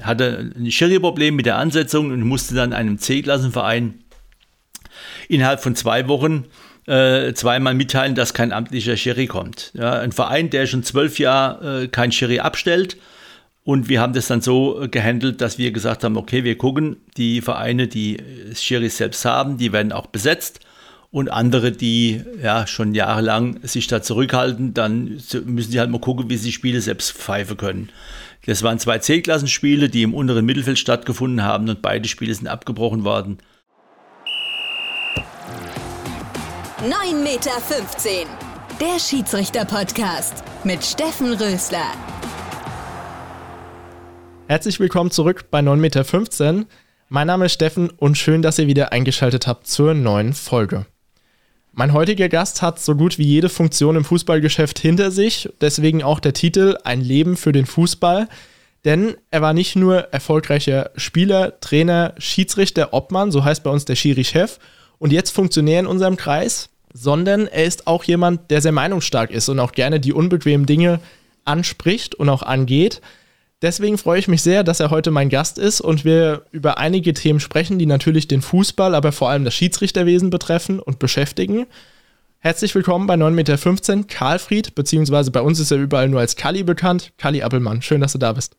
hatte 0.00 0.52
ein 0.56 0.70
Schiri-Problem 0.70 1.36
mit 1.36 1.46
der 1.46 1.56
Ansetzung 1.56 2.10
und 2.10 2.22
musste 2.22 2.54
dann 2.54 2.72
einem 2.72 2.98
C-Klassenverein 2.98 4.02
innerhalb 5.28 5.62
von 5.62 5.74
zwei 5.74 6.08
Wochen 6.08 6.44
äh, 6.86 7.32
zweimal 7.34 7.74
mitteilen, 7.74 8.14
dass 8.14 8.34
kein 8.34 8.52
amtlicher 8.52 8.96
Schiri 8.96 9.26
kommt. 9.26 9.72
Ja, 9.74 10.00
ein 10.00 10.12
Verein, 10.12 10.50
der 10.50 10.66
schon 10.66 10.82
zwölf 10.82 11.18
Jahre 11.18 11.84
äh, 11.84 11.88
kein 11.88 12.12
Schiri 12.12 12.40
abstellt. 12.40 12.96
Und 13.64 13.88
wir 13.88 14.00
haben 14.00 14.12
das 14.12 14.26
dann 14.26 14.40
so 14.40 14.86
gehandelt, 14.90 15.40
dass 15.40 15.56
wir 15.56 15.70
gesagt 15.70 16.02
haben, 16.02 16.16
okay, 16.16 16.42
wir 16.42 16.58
gucken, 16.58 16.96
die 17.16 17.40
Vereine, 17.40 17.86
die 17.86 18.16
Schiris 18.54 18.96
selbst 18.96 19.24
haben, 19.24 19.56
die 19.56 19.72
werden 19.72 19.92
auch 19.92 20.06
besetzt. 20.06 20.60
Und 21.12 21.28
andere, 21.30 21.70
die 21.70 22.22
ja 22.42 22.66
schon 22.66 22.94
jahrelang 22.94 23.60
sich 23.62 23.86
da 23.86 24.02
zurückhalten, 24.02 24.74
dann 24.74 25.20
müssen 25.44 25.70
die 25.70 25.78
halt 25.78 25.90
mal 25.90 26.00
gucken, 26.00 26.30
wie 26.30 26.38
sie 26.38 26.52
Spiele 26.52 26.80
selbst 26.80 27.12
pfeifen 27.12 27.56
können. 27.56 27.90
Das 28.44 28.64
waren 28.64 28.80
zwei 28.80 28.98
C-Klassenspiele, 28.98 29.88
die 29.88 30.02
im 30.02 30.14
unteren 30.14 30.44
Mittelfeld 30.44 30.76
stattgefunden 30.76 31.44
haben 31.44 31.68
und 31.68 31.80
beide 31.80 32.08
Spiele 32.08 32.34
sind 32.34 32.48
abgebrochen 32.48 33.04
worden. 33.04 33.38
9,15 36.80 37.22
Meter. 37.22 37.50
Der 38.80 38.98
Schiedsrichter-Podcast 38.98 40.42
mit 40.64 40.84
Steffen 40.84 41.34
Rösler. 41.34 41.92
Herzlich 44.48 44.80
willkommen 44.80 45.12
zurück 45.12 45.44
bei 45.52 45.60
9,15 45.60 45.76
Meter. 46.52 46.66
Mein 47.08 47.28
Name 47.28 47.44
ist 47.44 47.52
Steffen 47.52 47.90
und 47.90 48.18
schön, 48.18 48.42
dass 48.42 48.58
ihr 48.58 48.66
wieder 48.66 48.90
eingeschaltet 48.90 49.46
habt 49.46 49.68
zur 49.68 49.94
neuen 49.94 50.32
Folge. 50.32 50.86
Mein 51.74 51.94
heutiger 51.94 52.28
Gast 52.28 52.60
hat 52.60 52.80
so 52.80 52.94
gut 52.94 53.16
wie 53.16 53.24
jede 53.24 53.48
Funktion 53.48 53.96
im 53.96 54.04
Fußballgeschäft 54.04 54.78
hinter 54.78 55.10
sich, 55.10 55.48
deswegen 55.62 56.02
auch 56.02 56.20
der 56.20 56.34
Titel 56.34 56.76
Ein 56.84 57.00
Leben 57.00 57.34
für 57.34 57.52
den 57.52 57.64
Fußball. 57.64 58.28
Denn 58.84 59.14
er 59.30 59.40
war 59.40 59.54
nicht 59.54 59.74
nur 59.74 60.12
erfolgreicher 60.12 60.90
Spieler, 60.96 61.60
Trainer, 61.60 62.12
Schiedsrichter, 62.18 62.92
Obmann, 62.92 63.32
so 63.32 63.42
heißt 63.44 63.62
bei 63.62 63.70
uns 63.70 63.86
der 63.86 63.94
Schiri-Chef, 63.94 64.58
und 64.98 65.12
jetzt 65.12 65.30
Funktionär 65.30 65.80
in 65.80 65.86
unserem 65.86 66.16
Kreis, 66.16 66.68
sondern 66.92 67.46
er 67.46 67.64
ist 67.64 67.86
auch 67.86 68.04
jemand, 68.04 68.50
der 68.50 68.60
sehr 68.60 68.72
meinungsstark 68.72 69.30
ist 69.30 69.48
und 69.48 69.58
auch 69.58 69.72
gerne 69.72 69.98
die 69.98 70.12
unbequemen 70.12 70.66
Dinge 70.66 71.00
anspricht 71.46 72.14
und 72.14 72.28
auch 72.28 72.42
angeht. 72.42 73.00
Deswegen 73.62 73.96
freue 73.96 74.18
ich 74.18 74.26
mich 74.26 74.42
sehr, 74.42 74.64
dass 74.64 74.80
er 74.80 74.90
heute 74.90 75.12
mein 75.12 75.28
Gast 75.28 75.56
ist 75.56 75.80
und 75.80 76.04
wir 76.04 76.44
über 76.50 76.78
einige 76.78 77.14
Themen 77.14 77.38
sprechen, 77.38 77.78
die 77.78 77.86
natürlich 77.86 78.26
den 78.26 78.42
Fußball, 78.42 78.92
aber 78.92 79.12
vor 79.12 79.30
allem 79.30 79.44
das 79.44 79.54
Schiedsrichterwesen 79.54 80.30
betreffen 80.30 80.80
und 80.80 80.98
beschäftigen. 80.98 81.66
Herzlich 82.40 82.74
willkommen 82.74 83.06
bei 83.06 83.14
9,15 83.14 83.30
Meter 83.94 84.08
Karlfried, 84.08 84.74
beziehungsweise 84.74 85.30
bei 85.30 85.40
uns 85.40 85.60
ist 85.60 85.70
er 85.70 85.78
überall 85.78 86.08
nur 86.08 86.18
als 86.18 86.34
Kali 86.34 86.64
bekannt. 86.64 87.12
Kali 87.18 87.42
Appelmann, 87.42 87.82
schön, 87.82 88.00
dass 88.00 88.14
du 88.14 88.18
da 88.18 88.32
bist. 88.32 88.56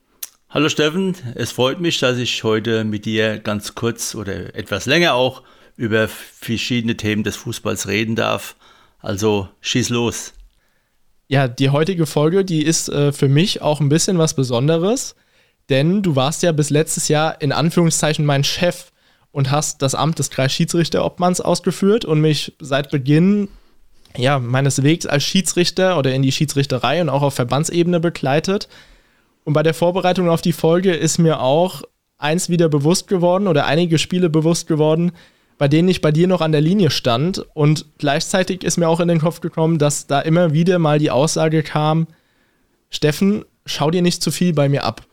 Hallo 0.48 0.70
Steffen, 0.70 1.14
es 1.34 1.52
freut 1.52 1.80
mich, 1.80 1.98
dass 1.98 2.16
ich 2.16 2.42
heute 2.42 2.84
mit 2.84 3.04
dir 3.04 3.38
ganz 3.40 3.74
kurz 3.74 4.14
oder 4.14 4.54
etwas 4.54 4.86
länger 4.86 5.12
auch 5.12 5.42
über 5.76 6.08
verschiedene 6.08 6.96
Themen 6.96 7.24
des 7.24 7.36
Fußballs 7.36 7.88
reden 7.88 8.16
darf. 8.16 8.56
Also 9.00 9.50
schieß 9.60 9.90
los. 9.90 10.32
Ja, 11.26 11.48
die 11.48 11.70
heutige 11.70 12.06
Folge, 12.06 12.44
die 12.44 12.62
ist 12.62 12.88
äh, 12.88 13.12
für 13.12 13.28
mich 13.28 13.62
auch 13.62 13.80
ein 13.80 13.88
bisschen 13.88 14.18
was 14.18 14.34
Besonderes, 14.34 15.14
denn 15.70 16.02
du 16.02 16.16
warst 16.16 16.42
ja 16.42 16.52
bis 16.52 16.70
letztes 16.70 17.08
Jahr 17.08 17.40
in 17.40 17.52
Anführungszeichen 17.52 18.26
mein 18.26 18.44
Chef 18.44 18.92
und 19.32 19.50
hast 19.50 19.82
das 19.82 19.94
Amt 19.94 20.18
des 20.18 20.30
Kreisschiedsrichterobmanns 20.30 21.40
ausgeführt 21.40 22.04
und 22.04 22.20
mich 22.20 22.54
seit 22.60 22.90
Beginn 22.90 23.48
ja, 24.16 24.38
meines 24.38 24.82
Wegs 24.82 25.06
als 25.06 25.24
Schiedsrichter 25.24 25.98
oder 25.98 26.14
in 26.14 26.22
die 26.22 26.32
Schiedsrichterei 26.32 27.00
und 27.00 27.08
auch 27.08 27.22
auf 27.22 27.34
Verbandsebene 27.34 28.00
begleitet. 28.00 28.68
Und 29.44 29.54
bei 29.54 29.62
der 29.62 29.74
Vorbereitung 29.74 30.28
auf 30.28 30.40
die 30.40 30.52
Folge 30.52 30.92
ist 30.92 31.18
mir 31.18 31.40
auch 31.40 31.82
eins 32.18 32.48
wieder 32.48 32.68
bewusst 32.68 33.08
geworden 33.08 33.48
oder 33.48 33.66
einige 33.66 33.98
Spiele 33.98 34.30
bewusst 34.30 34.66
geworden, 34.66 35.12
bei 35.64 35.68
denen 35.68 35.88
ich 35.88 36.02
bei 36.02 36.12
dir 36.12 36.28
noch 36.28 36.42
an 36.42 36.52
der 36.52 36.60
Linie 36.60 36.90
stand. 36.90 37.38
Und 37.54 37.86
gleichzeitig 37.96 38.64
ist 38.64 38.76
mir 38.76 38.86
auch 38.86 39.00
in 39.00 39.08
den 39.08 39.20
Kopf 39.20 39.40
gekommen, 39.40 39.78
dass 39.78 40.06
da 40.06 40.20
immer 40.20 40.52
wieder 40.52 40.78
mal 40.78 40.98
die 40.98 41.10
Aussage 41.10 41.62
kam, 41.62 42.06
Steffen, 42.90 43.46
schau 43.64 43.90
dir 43.90 44.02
nicht 44.02 44.22
zu 44.22 44.30
viel 44.30 44.52
bei 44.52 44.68
mir 44.68 44.84
ab. 44.84 45.06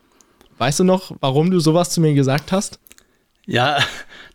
Weißt 0.58 0.80
du 0.80 0.84
noch, 0.84 1.16
warum 1.20 1.50
du 1.50 1.58
sowas 1.58 1.88
zu 1.88 2.02
mir 2.02 2.12
gesagt 2.12 2.52
hast? 2.52 2.80
Ja, 3.46 3.78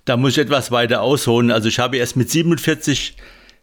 da 0.06 0.18
muss 0.18 0.32
ich 0.32 0.40
etwas 0.40 0.72
weiter 0.72 1.04
ausholen. 1.04 1.52
Also 1.52 1.70
ich 1.70 1.78
habe 1.78 1.98
erst 1.98 2.16
mit 2.16 2.32
47 2.32 3.16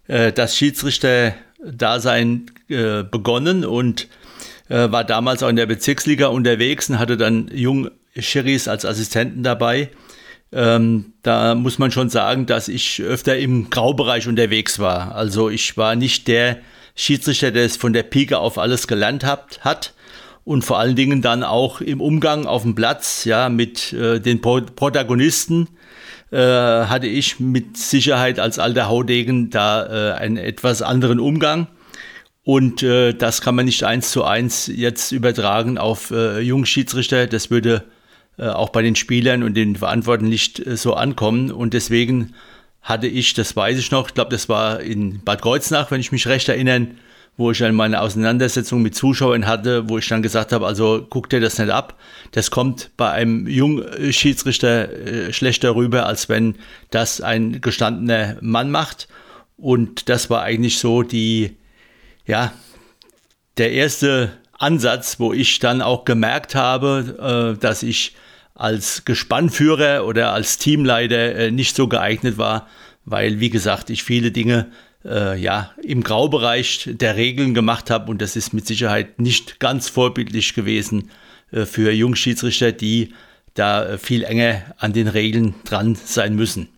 äh, 0.06 0.32
das 0.32 0.56
Schiedsrichter-Dasein 0.56 2.53
äh, 2.69 3.03
begonnen 3.03 3.65
und 3.65 4.06
äh, 4.69 4.92
war 4.92 5.03
damals 5.03 5.42
auch 5.42 5.48
in 5.48 5.56
der 5.56 5.66
Bezirksliga 5.66 6.28
unterwegs 6.28 6.88
und 6.88 7.00
hatte 7.00 7.16
dann 7.16 7.50
jung 7.53 7.91
Schiris 8.16 8.69
als 8.69 8.84
Assistenten 8.84 9.42
dabei. 9.42 9.91
Ähm, 10.54 11.15
da 11.22 11.56
muss 11.56 11.81
man 11.81 11.91
schon 11.91 12.09
sagen, 12.10 12.47
dass 12.47 12.69
ich 12.69 13.03
öfter 13.03 13.37
im 13.37 13.70
Graubereich 13.70 14.28
unterwegs 14.28 14.78
war. 14.78 15.15
Also 15.16 15.50
ich 15.50 15.76
war 15.76 15.97
nicht 15.97 16.28
der 16.28 16.59
Schiedsrichter, 16.94 17.50
der 17.50 17.65
es 17.65 17.76
von 17.76 17.92
der 17.92 18.04
Pike 18.04 18.38
auf 18.38 18.56
alles 18.56 18.87
gelernt 18.87 19.25
hat, 19.25 19.59
hat 19.62 19.94
und 20.44 20.65
vor 20.65 20.78
allen 20.78 20.94
Dingen 20.94 21.22
dann 21.22 21.42
auch 21.42 21.81
im 21.81 22.00
Umgang 22.00 22.47
auf 22.47 22.62
dem 22.62 22.76
Platz, 22.76 23.25
ja, 23.25 23.48
mit 23.48 23.92
äh, 23.92 24.20
den 24.20 24.41
Pro 24.41 24.60
Protagonisten 24.60 25.69
äh, 26.31 26.37
hatte 26.38 27.09
ich 27.09 27.41
mit 27.41 27.76
Sicherheit 27.76 28.38
als 28.38 28.60
alter 28.60 28.88
Haudegen 28.88 29.50
da 29.50 30.12
äh, 30.12 30.15
einen 30.15 30.36
etwas 30.36 30.82
anderen 30.82 31.19
Umgang. 31.19 31.66
Und 32.44 32.82
äh, 32.82 33.12
das 33.12 33.41
kann 33.41 33.54
man 33.54 33.65
nicht 33.65 33.82
eins 33.84 34.10
zu 34.10 34.22
eins 34.22 34.71
jetzt 34.72 35.10
übertragen 35.10 35.78
auf 35.78 36.10
äh, 36.10 36.41
junge 36.41 36.66
Schiedsrichter. 36.66 37.26
Das 37.26 37.50
würde 37.50 37.84
auch 38.43 38.71
bei 38.71 38.83
den 38.83 38.97
Spielern 38.97 39.43
und 39.43 39.55
den 39.55 39.77
Verantwortlichen 39.77 40.31
nicht 40.31 40.65
äh, 40.67 40.77
so 40.77 40.95
ankommen. 40.95 41.50
Und 41.50 41.75
deswegen 41.75 42.34
hatte 42.83 43.06
ich, 43.06 43.34
das 43.34 43.56
weiß 43.56 43.78
ich 43.78 43.91
noch, 43.91 44.09
ich 44.09 44.15
glaube, 44.15 44.31
das 44.31 44.49
war 44.49 44.81
in 44.81 45.22
Bad 45.25 45.43
Kreuznach, 45.43 45.91
wenn 45.91 46.00
ich 46.00 46.12
mich 46.12 46.27
recht 46.27 46.49
erinnere, 46.49 46.89
wo 47.37 47.50
ich 47.50 47.59
dann 47.59 47.75
meine 47.75 48.00
Auseinandersetzung 48.00 48.83
mit 48.83 48.95
Zuschauern 48.95 49.47
hatte, 49.47 49.89
wo 49.89 49.99
ich 49.99 50.06
dann 50.06 50.22
gesagt 50.22 50.53
habe, 50.53 50.67
also 50.67 51.05
guck 51.09 51.28
dir 51.31 51.41
das 51.41 51.59
nicht 51.59 51.71
ab. 51.71 51.99
Das 52.33 52.50
kommt 52.50 52.91
bei 52.97 53.11
einem 53.11 53.49
jungen 53.49 54.12
Schiedsrichter 54.12 54.93
äh, 54.93 55.33
schlechter 55.33 55.75
rüber, 55.75 56.06
als 56.06 56.28
wenn 56.28 56.56
das 56.91 57.21
ein 57.21 57.61
gestandener 57.61 58.37
Mann 58.41 58.71
macht. 58.71 59.09
Und 59.56 60.09
das 60.09 60.31
war 60.31 60.43
eigentlich 60.43 60.78
so 60.78 61.03
die, 61.03 61.56
ja, 62.27 62.53
der 63.56 63.72
erste 63.72 64.33
Ansatz, 64.64 65.20
wo 65.20 65.32
ich 65.32 65.58
dann 65.58 65.82
auch 65.82 66.04
gemerkt 66.04 66.54
habe, 66.54 67.54
äh, 67.56 67.60
dass 67.60 67.82
ich 67.82 68.16
als 68.54 69.04
Gespannführer 69.04 70.06
oder 70.06 70.32
als 70.32 70.58
Teamleiter 70.58 71.34
äh, 71.34 71.50
nicht 71.50 71.76
so 71.76 71.88
geeignet 71.88 72.38
war, 72.38 72.69
weil, 73.04 73.41
wie 73.41 73.50
gesagt, 73.50 73.91
ich 73.91 74.03
viele 74.03 74.30
Dinge 74.30 74.70
äh, 75.04 75.38
ja, 75.38 75.72
im 75.82 76.03
Graubereich 76.03 76.88
der 76.92 77.16
Regeln 77.16 77.53
gemacht 77.53 77.91
habe 77.91 78.10
und 78.10 78.22
das 78.22 78.36
ist 78.36 78.54
mit 78.54 78.66
Sicherheit 78.66 79.20
nicht 79.20 79.60
ganz 79.60 79.88
vorbildlich 79.88 80.54
gewesen 80.54 81.10
für 81.50 81.92
Jungschiedsrichter, 81.92 82.72
die 82.72 83.14
da 83.53 83.97
viel 83.98 84.24
enger 84.24 84.62
an 84.78 84.92
den 84.92 85.06
Regeln 85.06 85.54
dran 85.64 85.94
sein 85.94 86.34
müssen. 86.34 86.69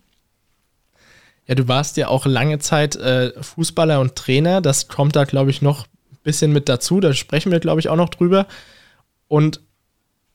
Ja, 1.46 1.54
du 1.54 1.68
warst 1.68 1.96
ja 1.96 2.08
auch 2.08 2.26
lange 2.26 2.58
Zeit 2.58 2.96
äh, 2.96 3.32
Fußballer 3.40 4.00
und 4.00 4.16
Trainer. 4.16 4.60
Das 4.60 4.88
kommt 4.88 5.14
da, 5.16 5.24
glaube 5.24 5.50
ich, 5.50 5.62
noch 5.62 5.86
bisschen 6.26 6.52
mit 6.52 6.68
dazu. 6.68 7.00
Da 7.00 7.14
sprechen 7.14 7.50
wir, 7.50 7.60
glaube 7.60 7.80
ich, 7.80 7.88
auch 7.88 7.96
noch 7.96 8.10
drüber. 8.10 8.46
Und 9.28 9.60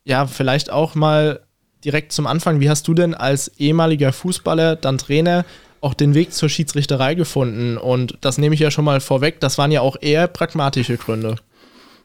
ja, 0.04 0.26
vielleicht 0.26 0.72
auch 0.72 0.96
mal 0.96 1.42
direkt 1.86 2.12
zum 2.12 2.26
Anfang, 2.26 2.60
wie 2.60 2.70
hast 2.70 2.88
du 2.88 2.96
denn 2.96 3.14
als 3.14 3.50
ehemaliger 3.60 4.12
Fußballer, 4.12 4.76
dann 4.76 4.98
Trainer, 4.98 5.46
auch 5.82 5.94
den 5.94 6.14
Weg 6.14 6.34
zur 6.34 6.50
Schiedsrichterei 6.50 7.14
gefunden? 7.14 7.78
Und 7.78 8.18
das 8.22 8.38
nehme 8.38 8.56
ich 8.56 8.62
ja 8.62 8.72
schon 8.72 8.86
mal 8.86 9.02
vorweg, 9.02 9.40
das 9.40 9.58
waren 9.58 9.72
ja 9.72 9.82
auch 9.82 9.98
eher 10.00 10.28
pragmatische 10.28 10.98
Gründe. 10.98 11.36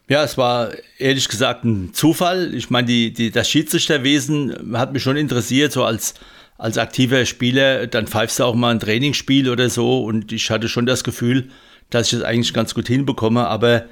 Ja, 0.09 0.23
es 0.23 0.37
war 0.37 0.71
ehrlich 0.97 1.27
gesagt 1.27 1.65
ein 1.65 1.93
Zufall. 1.93 2.53
Ich 2.53 2.69
meine, 2.69 2.87
die, 2.87 3.11
die, 3.13 3.29
das 3.29 3.49
Schiedsrichterwesen 3.49 4.77
hat 4.77 4.93
mich 4.93 5.03
schon 5.03 5.17
interessiert, 5.17 5.73
so 5.73 5.83
als, 5.83 6.13
als 6.57 6.77
aktiver 6.77 7.25
Spieler. 7.25 7.87
Dann 7.87 8.07
pfeifst 8.07 8.39
du 8.39 8.45
auch 8.45 8.55
mal 8.55 8.71
ein 8.71 8.79
Trainingsspiel 8.79 9.49
oder 9.49 9.69
so 9.69 10.03
und 10.05 10.31
ich 10.31 10.49
hatte 10.49 10.69
schon 10.69 10.85
das 10.85 11.03
Gefühl, 11.03 11.49
dass 11.89 12.11
ich 12.11 12.19
das 12.19 12.27
eigentlich 12.27 12.53
ganz 12.53 12.73
gut 12.73 12.87
hinbekomme. 12.87 13.47
Aber 13.47 13.85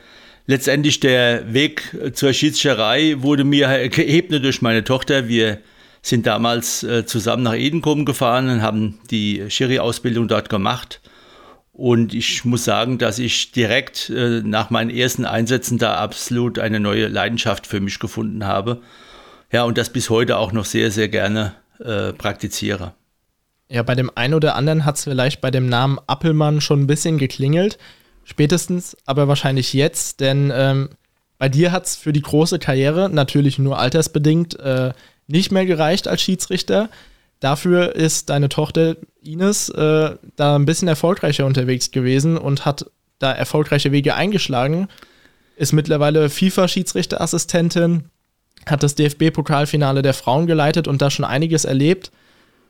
letztendlich 0.48 1.00
der 1.00 1.54
Weg 1.54 1.96
zur 2.14 2.34
Schiedsrichterei 2.34 3.16
wurde 3.20 3.44
mir 3.44 3.90
geebnet 3.90 4.44
durch 4.44 4.62
meine 4.62 4.84
Tochter. 4.84 5.28
Wir 5.28 5.60
sind 6.02 6.28
damals 6.28 6.84
äh, 6.84 7.06
zusammen 7.06 7.44
nach 7.44 7.56
Edenkoben 7.56 8.06
gefahren 8.06 8.50
und 8.50 8.62
haben 8.62 9.00
die 9.10 9.46
Schiri-Ausbildung 9.50 10.28
dort 10.28 10.50
gemacht. 10.50 11.02
Und 11.74 12.14
ich 12.14 12.46
muss 12.46 12.64
sagen, 12.64 13.00
dass 13.00 13.20
ich 13.20 13.52
direkt 13.52 14.10
äh, 14.10 14.42
nach 14.44 14.70
meinen 14.70 14.90
ersten 14.90 15.26
Einsätzen 15.26 15.78
da 15.78 15.96
absolut 15.96 16.60
eine 16.60 16.80
neue 16.80 17.08
Leidenschaft 17.08 17.68
für 17.68 17.82
mich 17.82 18.00
gefunden 18.00 18.46
habe. 18.46 18.82
Ja, 19.52 19.64
und 19.64 19.78
das 19.78 19.92
bis 19.92 20.10
heute 20.10 20.38
auch 20.38 20.52
noch 20.52 20.66
sehr, 20.66 20.92
sehr 20.92 21.10
gerne 21.10 21.56
äh, 21.80 22.14
praktiziere. 22.14 22.94
Ja, 23.70 23.84
bei 23.84 23.96
dem 23.96 24.12
einen 24.16 24.34
oder 24.36 24.56
anderen 24.56 24.86
hat 24.86 24.98
es 24.98 25.04
vielleicht 25.06 25.42
bei 25.42 25.52
dem 25.52 25.68
Namen 25.68 26.00
Appelmann 26.08 26.62
schon 26.62 26.82
ein 26.82 26.88
bisschen 26.88 27.18
geklingelt. 27.18 27.78
Spätestens, 28.24 28.96
aber 29.06 29.28
wahrscheinlich 29.28 29.74
jetzt, 29.74 30.20
denn 30.20 30.52
ähm, 30.54 30.90
Bei 31.38 31.50
dir 31.50 31.72
hat 31.72 31.86
es 31.86 31.96
für 31.96 32.14
die 32.14 32.22
große 32.22 32.60
Karriere 32.60 33.10
natürlich 33.10 33.60
nur 33.60 33.78
altersbedingt 33.78 34.58
äh, 34.60 34.94
nicht 35.28 35.52
mehr 35.52 35.66
gereicht 35.66 36.08
als 36.08 36.22
Schiedsrichter. 36.22 36.90
Dafür 37.40 37.96
ist 37.96 38.30
deine 38.30 38.48
Tochter 38.50 38.96
Ines 39.22 39.70
äh, 39.70 40.16
da 40.36 40.56
ein 40.56 40.66
bisschen 40.66 40.88
erfolgreicher 40.88 41.46
unterwegs 41.46 41.92
gewesen 41.92 42.38
und 42.38 42.66
hat 42.66 42.86
da 43.20 43.32
erfolgreiche 43.32 43.92
Wege 43.92 44.16
eingeschlagen. 44.16 44.88
Ist 45.58 45.74
mittlerweile 45.74 46.30
FIFA-Schiedsrichterassistentin, 46.30 48.06
hat 48.66 48.84
das 48.84 48.96
DFB-Pokalfinale 48.96 50.02
der 50.02 50.14
Frauen 50.14 50.48
geleitet 50.48 50.88
und 50.88 51.02
da 51.02 51.10
schon 51.10 51.26
einiges 51.26 51.66
erlebt. 51.66 52.12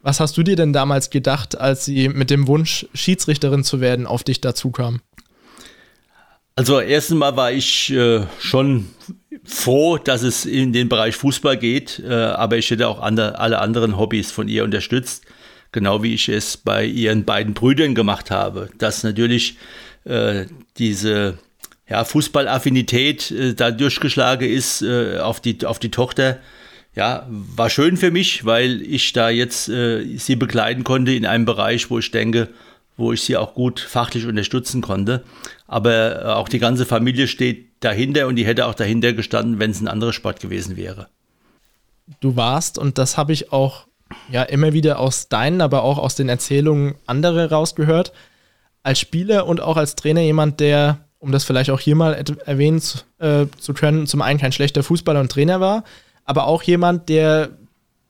Was 0.05 0.19
hast 0.19 0.37
du 0.37 0.43
dir 0.43 0.55
denn 0.55 0.71
damals 0.71 1.09
gedacht, 1.09 1.59
als 1.59 1.85
sie 1.85 2.09
mit 2.09 2.29
dem 2.29 2.45
Wunsch, 2.45 2.85
Schiedsrichterin 2.93 3.63
zu 3.63 3.81
werden, 3.81 4.05
auf 4.05 4.23
dich 4.23 4.39
dazu 4.39 4.69
kam? 4.69 5.01
Also 6.55 6.79
erstens 6.79 7.17
mal 7.17 7.35
war 7.35 7.51
ich 7.51 7.91
äh, 7.91 8.21
schon 8.39 8.85
froh, 9.43 9.97
dass 9.97 10.21
es 10.21 10.45
in 10.45 10.73
den 10.73 10.89
Bereich 10.89 11.15
Fußball 11.15 11.57
geht, 11.57 12.03
äh, 12.07 12.13
aber 12.13 12.59
ich 12.59 12.69
hätte 12.69 12.87
auch 12.87 13.01
andere, 13.01 13.39
alle 13.39 13.57
anderen 13.57 13.97
Hobbys 13.97 14.31
von 14.31 14.47
ihr 14.47 14.63
unterstützt, 14.63 15.25
genau 15.71 16.03
wie 16.03 16.13
ich 16.13 16.29
es 16.29 16.55
bei 16.55 16.85
ihren 16.85 17.25
beiden 17.25 17.55
Brüdern 17.55 17.95
gemacht 17.95 18.29
habe. 18.29 18.69
Dass 18.77 19.01
natürlich 19.01 19.57
äh, 20.03 20.45
diese 20.77 21.39
ja, 21.89 22.03
Fußballaffinität 22.03 23.31
äh, 23.31 23.53
da 23.55 23.71
durchgeschlagen 23.71 24.47
ist 24.47 24.83
äh, 24.83 25.17
auf, 25.17 25.39
die, 25.39 25.65
auf 25.65 25.79
die 25.79 25.89
Tochter, 25.89 26.37
ja, 26.95 27.27
war 27.29 27.69
schön 27.69 27.97
für 27.97 28.11
mich, 28.11 28.45
weil 28.45 28.81
ich 28.81 29.11
da 29.13 29.29
jetzt 29.29 29.67
äh, 29.67 30.17
sie 30.17 30.35
begleiten 30.35 30.83
konnte 30.83 31.13
in 31.13 31.25
einem 31.25 31.45
Bereich, 31.45 31.89
wo 31.89 31.99
ich 31.99 32.09
denke, 32.09 32.49
wo 32.97 33.11
ich 33.11 33.21
sie 33.21 33.35
auch 33.35 33.53
gut 33.53 33.81
fachlich 33.81 34.25
unterstützen 34.25 34.81
konnte. 34.81 35.23
Aber 35.67 36.21
äh, 36.21 36.25
auch 36.27 36.47
die 36.47 36.59
ganze 36.59 36.85
Familie 36.85 37.27
steht 37.27 37.67
dahinter 37.81 38.27
und 38.27 38.37
die 38.37 38.45
hätte 38.45 38.65
auch 38.65 38.75
dahinter 38.75 39.11
gestanden, 39.11 39.59
wenn 39.59 39.71
es 39.71 39.81
ein 39.81 39.89
anderer 39.89 40.13
Sport 40.13 40.39
gewesen 40.39 40.77
wäre. 40.77 41.07
Du 42.21 42.37
warst, 42.37 42.77
und 42.77 42.97
das 42.97 43.17
habe 43.17 43.33
ich 43.33 43.51
auch 43.51 43.87
ja 44.31 44.43
immer 44.43 44.71
wieder 44.71 44.99
aus 44.99 45.27
deinen, 45.27 45.59
aber 45.59 45.83
auch 45.83 45.97
aus 45.97 46.15
den 46.15 46.29
Erzählungen 46.29 46.95
anderer 47.05 47.51
rausgehört, 47.51 48.13
als 48.83 48.99
Spieler 48.99 49.47
und 49.47 49.59
auch 49.59 49.75
als 49.75 49.95
Trainer 49.95 50.21
jemand, 50.21 50.61
der, 50.61 50.99
um 51.19 51.31
das 51.31 51.43
vielleicht 51.43 51.71
auch 51.71 51.79
hier 51.79 51.95
mal 51.95 52.13
erwähnen 52.45 52.81
äh, 53.17 53.47
zu 53.59 53.73
können, 53.73 54.07
zum 54.07 54.21
einen 54.21 54.39
kein 54.39 54.51
schlechter 54.51 54.83
Fußballer 54.83 55.19
und 55.19 55.31
Trainer 55.31 55.59
war, 55.59 55.83
aber 56.25 56.47
auch 56.47 56.63
jemand, 56.63 57.09
der 57.09 57.57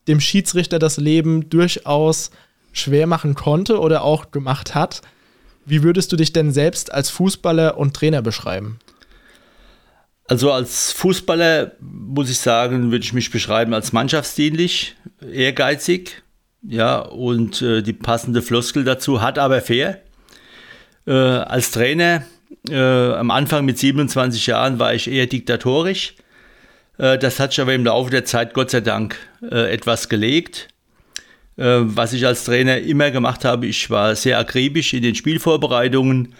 dem 0.07 0.19
Schiedsrichter 0.19 0.79
das 0.79 0.97
Leben 0.97 1.49
durchaus 1.49 2.31
schwer 2.71 3.07
machen 3.07 3.35
konnte 3.35 3.79
oder 3.79 4.03
auch 4.03 4.31
gemacht 4.31 4.75
hat. 4.75 5.01
Wie 5.65 5.83
würdest 5.83 6.11
du 6.11 6.15
dich 6.15 6.33
denn 6.33 6.51
selbst 6.51 6.91
als 6.91 7.09
Fußballer 7.09 7.77
und 7.77 7.95
Trainer 7.95 8.21
beschreiben? 8.21 8.79
Also 10.27 10.51
als 10.51 10.91
Fußballer 10.91 11.73
muss 11.79 12.29
ich 12.29 12.39
sagen, 12.39 12.91
würde 12.91 13.03
ich 13.05 13.13
mich 13.13 13.31
beschreiben 13.31 13.73
als 13.73 13.93
mannschaftsdienlich, 13.93 14.95
ehrgeizig, 15.31 16.23
ja, 16.67 16.97
und 16.99 17.61
äh, 17.61 17.83
die 17.83 17.93
passende 17.93 18.41
Floskel 18.41 18.83
dazu, 18.83 19.21
hat 19.21 19.37
aber 19.37 19.61
fair. 19.61 20.01
Äh, 21.05 21.11
als 21.11 21.69
Trainer, 21.69 22.25
äh, 22.69 23.13
am 23.13 23.29
Anfang 23.29 23.65
mit 23.65 23.77
27 23.77 24.47
Jahren 24.47 24.79
war 24.79 24.95
ich 24.95 25.09
eher 25.09 25.27
diktatorisch. 25.27 26.15
Äh, 26.97 27.17
das 27.17 27.39
hat 27.39 27.51
sich 27.51 27.61
aber 27.61 27.73
im 27.73 27.85
Laufe 27.85 28.11
der 28.11 28.25
Zeit 28.25 28.53
Gott 28.53 28.71
sei 28.71 28.81
Dank 28.81 29.17
äh, 29.41 29.71
etwas 29.71 30.09
gelegt. 30.09 30.69
Äh, 31.57 31.81
was 31.81 32.13
ich 32.13 32.25
als 32.25 32.43
Trainer 32.43 32.79
immer 32.79 33.11
gemacht 33.11 33.45
habe, 33.45 33.67
ich 33.67 33.89
war 33.89 34.15
sehr 34.15 34.39
akribisch 34.39 34.93
in 34.93 35.03
den 35.03 35.15
Spielvorbereitungen 35.15 36.33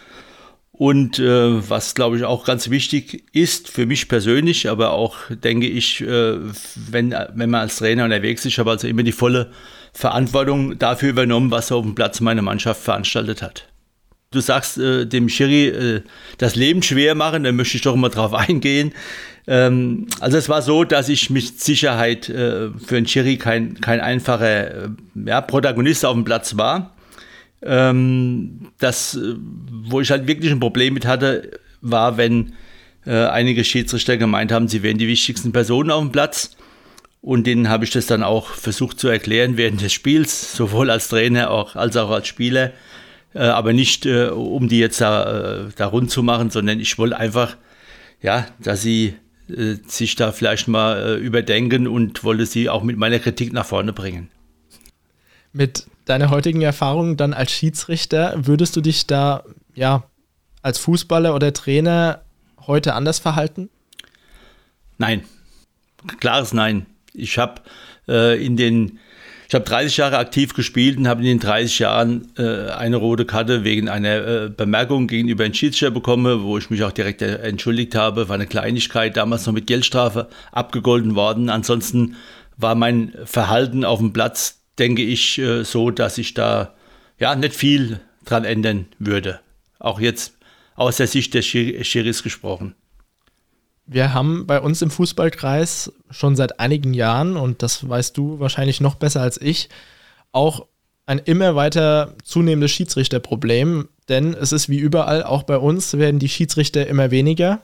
und 0.78 1.20
was 1.20 1.96
glaube 1.96 2.18
ich 2.18 2.26
auch 2.26 2.44
ganz 2.44 2.70
wichtig 2.70 3.24
ist 3.32 3.70
für 3.70 3.86
mich 3.86 4.10
persönlich, 4.10 4.70
aber 4.70 4.92
auch 4.92 5.16
denke 5.30 5.68
ich, 5.68 6.02
wenn, 6.02 7.12
wenn 7.12 7.50
man 7.50 7.62
als 7.62 7.78
Trainer 7.78 8.04
unterwegs 8.04 8.42
ist, 8.42 8.52
ich 8.52 8.60
habe 8.60 8.72
also 8.72 8.86
immer 8.86 9.04
die 9.04 9.14
volle 9.14 9.54
Verantwortung 9.94 10.78
dafür 10.78 11.12
übernommen, 11.12 11.50
was 11.50 11.72
auf 11.72 11.86
dem 11.86 11.96
Platz 11.96 12.20
meine 12.20 12.42
Mannschaft 12.42 12.82
veranstaltet 12.82 13.42
hat. 13.42 13.70
Du 14.36 14.42
sagst 14.42 14.78
äh, 14.78 15.06
dem 15.06 15.30
Schiri 15.30 15.68
äh, 15.68 16.02
das 16.38 16.56
Leben 16.56 16.84
schwer 16.84 17.16
machen, 17.16 17.44
da 17.44 17.52
möchte 17.52 17.78
ich 17.78 17.84
doch 17.84 17.96
mal 17.96 18.10
drauf 18.10 18.34
eingehen. 18.34 18.94
Ähm, 19.48 20.08
also 20.20 20.38
es 20.38 20.50
war 20.50 20.62
so, 20.62 20.84
dass 20.84 21.08
ich 21.08 21.30
mit 21.30 21.62
Sicherheit 21.62 22.28
äh, 22.30 22.70
für 22.86 22.98
einen 22.98 23.08
Schiri 23.08 23.38
kein, 23.38 23.80
kein 23.80 24.02
einfacher 24.02 24.86
äh, 24.86 24.90
ja, 25.26 25.42
Protagonist 25.42 26.06
auf 26.06 26.14
dem 26.14 26.26
Platz 26.26 26.58
war. 26.58 26.96
Ähm, 27.62 28.72
das, 28.80 29.16
äh, 29.16 29.36
wo 29.90 30.02
ich 30.02 30.12
halt 30.12 30.28
wirklich 30.28 30.52
ein 30.52 30.60
Problem 30.60 30.94
mit 30.94 31.06
hatte, 31.06 31.60
war, 31.82 32.18
wenn 32.18 32.54
äh, 33.06 33.28
einige 33.28 33.64
Schiedsrichter 33.64 34.18
gemeint 34.18 34.52
haben, 34.52 34.68
sie 34.68 34.84
wären 34.84 34.98
die 34.98 35.08
wichtigsten 35.08 35.52
Personen 35.52 35.92
auf 35.92 36.02
dem 36.02 36.12
Platz. 36.12 36.58
Und 37.22 37.48
denen 37.48 37.70
habe 37.70 37.86
ich 37.86 37.90
das 37.90 38.06
dann 38.06 38.22
auch 38.22 38.50
versucht 38.50 39.00
zu 39.00 39.08
erklären 39.08 39.58
während 39.58 39.82
des 39.82 39.94
Spiels, 39.94 40.56
sowohl 40.56 40.92
als 40.92 41.08
Trainer 41.08 41.50
auch, 41.50 41.76
als 41.76 41.98
auch 41.98 42.12
als 42.12 42.28
Spieler. 42.28 42.72
Äh, 43.36 43.40
aber 43.40 43.74
nicht, 43.74 44.06
äh, 44.06 44.30
um 44.30 44.70
die 44.70 44.80
jetzt 44.80 45.02
da, 45.02 45.68
da 45.76 45.86
rund 45.86 46.10
zu 46.10 46.24
machen, 46.24 46.50
sondern 46.50 46.80
ich 46.80 46.98
wollte 46.98 47.18
einfach, 47.18 47.58
ja, 48.22 48.48
dass 48.60 48.82
sie 48.82 49.16
äh, 49.50 49.76
sich 49.86 50.16
da 50.16 50.32
vielleicht 50.32 50.68
mal 50.70 50.98
äh, 50.98 51.16
überdenken 51.18 51.88
und 51.88 52.24
wollte 52.24 52.46
sie 52.46 52.70
auch 52.70 52.82
mit 52.82 52.98
meiner 52.98 53.20
Kritik 53.20 53.52
nach 53.52 53.66
vorne 53.66 53.92
bringen. 53.92 54.30
Mit 55.52 55.86
deiner 56.06 56.30
heutigen 56.30 56.62
Erfahrung 56.62 57.18
dann 57.18 57.34
als 57.34 57.52
Schiedsrichter, 57.52 58.34
würdest 58.48 58.76
du 58.76 58.82
dich 58.82 59.06
da 59.06 59.44
ja 59.74 60.04
als 60.62 60.80
Fußballer 60.80 61.36
oder 61.36 61.54
Trainer 61.54 62.22
heute 62.66 62.94
anders 62.94 63.20
verhalten? 63.20 63.70
Nein, 64.98 65.24
klares 66.20 66.54
Nein. 66.54 66.86
Ich 67.14 67.38
habe 67.38 67.62
äh, 68.08 68.44
in 68.44 68.58
den 68.58 69.00
ich 69.48 69.54
habe 69.54 69.66
30 69.66 69.98
Jahre 69.98 70.18
aktiv 70.18 70.54
gespielt 70.54 70.98
und 70.98 71.08
habe 71.08 71.22
in 71.22 71.28
den 71.28 71.40
30 71.40 71.80
Jahren 71.80 72.32
äh, 72.38 72.70
eine 72.70 72.98
rote 72.98 73.26
Karte 73.26 73.64
wegen 73.64 73.90
einer 73.90 74.28
äh, 74.28 74.50
Bemerkung 74.50 75.08
gegenüber 75.08 75.44
einem 75.44 75.54
Schiedsrichter 75.54 75.92
bekommen, 75.92 76.44
wo 76.44 76.58
ich 76.58 76.70
mich 76.70 76.84
auch 76.84 76.92
direkt 76.92 77.22
äh, 77.22 77.38
entschuldigt 77.38 77.96
habe. 77.96 78.28
War 78.28 78.36
eine 78.36 78.48
Kleinigkeit, 78.48 79.18
damals 79.18 79.46
noch 79.46 79.54
mit 79.54 79.68
Geldstrafe 79.68 80.30
abgegolten 80.52 81.16
worden. 81.16 81.50
Ansonsten 81.50 82.16
war 82.58 82.76
mein 82.76 83.14
Verhalten 83.26 83.86
auf 83.86 84.00
dem 84.00 84.14
Platz, 84.14 84.62
denke 84.80 85.04
ich, 85.04 85.38
äh, 85.38 85.64
so, 85.64 85.92
dass 85.92 86.18
ich 86.18 86.34
da 86.34 86.74
ja 87.20 87.36
nicht 87.36 87.54
viel 87.54 88.00
dran 88.26 88.46
ändern 88.46 88.88
würde. 89.00 89.40
Auch 89.80 90.00
jetzt 90.00 90.34
aus 90.76 90.98
der 90.98 91.08
Sicht 91.08 91.34
des 91.34 91.46
Schiris 91.46 92.24
gesprochen. 92.24 92.76
Wir 93.88 94.14
haben 94.14 94.48
bei 94.48 94.60
uns 94.60 94.82
im 94.82 94.90
Fußballkreis 94.90 95.94
schon 96.10 96.36
seit 96.36 96.60
einigen 96.60 96.94
Jahren, 96.94 97.38
und 97.38 97.62
das 97.62 97.88
weißt 97.88 98.18
du 98.18 98.40
wahrscheinlich 98.40 98.82
noch 98.82 98.96
besser 98.96 99.22
als 99.22 99.40
ich, 99.40 99.70
auch 100.32 100.66
ein 101.06 101.20
immer 101.20 101.56
weiter 101.56 102.16
zunehmendes 102.24 102.72
Schiedsrichterproblem, 102.72 103.88
denn 104.10 104.34
es 104.34 104.52
ist 104.52 104.70
wie 104.70 104.78
überall, 104.78 105.24
auch 105.24 105.44
bei 105.44 105.58
uns 105.58 105.98
werden 105.98 106.20
die 106.20 106.30
Schiedsrichter 106.30 106.88
immer 106.88 107.12
weniger. 107.12 107.62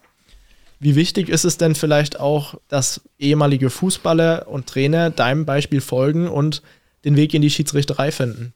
Wie 0.79 0.95
wichtig 0.95 1.29
ist 1.29 1.43
es 1.43 1.57
denn 1.57 1.75
vielleicht 1.75 2.19
auch, 2.19 2.55
dass 2.67 3.01
ehemalige 3.19 3.69
Fußballer 3.69 4.47
und 4.47 4.67
Trainer 4.67 5.09
deinem 5.09 5.45
Beispiel 5.45 5.81
folgen 5.81 6.27
und 6.27 6.61
den 7.03 7.15
Weg 7.15 7.33
in 7.33 7.41
die 7.41 7.49
Schiedsrichterei 7.49 8.11
finden? 8.11 8.53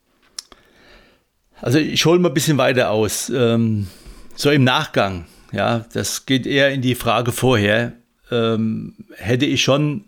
Also 1.62 1.80
ich 1.80 2.06
hole 2.06 2.20
mal 2.20 2.30
ein 2.30 2.34
bisschen 2.34 2.58
weiter 2.58 2.92
aus. 2.92 3.30
Ähm, 3.30 3.88
so 4.36 4.52
im 4.52 4.64
Nachgang 4.64 5.26
ja, 5.56 5.86
das 5.94 6.26
geht 6.26 6.46
eher 6.46 6.72
in 6.72 6.82
die 6.82 6.96
Frage 6.96 7.32
vorher. 7.32 7.94
Ähm, 8.30 8.96
hätte 9.16 9.46
ich 9.46 9.64
schon, 9.64 10.06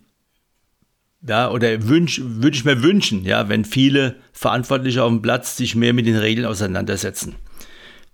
ja, 1.25 1.49
oder 1.49 1.87
wünsch, 1.87 2.21
würde 2.23 2.57
ich 2.57 2.65
mir 2.65 2.83
wünschen, 2.83 3.23
ja, 3.23 3.47
wenn 3.47 3.63
viele 3.63 4.15
Verantwortliche 4.33 5.03
auf 5.03 5.09
dem 5.09 5.21
Platz 5.21 5.55
sich 5.55 5.75
mehr 5.75 5.93
mit 5.93 6.05
den 6.05 6.17
Regeln 6.17 6.45
auseinandersetzen. 6.45 7.35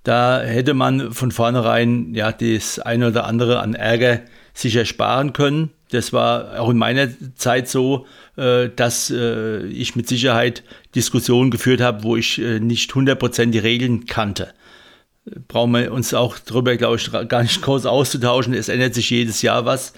Da 0.04 0.42
hätte 0.42 0.74
man 0.74 1.13
von 1.13 1.32
vornherein 1.32 2.13
ja 2.13 2.32
das 2.32 2.78
eine 2.80 3.08
oder 3.08 3.25
andere 3.25 3.60
an 3.60 3.74
Ärger 3.74 4.22
sich 4.54 4.75
ersparen 4.75 5.34
können. 5.34 5.72
Das 5.92 6.12
war 6.12 6.60
auch 6.60 6.70
in 6.70 6.78
meiner 6.78 7.08
Zeit 7.36 7.70
so, 7.70 8.06
äh, 8.36 8.70
dass 8.75 9.10
äh, 9.10 9.66
ich 9.68 9.96
mit 9.96 10.08
Sicherheit 10.08 10.63
Diskussionen 10.94 11.52
geführt 11.52 11.82
habe, 11.82 12.04
wo 12.04 12.18
ich 12.18 12.40
äh, 12.40 12.60
nicht 12.60 12.92
100% 12.92 13.52
die 13.52 13.60
Regeln 13.60 14.06
kannte 14.06 14.54
brauchen 15.48 15.72
wir 15.72 15.92
uns 15.92 16.13
auch 16.13 16.38
darüber, 16.39 16.75
glaube 16.75 16.98
ich, 16.98 17.12
gar 17.27 17.44
nicht 17.44 17.62
groß 17.62 17.86
auszutauschen. 17.86 18.53
Es 18.53 18.70
ändert 18.70 18.94
sich 18.94 19.10
jedes 19.10 19.42
Jahr 19.42 19.65
was 19.65 19.94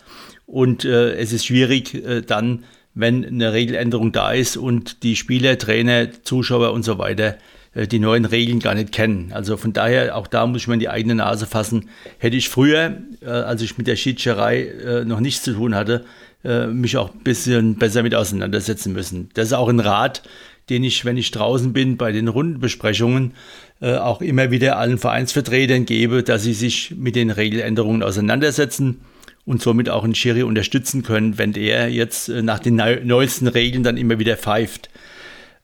und 0.46 0.86
äh, 0.86 1.16
es 1.16 1.34
ist 1.34 1.46
schwierig 1.46 1.94
äh, 1.94 2.22
dann, 2.22 2.64
wenn 2.94 3.26
eine 3.26 3.54
Regeländerung 3.54 4.12
da 4.12 4.32
ist 4.32 4.58
und 4.58 5.04
die 5.04 5.16
Spieler, 5.16 5.58
Trainer, 5.58 6.08
Zuschauer 6.24 6.72
und 6.72 6.84
so 6.84 6.98
weiter 6.98 7.38
äh, 7.74 7.88
die 7.88 8.00
neuen 8.00 8.26
Regeln 8.26 8.60
gar 8.60 8.74
nicht 8.74 8.92
kennen. 8.92 9.32
Also 9.34 9.58
von 9.58 9.74
daher, 9.74 10.16
auch 10.16 10.28
da 10.28 10.48
muss 10.48 10.62
ich 10.62 10.68
mir 10.68 10.76
in 10.76 10.80
die 10.80 10.90
eigene 10.90 11.16
Nase 11.16 11.46
fassen. 11.46 11.90
Hätte 12.18 12.38
ich 12.38 12.50
früher, 12.50 12.98
äh, 13.22 13.30
als 13.30 13.62
ich 13.62 13.78
mit 13.78 13.88
der 13.88 13.96
Schiedscherei 13.96 14.64
äh, 14.64 15.06
noch 15.06 15.20
nichts 15.20 15.44
zu 15.44 15.54
tun 15.54 15.76
hatte, 15.76 16.06
äh, 16.44 16.68
mich 16.68 16.98
auch 16.98 17.14
ein 17.14 17.24
bisschen 17.24 17.76
besser 17.76 18.04
mit 18.04 18.16
auseinandersetzen 18.16 18.94
müssen. 18.94 19.30
Das 19.34 19.48
ist 19.48 19.54
auch 19.54 19.70
ein 19.70 19.80
Rat, 19.80 20.24
den 20.70 20.84
ich, 20.84 21.06
wenn 21.06 21.18
ich 21.18 21.32
draußen 21.32 21.74
bin, 21.74 21.98
bei 21.98 22.12
den 22.12 22.28
Rundenbesprechungen 22.28 23.34
äh, 23.82 23.96
auch 23.96 24.22
immer 24.22 24.52
wieder 24.52 24.78
allen 24.78 24.98
Vereinsvertretern 24.98 25.86
gebe, 25.86 26.24
dass 26.24 26.44
sie 26.44 26.54
sich 26.54 26.96
mit 26.98 27.16
den 27.16 27.30
Regeländerungen 27.30 28.04
auseinandersetzen 28.04 29.02
und 29.46 29.62
somit 29.62 29.90
auch 29.90 30.04
einen 30.04 30.16
Schiri 30.16 30.44
unterstützen 30.44 31.04
können, 31.04 31.38
wenn 31.38 31.54
der 31.54 31.92
jetzt 31.92 32.30
äh, 32.30 32.42
nach 32.42 32.60
den 32.60 32.76
neuesten 33.04 33.48
Regeln 33.48 33.84
dann 33.84 33.98
immer 33.98 34.20
wieder 34.20 34.38
pfeift. 34.38 34.90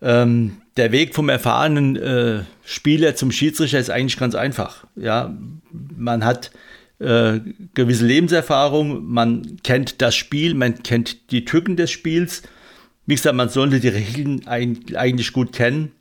Ähm, 0.02 0.58
der 0.78 0.92
Weg 0.92 1.16
vom 1.16 1.30
erfahrenen 1.30 1.96
äh, 1.96 2.40
Spieler 2.64 3.16
zum 3.16 3.32
Schiedsrichter 3.32 3.80
ist 3.80 3.90
eigentlich 3.90 4.18
ganz 4.18 4.36
einfach. 4.36 4.86
Ja, 4.96 5.36
man 5.96 6.24
hat 6.26 6.52
äh, 7.00 7.40
gewisse 7.74 8.06
Lebenserfahrung, 8.06 9.06
man 9.06 9.58
kennt 9.64 10.02
das 10.02 10.16
Spiel, 10.16 10.54
man 10.54 10.84
kennt 10.84 11.32
die 11.32 11.46
Tücken 11.46 11.76
des 11.76 11.92
Spiels. 11.92 12.44
Wie 13.06 13.16
gesagt, 13.16 13.36
man 13.36 13.50
sollte 13.50 13.80
die 13.80 13.90
Regeln 13.90 14.48
eigentlich 14.48 15.34
gut 15.34 15.54
kennen. 15.54 15.92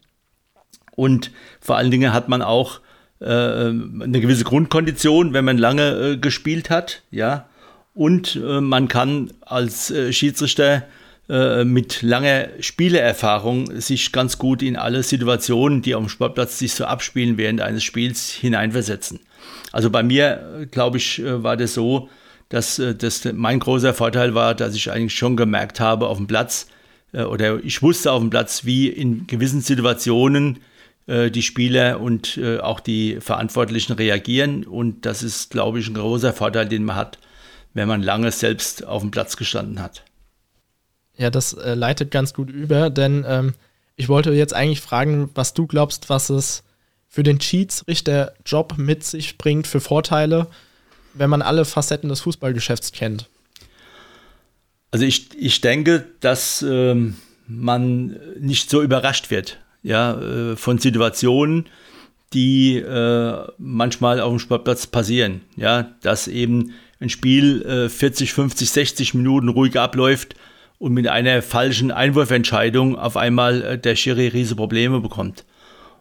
Und 1.00 1.30
vor 1.60 1.76
allen 1.76 1.90
Dingen 1.90 2.12
hat 2.12 2.28
man 2.28 2.42
auch 2.42 2.80
äh, 3.20 3.24
eine 3.24 4.20
gewisse 4.20 4.44
Grundkondition, 4.44 5.32
wenn 5.32 5.46
man 5.46 5.56
lange 5.56 5.90
äh, 5.92 6.16
gespielt 6.18 6.68
hat. 6.68 7.02
Ja, 7.10 7.48
und 7.94 8.36
äh, 8.36 8.60
man 8.60 8.88
kann 8.88 9.32
als 9.40 9.90
äh, 9.90 10.12
Schiedsrichter 10.12 10.82
äh, 11.30 11.64
mit 11.64 12.02
langer 12.02 12.48
Spieleerfahrung 12.60 13.80
sich 13.80 14.12
ganz 14.12 14.36
gut 14.36 14.62
in 14.62 14.76
alle 14.76 15.02
Situationen, 15.02 15.80
die 15.80 15.94
auf 15.94 16.02
dem 16.02 16.10
Sportplatz 16.10 16.58
sich 16.58 16.74
so 16.74 16.84
abspielen 16.84 17.38
während 17.38 17.62
eines 17.62 17.82
Spiels, 17.82 18.28
hineinversetzen. 18.30 19.20
Also 19.72 19.88
bei 19.88 20.02
mir, 20.02 20.66
glaube 20.70 20.98
ich, 20.98 21.18
äh, 21.18 21.42
war 21.42 21.56
das 21.56 21.72
so, 21.72 22.10
dass 22.50 22.78
äh, 22.78 22.94
das 22.94 23.26
mein 23.32 23.58
großer 23.58 23.94
Vorteil 23.94 24.34
war, 24.34 24.54
dass 24.54 24.74
ich 24.74 24.90
eigentlich 24.90 25.14
schon 25.14 25.38
gemerkt 25.38 25.80
habe 25.80 26.08
auf 26.08 26.18
dem 26.18 26.26
Platz 26.26 26.66
oder 27.12 27.58
ich 27.64 27.82
wusste 27.82 28.12
auf 28.12 28.20
dem 28.20 28.30
Platz, 28.30 28.64
wie 28.64 28.86
in 28.86 29.26
gewissen 29.26 29.62
Situationen 29.62 30.60
die 31.06 31.42
Spieler 31.42 32.00
und 32.00 32.38
auch 32.62 32.78
die 32.78 33.18
Verantwortlichen 33.20 33.94
reagieren. 33.94 34.64
Und 34.64 35.06
das 35.06 35.22
ist, 35.24 35.50
glaube 35.50 35.80
ich, 35.80 35.88
ein 35.88 35.94
großer 35.94 36.32
Vorteil, 36.32 36.68
den 36.68 36.84
man 36.84 36.94
hat, 36.94 37.18
wenn 37.74 37.88
man 37.88 38.02
lange 38.02 38.30
selbst 38.30 38.86
auf 38.86 39.02
dem 39.02 39.10
Platz 39.10 39.36
gestanden 39.36 39.82
hat. 39.82 40.04
Ja, 41.16 41.30
das 41.30 41.52
äh, 41.52 41.74
leitet 41.74 42.10
ganz 42.10 42.32
gut 42.32 42.48
über, 42.48 42.88
denn 42.88 43.24
ähm, 43.28 43.54
ich 43.94 44.08
wollte 44.08 44.32
jetzt 44.32 44.54
eigentlich 44.54 44.80
fragen, 44.80 45.28
was 45.34 45.52
du 45.52 45.66
glaubst, 45.66 46.08
was 46.08 46.30
es 46.30 46.62
für 47.08 47.22
den 47.22 47.40
Schiedsrichter-Job 47.40 48.78
mit 48.78 49.04
sich 49.04 49.36
bringt 49.36 49.66
für 49.66 49.80
Vorteile, 49.80 50.46
wenn 51.12 51.28
man 51.28 51.42
alle 51.42 51.66
Facetten 51.66 52.08
des 52.08 52.20
Fußballgeschäfts 52.20 52.92
kennt. 52.92 53.28
Also 54.92 55.04
ich, 55.04 55.28
ich 55.38 55.60
denke, 55.60 56.06
dass 56.20 56.62
ähm, 56.62 57.16
man 57.46 58.18
nicht 58.38 58.70
so 58.70 58.80
überrascht 58.80 59.30
wird 59.30 59.58
ja, 59.82 60.20
äh, 60.20 60.56
von 60.56 60.78
Situationen, 60.78 61.66
die 62.32 62.76
äh, 62.76 63.46
manchmal 63.58 64.20
auf 64.20 64.30
dem 64.30 64.38
Sportplatz 64.38 64.86
passieren. 64.86 65.40
Ja, 65.56 65.94
dass 66.02 66.28
eben 66.28 66.72
ein 67.00 67.08
Spiel 67.08 67.62
äh, 67.62 67.88
40, 67.88 68.32
50, 68.32 68.70
60 68.70 69.14
Minuten 69.14 69.48
ruhig 69.48 69.78
abläuft 69.78 70.36
und 70.78 70.92
mit 70.92 71.08
einer 71.08 71.42
falschen 71.42 71.90
Einwurfentscheidung 71.90 72.96
auf 72.96 73.16
einmal 73.16 73.62
äh, 73.62 73.78
der 73.78 73.96
Schiri 73.96 74.28
riese 74.28 74.54
Probleme 74.54 75.00
bekommt. 75.00 75.44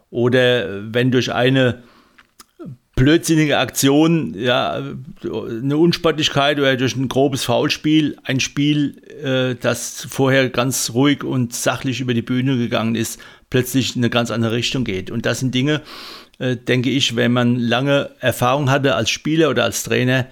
Oder 0.10 0.70
äh, 0.70 0.94
wenn 0.94 1.12
durch 1.12 1.34
eine 1.34 1.84
blödsinnige 2.96 3.58
Aktion, 3.58 4.36
ja, 4.38 4.82
eine 5.24 5.78
Unsportlichkeit 5.78 6.60
oder 6.60 6.76
durch 6.76 6.98
ein 6.98 7.08
grobes 7.08 7.46
Foulspiel, 7.46 8.18
ein 8.24 8.42
Spiel, 8.42 9.02
äh, 9.24 9.56
das 9.56 10.06
vorher 10.10 10.50
ganz 10.50 10.92
ruhig 10.94 11.24
und 11.24 11.54
sachlich 11.54 12.02
über 12.02 12.14
die 12.14 12.22
Bühne 12.22 12.58
gegangen 12.58 12.96
ist, 12.96 13.20
plötzlich 13.50 13.96
in 13.96 14.02
eine 14.02 14.10
ganz 14.10 14.32
andere 14.32 14.54
Richtung 14.54 14.84
geht. 14.84 15.12
Und 15.12 15.26
das 15.26 15.40
sind 15.40 15.54
Dinge, 15.54 15.82
äh, 16.40 16.56
denke 16.56 16.90
ich, 16.90 17.16
wenn 17.16 17.34
man 17.34 17.58
lange 17.58 18.12
Erfahrung 18.20 18.70
hatte 18.70 18.96
als 18.96 19.10
Spieler 19.10 19.50
oder 19.50 19.66
als 19.66 19.84
Trainer, 19.84 20.28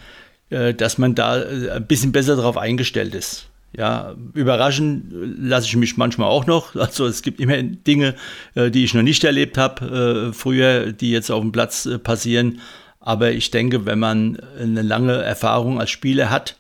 äh, 0.50 0.74
dass 0.74 0.98
man 0.98 1.16
da 1.16 1.42
äh, 1.42 1.72
ein 1.72 1.86
bisschen 1.86 2.12
besser 2.12 2.36
darauf 2.36 2.58
eingestellt 2.58 3.14
ist. 3.14 3.48
Ja, 3.76 4.16
überraschen 4.34 5.38
lasse 5.42 5.68
ich 5.68 5.76
mich 5.76 5.98
manchmal 5.98 6.30
auch 6.30 6.48
noch. 6.48 6.76
Also 6.76 7.06
es 7.06 7.22
gibt 7.22 7.40
immer 7.40 7.62
Dinge, 7.62 8.16
die 8.56 8.86
ich 8.86 8.94
noch 8.94 9.02
nicht 9.02 9.24
erlebt 9.26 9.58
habe 9.58 10.32
früher, 10.34 10.94
die 10.94 11.12
jetzt 11.12 11.30
auf 11.30 11.42
dem 11.42 11.52
Platz 11.52 11.88
passieren. 12.02 12.62
Aber 13.02 13.32
ich 13.32 13.52
denke, 13.52 13.86
wenn 13.86 14.00
man 14.00 14.40
eine 14.60 14.82
lange 14.82 15.22
Erfahrung 15.22 15.80
als 15.82 15.92
Spieler 15.92 16.30
hat, 16.30 16.58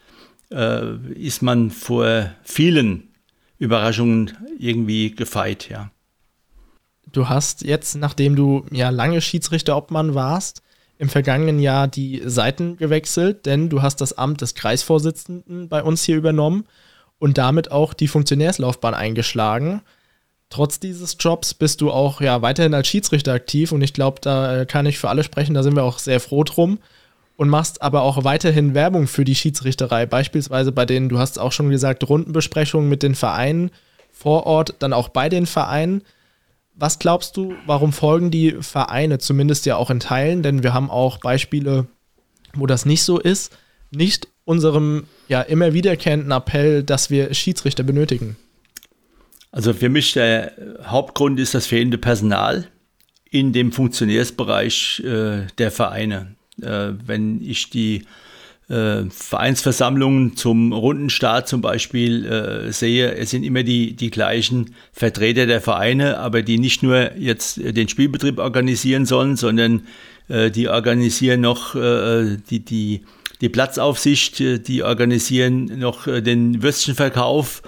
ist 1.15 1.41
man 1.41 1.71
vor 1.71 2.29
vielen 2.43 3.07
Überraschungen 3.57 4.33
irgendwie 4.59 5.15
gefeit, 5.15 5.69
ja. 5.69 5.89
Du 7.11 7.29
hast 7.29 7.63
jetzt, 7.63 7.95
nachdem 7.95 8.35
du 8.35 8.65
ja 8.71 8.89
lange 8.89 9.21
Schiedsrichterobmann 9.21 10.13
warst, 10.13 10.61
im 10.97 11.09
vergangenen 11.09 11.59
Jahr 11.59 11.87
die 11.87 12.21
Seiten 12.25 12.77
gewechselt, 12.77 13.45
denn 13.45 13.69
du 13.69 13.81
hast 13.81 14.01
das 14.01 14.17
Amt 14.17 14.41
des 14.41 14.55
Kreisvorsitzenden 14.55 15.69
bei 15.69 15.83
uns 15.83 16.03
hier 16.03 16.17
übernommen 16.17 16.65
und 17.19 17.37
damit 17.37 17.71
auch 17.71 17.93
die 17.93 18.07
Funktionärslaufbahn 18.07 18.93
eingeschlagen. 18.93 19.81
Trotz 20.49 20.79
dieses 20.79 21.17
Jobs 21.19 21.53
bist 21.53 21.81
du 21.81 21.91
auch 21.91 22.21
ja 22.21 22.41
weiterhin 22.41 22.73
als 22.73 22.87
Schiedsrichter 22.87 23.33
aktiv 23.33 23.71
und 23.71 23.81
ich 23.81 23.93
glaube, 23.93 24.21
da 24.21 24.61
äh, 24.61 24.65
kann 24.65 24.85
ich 24.85 24.97
für 24.97 25.09
alle 25.09 25.23
sprechen, 25.23 25.53
da 25.53 25.61
sind 25.61 25.75
wir 25.75 25.83
auch 25.83 25.99
sehr 25.99 26.19
froh 26.19 26.43
drum 26.43 26.79
und 27.35 27.49
machst 27.49 27.81
aber 27.81 28.01
auch 28.01 28.23
weiterhin 28.23 28.73
Werbung 28.73 29.07
für 29.07 29.25
die 29.25 29.35
Schiedsrichterei, 29.35 30.05
beispielsweise 30.05 30.71
bei 30.71 30.85
denen, 30.85 31.09
du 31.09 31.19
hast 31.19 31.37
auch 31.37 31.51
schon 31.51 31.69
gesagt, 31.69 32.07
Rundenbesprechungen 32.07 32.89
mit 32.89 33.03
den 33.03 33.13
Vereinen 33.13 33.71
vor 34.11 34.47
Ort, 34.47 34.75
dann 34.79 34.93
auch 34.93 35.09
bei 35.09 35.29
den 35.29 35.45
Vereinen. 35.45 36.01
Was 36.79 37.00
glaubst 37.00 37.36
du, 37.38 37.55
warum 37.65 37.91
folgen 37.91 38.29
die 38.29 38.55
Vereine 38.62 39.17
zumindest 39.17 39.65
ja 39.65 39.77
auch 39.77 39.89
in 39.89 40.00
Teilen, 40.00 40.43
denn 40.43 40.62
wir 40.62 40.75
haben 40.75 40.91
auch 40.91 41.17
Beispiele, 41.17 41.88
wo 42.53 42.67
das 42.67 42.86
nicht 42.86 43.01
so 43.01 43.19
ist, 43.19 43.57
nicht 43.89 44.27
unserem 44.46 45.05
ja 45.27 45.41
immer 45.41 45.74
wiederkehrenden 45.74 46.31
Appell, 46.31 46.84
dass 46.84 47.10
wir 47.10 47.34
Schiedsrichter 47.34 47.84
benötigen? 47.84 48.38
Also 49.51 49.74
für 49.74 49.89
mich 49.89 50.13
der 50.13 50.51
Hauptgrund 50.84 51.39
ist 51.39 51.55
das 51.55 51.65
fehlende 51.65 51.98
Personal 51.98 52.67
in 53.31 53.53
dem 53.53 53.72
Funktionärsbereich 53.72 55.01
äh, 55.03 55.48
der 55.57 55.72
Vereine. 55.72 56.36
Äh, 56.62 56.93
wenn 57.05 57.41
ich 57.41 57.72
die 57.72 58.03
äh, 58.69 59.03
Vereinsversammlungen 59.09 60.36
zum 60.36 60.74
Rundenstart 60.74 61.47
zum 61.47 61.62
Beispiel 61.62 62.25
äh, 62.25 62.71
sehe, 62.71 63.15
es 63.15 63.29
sind 63.29 63.43
immer 63.43 63.63
die, 63.63 63.95
die 63.95 64.09
gleichen 64.09 64.75
Vertreter 64.91 65.45
der 65.45 65.62
Vereine, 65.62 66.17
aber 66.17 66.41
die 66.41 66.57
nicht 66.57 66.83
nur 66.83 67.15
jetzt 67.17 67.57
den 67.57 67.88
Spielbetrieb 67.88 68.39
organisieren 68.39 69.05
sollen, 69.05 69.38
sondern 69.38 69.83
äh, 70.27 70.51
die 70.51 70.67
organisieren 70.67 71.41
noch 71.41 71.75
äh, 71.75 72.38
die, 72.50 72.59
die, 72.59 73.01
die 73.39 73.50
Platzaufsicht, 73.50 74.39
die 74.39 74.83
organisieren 74.83 75.79
noch 75.79 76.07
äh, 76.07 76.21
den 76.21 76.62
Würstchenverkauf 76.62 77.62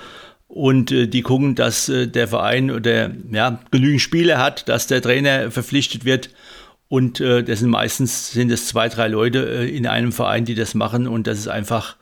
und 0.50 0.92
äh, 0.92 1.08
die 1.08 1.22
gucken, 1.22 1.56
dass 1.56 1.86
der 1.90 2.28
Verein 2.28 2.72
oder 2.72 3.12
ja, 3.32 3.60
genügend 3.72 4.02
Spiele 4.02 4.38
hat, 4.38 4.68
dass 4.68 4.88
der 4.88 5.02
Trainer 5.02 5.52
verpflichtet 5.52 6.04
wird 6.04 6.30
und 6.90 7.22
äh, 7.22 7.44
das 7.44 7.60
sind 7.60 7.70
meistens 7.70 8.32
sind 8.32 8.52
es 8.52 8.68
zwei, 8.68 8.90
drei 8.90 9.08
Leute 9.08 9.48
äh, 9.48 9.70
in 9.70 9.86
einem 9.86 10.12
Verein, 10.12 10.44
die 10.44 10.56
das 10.56 10.74
machen. 10.74 11.08
Und 11.08 11.28
das 11.28 11.38
ist 11.38 11.48
einfach 11.48 11.96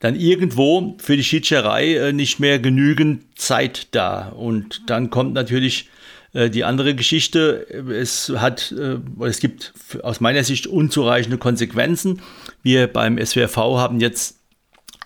dann 0.00 0.16
irgendwo 0.16 0.96
für 0.98 1.16
die 1.16 1.22
Schiedscherei 1.22 1.94
äh, 1.94 2.12
nicht 2.14 2.40
mehr 2.40 2.58
genügend 2.58 3.38
Zeit 3.38 3.88
da. 3.90 4.30
Und 4.30 4.88
dann 4.88 5.10
kommt 5.10 5.34
natürlich 5.34 5.90
äh, 6.32 6.48
die 6.48 6.64
andere 6.64 6.94
Geschichte. 6.94 7.66
Es 7.90 8.30
hat, 8.34 8.72
äh, 8.72 8.96
es 9.26 9.40
gibt 9.40 9.74
aus 10.02 10.20
meiner 10.20 10.42
Sicht 10.42 10.66
unzureichende 10.66 11.36
Konsequenzen. 11.36 12.22
Wir 12.62 12.86
beim 12.86 13.18
SWRV 13.18 13.56
haben 13.56 14.00
jetzt 14.00 14.38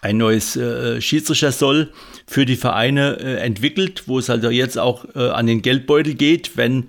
ein 0.01 0.17
neues 0.17 0.55
äh, 0.55 1.01
Schiedsrichter 1.01 1.89
für 2.27 2.47
die 2.47 2.57
Vereine 2.57 3.19
äh, 3.19 3.37
entwickelt, 3.39 4.05
wo 4.07 4.21
es 4.21 4.31
also 4.31 4.51
jetzt 4.51 4.79
auch 4.79 5.07
äh, 5.17 5.31
an 5.31 5.49
den 5.49 5.61
Geldbeutel 5.61 6.15
geht, 6.15 6.57
wenn 6.57 6.89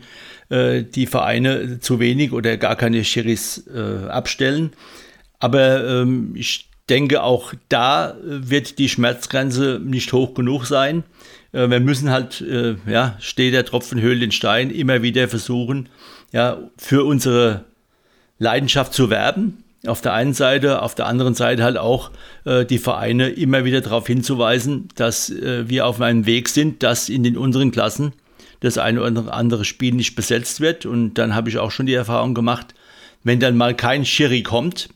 äh, 0.49 0.83
die 0.83 1.07
Vereine 1.07 1.79
zu 1.79 1.99
wenig 1.99 2.31
oder 2.31 2.57
gar 2.57 2.75
keine 2.75 3.03
Schiris 3.03 3.65
äh, 3.67 4.07
abstellen. 4.07 4.71
Aber 5.39 5.85
ähm, 5.85 6.33
ich 6.35 6.69
denke, 6.89 7.23
auch 7.23 7.53
da 7.69 8.15
wird 8.23 8.77
die 8.79 8.89
Schmerzgrenze 8.89 9.81
nicht 9.83 10.13
hoch 10.13 10.33
genug 10.33 10.65
sein. 10.65 11.03
Äh, 11.51 11.69
wir 11.69 11.79
müssen 11.79 12.09
halt, 12.09 12.41
äh, 12.41 12.75
ja, 12.87 13.15
steht 13.19 13.53
der 13.53 13.65
Tropfen 13.65 14.01
höhlt 14.01 14.21
den 14.21 14.31
Stein, 14.31 14.69
immer 14.69 15.01
wieder 15.01 15.27
versuchen, 15.27 15.89
ja, 16.31 16.57
für 16.77 17.05
unsere 17.05 17.65
Leidenschaft 18.37 18.93
zu 18.93 19.09
werben. 19.09 19.63
Auf 19.87 20.01
der 20.01 20.13
einen 20.13 20.33
Seite, 20.33 20.81
auf 20.81 20.95
der 20.95 21.05
anderen 21.05 21.35
Seite 21.35 21.63
halt 21.63 21.77
auch 21.77 22.11
äh, 22.45 22.65
die 22.65 22.79
Vereine 22.79 23.29
immer 23.29 23.65
wieder 23.65 23.81
darauf 23.81 24.07
hinzuweisen, 24.07 24.89
dass 24.95 25.29
äh, 25.29 25.69
wir 25.69 25.85
auf 25.85 26.01
einem 26.01 26.25
Weg 26.25 26.49
sind, 26.49 26.81
dass 26.81 27.07
in 27.07 27.23
den 27.23 27.37
unteren 27.37 27.71
Klassen 27.71 28.13
das 28.59 28.77
eine 28.77 29.01
oder 29.01 29.33
andere 29.33 29.65
Spiel 29.65 29.93
nicht 29.93 30.15
besetzt 30.15 30.61
wird. 30.61 30.85
Und 30.85 31.15
dann 31.15 31.35
habe 31.35 31.49
ich 31.49 31.57
auch 31.57 31.71
schon 31.71 31.85
die 31.85 31.93
Erfahrung 31.93 32.33
gemacht, 32.33 32.73
wenn 33.23 33.39
dann 33.39 33.57
mal 33.57 33.75
kein 33.75 34.05
Schiri 34.05 34.43
kommt, 34.43 34.89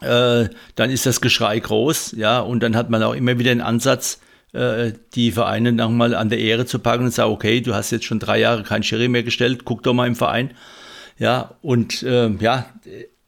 äh, 0.00 0.48
dann 0.74 0.90
ist 0.90 1.06
das 1.06 1.20
Geschrei 1.20 1.58
groß, 1.60 2.14
ja, 2.16 2.40
und 2.40 2.60
dann 2.60 2.74
hat 2.74 2.90
man 2.90 3.02
auch 3.02 3.14
immer 3.14 3.38
wieder 3.38 3.50
den 3.50 3.60
Ansatz, 3.60 4.20
äh, 4.52 4.92
die 5.14 5.30
Vereine 5.30 5.72
nochmal 5.72 6.14
an 6.14 6.28
der 6.28 6.40
Ehre 6.40 6.66
zu 6.66 6.80
packen 6.80 7.04
und 7.04 7.14
sagen, 7.14 7.32
okay, 7.32 7.60
du 7.60 7.74
hast 7.74 7.92
jetzt 7.92 8.04
schon 8.04 8.18
drei 8.18 8.40
Jahre 8.40 8.64
kein 8.64 8.82
Schiri 8.82 9.08
mehr 9.08 9.22
gestellt, 9.22 9.64
guck 9.64 9.82
doch 9.84 9.94
mal 9.94 10.06
im 10.08 10.16
Verein. 10.16 10.50
Ja, 11.18 11.54
und 11.62 12.02
äh, 12.02 12.30
ja, 12.40 12.66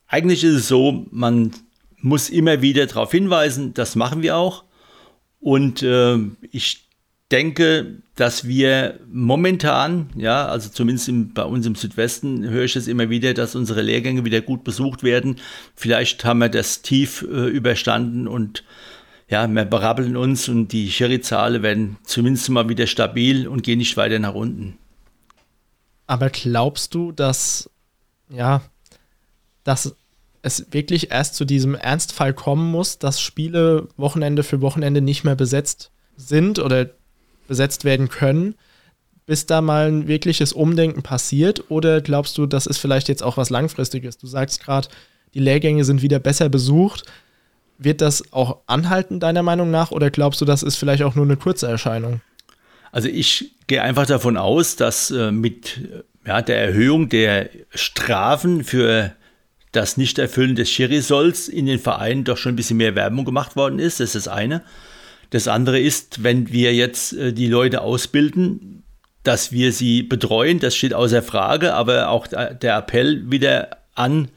eigentlich 0.08 0.42
ist 0.42 0.54
es 0.54 0.68
so, 0.68 1.06
man 1.10 1.52
muss 2.00 2.28
immer 2.28 2.60
wieder 2.60 2.86
darauf 2.86 3.12
hinweisen, 3.12 3.72
das 3.72 3.94
machen 3.94 4.22
wir 4.22 4.36
auch. 4.36 4.64
Und 5.40 5.82
äh, 5.82 6.18
ich 6.50 6.83
denke, 7.34 7.96
dass 8.14 8.46
wir 8.46 9.00
momentan, 9.10 10.08
ja, 10.14 10.46
also 10.46 10.68
zumindest 10.68 11.08
im, 11.08 11.34
bei 11.34 11.42
uns 11.42 11.66
im 11.66 11.74
Südwesten 11.74 12.48
höre 12.48 12.62
ich 12.62 12.76
es 12.76 12.86
immer 12.86 13.10
wieder, 13.10 13.34
dass 13.34 13.56
unsere 13.56 13.82
Lehrgänge 13.82 14.24
wieder 14.24 14.40
gut 14.40 14.62
besucht 14.62 15.02
werden. 15.02 15.40
Vielleicht 15.74 16.24
haben 16.24 16.38
wir 16.38 16.48
das 16.48 16.82
tief 16.82 17.22
äh, 17.22 17.48
überstanden 17.48 18.28
und 18.28 18.62
ja, 19.28 19.48
wir 19.48 19.64
berappeln 19.64 20.16
uns 20.16 20.48
und 20.48 20.68
die 20.68 20.88
Sherry-Zahlen 20.92 21.64
werden 21.64 21.96
zumindest 22.04 22.48
mal 22.50 22.68
wieder 22.68 22.86
stabil 22.86 23.48
und 23.48 23.64
gehen 23.64 23.78
nicht 23.78 23.96
weiter 23.96 24.20
nach 24.20 24.34
unten. 24.34 24.78
Aber 26.06 26.30
glaubst 26.30 26.94
du, 26.94 27.10
dass, 27.10 27.68
ja, 28.28 28.62
dass 29.64 29.96
es 30.42 30.66
wirklich 30.70 31.10
erst 31.10 31.34
zu 31.34 31.44
diesem 31.44 31.74
Ernstfall 31.74 32.32
kommen 32.32 32.70
muss, 32.70 33.00
dass 33.00 33.20
Spiele 33.20 33.88
Wochenende 33.96 34.44
für 34.44 34.60
Wochenende 34.60 35.00
nicht 35.00 35.24
mehr 35.24 35.34
besetzt 35.34 35.90
sind 36.16 36.60
oder 36.60 36.90
besetzt 37.46 37.84
werden 37.84 38.08
können, 38.08 38.54
bis 39.26 39.46
da 39.46 39.60
mal 39.60 39.88
ein 39.88 40.08
wirkliches 40.08 40.52
Umdenken 40.52 41.02
passiert? 41.02 41.70
Oder 41.70 42.00
glaubst 42.00 42.36
du, 42.38 42.46
das 42.46 42.66
ist 42.66 42.78
vielleicht 42.78 43.08
jetzt 43.08 43.22
auch 43.22 43.36
was 43.36 43.50
Langfristiges? 43.50 44.18
Du 44.18 44.26
sagst 44.26 44.62
gerade, 44.62 44.88
die 45.34 45.40
Lehrgänge 45.40 45.84
sind 45.84 46.02
wieder 46.02 46.18
besser 46.18 46.48
besucht. 46.48 47.04
Wird 47.78 48.00
das 48.00 48.32
auch 48.32 48.58
anhalten, 48.66 49.18
deiner 49.20 49.42
Meinung 49.42 49.70
nach? 49.70 49.90
Oder 49.90 50.10
glaubst 50.10 50.40
du, 50.40 50.44
das 50.44 50.62
ist 50.62 50.76
vielleicht 50.76 51.02
auch 51.02 51.14
nur 51.14 51.24
eine 51.24 51.36
kurze 51.36 51.66
Erscheinung? 51.66 52.20
Also 52.92 53.08
ich 53.08 53.50
gehe 53.66 53.82
einfach 53.82 54.06
davon 54.06 54.36
aus, 54.36 54.76
dass 54.76 55.10
äh, 55.10 55.32
mit 55.32 55.80
ja, 56.24 56.42
der 56.42 56.58
Erhöhung 56.58 57.08
der 57.08 57.50
Strafen 57.74 58.62
für 58.62 59.12
das 59.72 59.96
Nichterfüllen 59.96 60.54
des 60.54 60.70
Schiri-Solls 60.70 61.48
in 61.48 61.66
den 61.66 61.80
Vereinen 61.80 62.22
doch 62.22 62.36
schon 62.36 62.52
ein 62.52 62.56
bisschen 62.56 62.76
mehr 62.76 62.94
Werbung 62.94 63.24
gemacht 63.24 63.56
worden 63.56 63.80
ist. 63.80 63.98
Das 63.98 64.14
ist 64.14 64.26
das 64.26 64.32
eine. 64.32 64.62
Das 65.34 65.48
andere 65.48 65.80
ist, 65.80 66.22
wenn 66.22 66.52
wir 66.52 66.72
jetzt 66.74 67.12
äh, 67.12 67.32
die 67.32 67.48
Leute 67.48 67.80
ausbilden, 67.80 68.84
dass 69.24 69.50
wir 69.50 69.72
sie 69.72 70.04
betreuen, 70.04 70.60
das 70.60 70.76
steht 70.76 70.94
außer 70.94 71.22
Frage, 71.22 71.74
aber 71.74 72.10
auch 72.10 72.28
der 72.28 72.76
Appell 72.76 73.28
wieder 73.32 73.78
an 73.96 74.28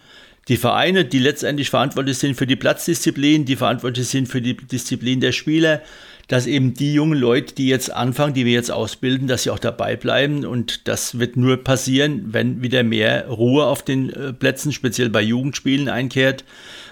die 0.47 0.57
Vereine, 0.57 1.05
die 1.05 1.19
letztendlich 1.19 1.69
verantwortlich 1.69 2.17
sind 2.17 2.33
für 2.33 2.47
die 2.47 2.55
Platzdisziplin, 2.55 3.45
die 3.45 3.57
verantwortlich 3.57 4.07
sind 4.07 4.27
für 4.27 4.41
die 4.41 4.57
Disziplin 4.57 5.21
der 5.21 5.33
Spieler, 5.33 5.83
dass 6.29 6.47
eben 6.47 6.73
die 6.73 6.95
jungen 6.95 7.19
Leute, 7.19 7.53
die 7.53 7.67
jetzt 7.67 7.93
anfangen, 7.93 8.33
die 8.33 8.45
wir 8.45 8.53
jetzt 8.53 8.71
ausbilden, 8.71 9.27
dass 9.27 9.43
sie 9.43 9.51
auch 9.51 9.59
dabei 9.59 9.97
bleiben. 9.97 10.47
Und 10.47 10.87
das 10.87 11.19
wird 11.19 11.37
nur 11.37 11.57
passieren, 11.57 12.33
wenn 12.33 12.63
wieder 12.63 12.81
mehr 12.81 13.27
Ruhe 13.27 13.65
auf 13.65 13.83
den 13.83 14.09
äh, 14.09 14.33
Plätzen, 14.33 14.71
speziell 14.71 15.09
bei 15.11 15.21
Jugendspielen 15.21 15.89
einkehrt. 15.89 16.43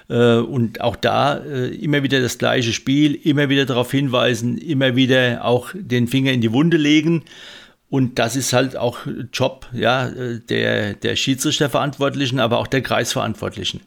Äh, 0.09 0.37
und 0.37 0.81
auch 0.81 0.95
da 0.95 1.37
äh, 1.37 1.67
immer 1.75 2.03
wieder 2.03 2.21
das 2.21 2.37
gleiche 2.37 2.73
Spiel, 2.73 3.15
immer 3.15 3.49
wieder 3.49 3.65
darauf 3.65 3.91
hinweisen, 3.91 4.57
immer 4.57 4.95
wieder 4.95 5.43
auch 5.43 5.71
den 5.73 6.07
Finger 6.07 6.31
in 6.31 6.41
die 6.41 6.51
Wunde 6.51 6.77
legen. 6.77 7.23
Und 7.89 8.19
das 8.19 8.35
ist 8.35 8.53
halt 8.53 8.75
auch 8.75 8.99
Job 9.31 9.67
ja, 9.71 10.09
der, 10.09 10.95
der 10.95 11.15
Schiedsrichterverantwortlichen, 11.15 12.39
aber 12.39 12.57
auch 12.57 12.67
der 12.67 12.81
Kreisverantwortlichen. 12.81 13.81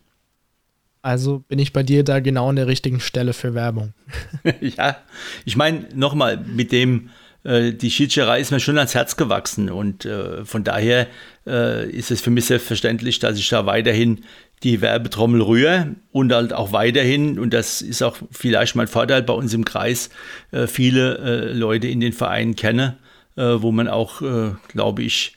Also 1.02 1.40
bin 1.40 1.58
ich 1.58 1.72
bei 1.72 1.82
dir 1.82 2.04
da 2.04 2.20
genau 2.20 2.48
an 2.48 2.56
der 2.56 2.66
richtigen 2.66 3.00
Stelle 3.00 3.32
für 3.32 3.54
Werbung. 3.54 3.94
ja, 4.60 4.96
ich 5.44 5.56
meine, 5.56 5.86
nochmal, 5.94 6.36
mit 6.38 6.72
dem, 6.72 7.10
äh, 7.44 7.72
die 7.72 7.90
Schiedsrichterei 7.90 8.40
ist 8.40 8.50
mir 8.50 8.60
schon 8.60 8.78
ans 8.78 8.94
Herz 8.94 9.16
gewachsen 9.16 9.70
und 9.70 10.04
äh, 10.04 10.44
von 10.44 10.64
daher 10.64 11.06
äh, 11.46 11.88
ist 11.90 12.10
es 12.10 12.20
für 12.20 12.30
mich 12.30 12.46
selbstverständlich, 12.46 13.20
dass 13.20 13.38
ich 13.38 13.48
da 13.48 13.64
weiterhin 13.66 14.24
die 14.62 14.80
Werbetrommel 14.80 15.40
rühre 15.40 15.94
und 16.10 16.32
halt 16.32 16.52
auch 16.52 16.72
weiterhin, 16.72 17.38
und 17.38 17.54
das 17.54 17.80
ist 17.80 18.02
auch 18.02 18.16
vielleicht 18.30 18.74
mein 18.74 18.88
Vorteil 18.88 19.22
bei 19.22 19.32
uns 19.32 19.54
im 19.54 19.64
Kreis, 19.64 20.10
äh, 20.50 20.66
viele 20.66 21.18
äh, 21.18 21.52
Leute 21.52 21.88
in 21.88 22.00
den 22.00 22.12
Vereinen 22.12 22.56
kenne, 22.56 22.98
äh, 23.36 23.42
wo 23.42 23.70
man 23.72 23.88
auch, 23.88 24.20
glaube 24.68 25.02
ich, 25.02 25.36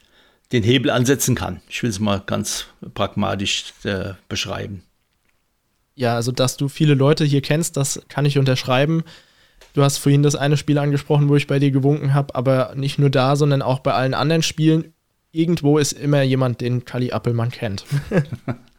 den 0.52 0.64
Hebel 0.64 0.92
ansetzen 0.92 1.36
kann. 1.36 1.62
Ich 1.70 1.82
will 1.84 1.90
es 1.90 2.00
mal 2.00 2.22
ganz 2.26 2.66
pragmatisch 2.94 3.74
beschreiben. 4.28 4.84
Ja, 5.96 6.16
also 6.16 6.32
dass 6.32 6.58
du 6.58 6.68
viele 6.68 6.94
Leute 6.94 7.24
hier 7.24 7.42
kennst, 7.42 7.78
das 7.78 8.02
kann 8.10 8.26
ich 8.26 8.38
unterschreiben. 8.38 9.04
Du 9.74 9.84
hast 9.84 9.98
vorhin 9.98 10.24
das 10.24 10.36
eine 10.36 10.58
Spiel 10.58 10.78
angesprochen, 10.78 11.30
wo 11.30 11.36
ich 11.36 11.48
bei 11.48 11.60
dir 11.60 11.72
gewunken 11.72 12.14
habe, 12.14 12.36
aber 12.36 12.74
nicht 12.76 13.00
nur 13.00 13.10
da, 13.10 13.36
sondern 13.36 13.62
auch 13.62 13.80
bei 13.80 13.94
allen 13.94 14.14
anderen 14.14 14.44
Spielen. 14.44 14.94
Irgendwo 15.32 15.78
ist 15.78 15.94
immer 15.94 16.24
jemand, 16.24 16.60
den 16.60 16.84
Kali 16.84 17.12
Appelmann 17.12 17.52
kennt. 17.52 17.86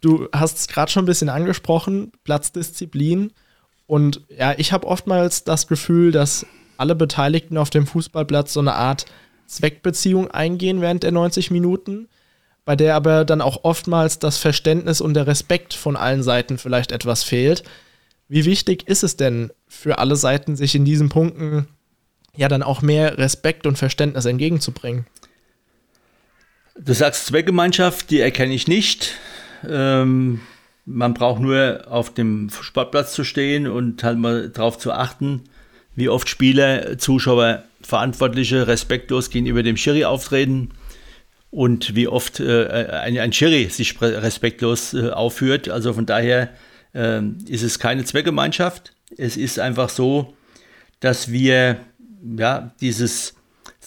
du 0.00 0.28
hast 0.32 0.58
es 0.58 0.68
gerade 0.68 0.90
schon 0.90 1.04
ein 1.04 1.06
bisschen 1.06 1.28
angesprochen, 1.28 2.12
Platzdisziplin. 2.24 3.32
Und 3.86 4.22
ja, 4.28 4.54
ich 4.56 4.72
habe 4.72 4.86
oftmals 4.86 5.44
das 5.44 5.66
Gefühl, 5.66 6.12
dass 6.12 6.46
alle 6.76 6.94
Beteiligten 6.94 7.56
auf 7.56 7.70
dem 7.70 7.86
Fußballplatz 7.86 8.52
so 8.52 8.60
eine 8.60 8.74
Art 8.74 9.06
Zweckbeziehung 9.46 10.30
eingehen 10.30 10.80
während 10.80 11.02
der 11.02 11.12
90 11.12 11.50
Minuten 11.50 12.08
bei 12.68 12.76
der 12.76 12.96
aber 12.96 13.24
dann 13.24 13.40
auch 13.40 13.64
oftmals 13.64 14.18
das 14.18 14.36
Verständnis 14.36 15.00
und 15.00 15.14
der 15.14 15.26
Respekt 15.26 15.72
von 15.72 15.96
allen 15.96 16.22
Seiten 16.22 16.58
vielleicht 16.58 16.92
etwas 16.92 17.24
fehlt. 17.24 17.62
Wie 18.28 18.44
wichtig 18.44 18.86
ist 18.86 19.02
es 19.02 19.16
denn 19.16 19.50
für 19.68 19.96
alle 19.96 20.16
Seiten, 20.16 20.54
sich 20.54 20.74
in 20.74 20.84
diesen 20.84 21.08
Punkten 21.08 21.66
ja 22.36 22.46
dann 22.46 22.62
auch 22.62 22.82
mehr 22.82 23.16
Respekt 23.16 23.66
und 23.66 23.78
Verständnis 23.78 24.26
entgegenzubringen? 24.26 25.06
Du 26.78 26.92
sagst 26.92 27.24
Zweckgemeinschaft, 27.24 28.10
die 28.10 28.20
erkenne 28.20 28.52
ich 28.52 28.68
nicht. 28.68 29.14
Ähm, 29.66 30.40
man 30.84 31.14
braucht 31.14 31.40
nur 31.40 31.84
auf 31.88 32.12
dem 32.14 32.50
Sportplatz 32.50 33.12
zu 33.12 33.24
stehen 33.24 33.66
und 33.66 34.02
halt 34.02 34.18
mal 34.18 34.48
darauf 34.48 34.78
zu 34.78 34.92
achten, 34.92 35.44
wie 35.94 36.08
oft 36.08 36.28
Spieler, 36.28 36.98
Zuschauer, 36.98 37.64
Verantwortliche 37.82 38.66
respektlos 38.66 39.30
gegenüber 39.30 39.62
dem 39.62 39.76
Schiri 39.76 40.04
auftreten 40.04 40.70
und 41.50 41.94
wie 41.94 42.08
oft 42.08 42.40
äh, 42.40 42.66
ein, 42.90 43.18
ein 43.18 43.32
Schiri 43.32 43.66
sich 43.66 44.00
respektlos 44.00 44.94
äh, 44.94 45.10
aufführt. 45.10 45.68
Also 45.68 45.92
von 45.92 46.06
daher 46.06 46.50
äh, 46.94 47.22
ist 47.46 47.62
es 47.62 47.78
keine 47.78 48.04
Zweckgemeinschaft. 48.04 48.92
Es 49.16 49.36
ist 49.36 49.58
einfach 49.58 49.88
so, 49.88 50.34
dass 51.00 51.30
wir 51.30 51.78
ja, 52.36 52.72
dieses 52.80 53.34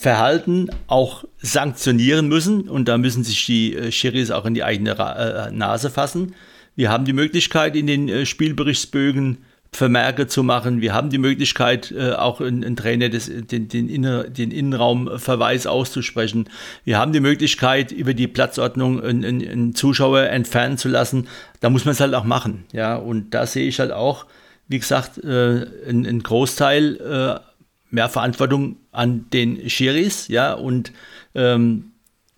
Verhalten 0.01 0.67
auch 0.87 1.25
sanktionieren 1.37 2.27
müssen 2.27 2.67
und 2.67 2.87
da 2.87 2.97
müssen 2.97 3.23
sich 3.23 3.45
die 3.45 3.75
äh, 3.75 3.91
Schiris 3.91 4.31
auch 4.31 4.47
in 4.47 4.55
die 4.55 4.63
eigene 4.63 4.97
äh, 4.97 5.51
Nase 5.51 5.91
fassen. 5.91 6.33
Wir 6.75 6.89
haben 6.89 7.05
die 7.05 7.13
Möglichkeit 7.13 7.75
in 7.75 7.85
den 7.85 8.09
äh, 8.09 8.25
Spielberichtsbögen 8.25 9.37
Vermerke 9.71 10.25
zu 10.25 10.41
machen. 10.41 10.81
Wir 10.81 10.95
haben 10.95 11.11
die 11.11 11.19
Möglichkeit, 11.19 11.91
äh, 11.91 12.13
auch 12.13 12.41
einen 12.41 12.75
Trainer 12.75 13.09
des, 13.09 13.29
den, 13.31 13.67
den, 13.67 13.89
Inner, 13.89 14.23
den 14.23 14.49
Innenraumverweis 14.49 15.67
auszusprechen. 15.67 16.49
Wir 16.83 16.97
haben 16.97 17.13
die 17.13 17.19
Möglichkeit, 17.19 17.91
über 17.91 18.15
die 18.15 18.27
Platzordnung 18.27 19.03
einen, 19.03 19.23
einen 19.23 19.75
Zuschauer 19.75 20.23
entfernen 20.23 20.79
zu 20.79 20.89
lassen. 20.89 21.27
Da 21.59 21.69
muss 21.69 21.85
man 21.85 21.91
es 21.91 21.99
halt 21.99 22.15
auch 22.15 22.23
machen. 22.23 22.65
Ja, 22.73 22.95
und 22.95 23.35
da 23.35 23.45
sehe 23.45 23.67
ich 23.67 23.79
halt 23.79 23.91
auch, 23.91 24.25
wie 24.67 24.79
gesagt, 24.79 25.23
einen, 25.23 26.07
einen 26.07 26.23
Großteil 26.23 27.39
äh, 27.39 27.50
mehr 27.91 28.09
Verantwortung 28.09 28.77
an 28.91 29.25
den 29.31 29.69
Schiris. 29.69 30.27
Ja, 30.27 30.53
und 30.53 30.91
ähm, 31.35 31.91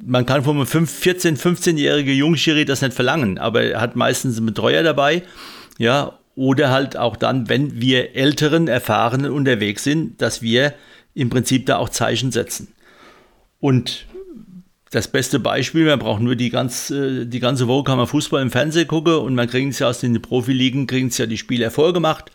man 0.06 0.26
kann 0.26 0.44
von 0.44 0.58
einem 0.58 0.88
14, 0.88 1.38
15-jährigen 1.38 2.16
Jungschiri 2.16 2.66
das 2.66 2.82
nicht 2.82 2.94
verlangen, 2.94 3.38
aber 3.38 3.63
er 3.63 3.82
hat 3.82 3.96
meistens 3.96 4.38
einen 4.38 4.48
Betreuer 4.48 4.84
dabei. 4.84 5.24
Ja, 5.78 6.20
oder 6.36 6.72
halt 6.72 6.98
auch 6.98 7.16
dann, 7.16 7.48
wenn 7.48 7.80
wir 7.80 8.16
älteren, 8.16 8.68
erfahrenen 8.68 9.32
unterwegs 9.32 9.84
sind, 9.84 10.22
dass 10.22 10.42
wir 10.42 10.74
im 11.13 11.30
Prinzip 11.30 11.68
da 11.68 11.78
auch 11.78 11.89
Zeichen 11.89 12.32
setzen. 12.32 12.70
Und 13.60 14.08
das 14.89 15.08
beste 15.08 15.39
Beispiel, 15.39 15.86
man 15.86 16.00
braucht 16.00 16.22
nur 16.22 16.36
die, 16.36 16.50
ganz, 16.50 16.89
äh, 16.92 17.26
die 17.26 17.39
ganze 17.39 17.68
Woche 17.68 17.86
kann 17.86 17.98
man 17.98 18.08
Fußball 18.08 18.42
im 18.42 18.52
Fernsehen 18.52 18.88
gucken 18.88 19.16
und 19.16 19.36
man 19.36 19.48
kriegt 19.48 19.72
es 19.72 19.80
ja 19.80 19.88
aus 19.88 20.00
den 20.00 20.22
Profiligen, 20.22 20.86
kriegt 20.86 21.12
es 21.12 21.18
ja 21.18 21.26
die 21.26 21.38
Spieler 21.38 21.72
vorgemacht, 21.72 22.32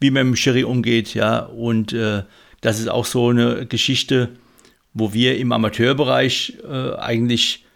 wie 0.00 0.10
man 0.10 0.26
mit 0.26 0.34
dem 0.34 0.36
Schiri 0.36 0.64
umgeht, 0.64 1.14
ja. 1.14 1.40
Und 1.40 1.92
äh, 1.92 2.22
das 2.62 2.78
ist 2.78 2.88
auch 2.88 3.04
so 3.04 3.28
eine 3.28 3.66
Geschichte, 3.66 4.30
wo 4.94 5.12
wir 5.12 5.36
im 5.36 5.52
Amateurbereich 5.52 6.58
äh, 6.64 6.94
eigentlich 6.94 7.66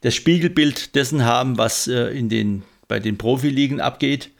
das 0.00 0.14
Spiegelbild 0.14 0.94
dessen 0.94 1.24
haben, 1.24 1.58
was 1.58 1.88
äh, 1.88 2.16
in 2.16 2.28
den, 2.28 2.62
bei 2.88 3.00
den 3.00 3.18
Profiligen 3.18 3.80
abgeht. 3.80 4.30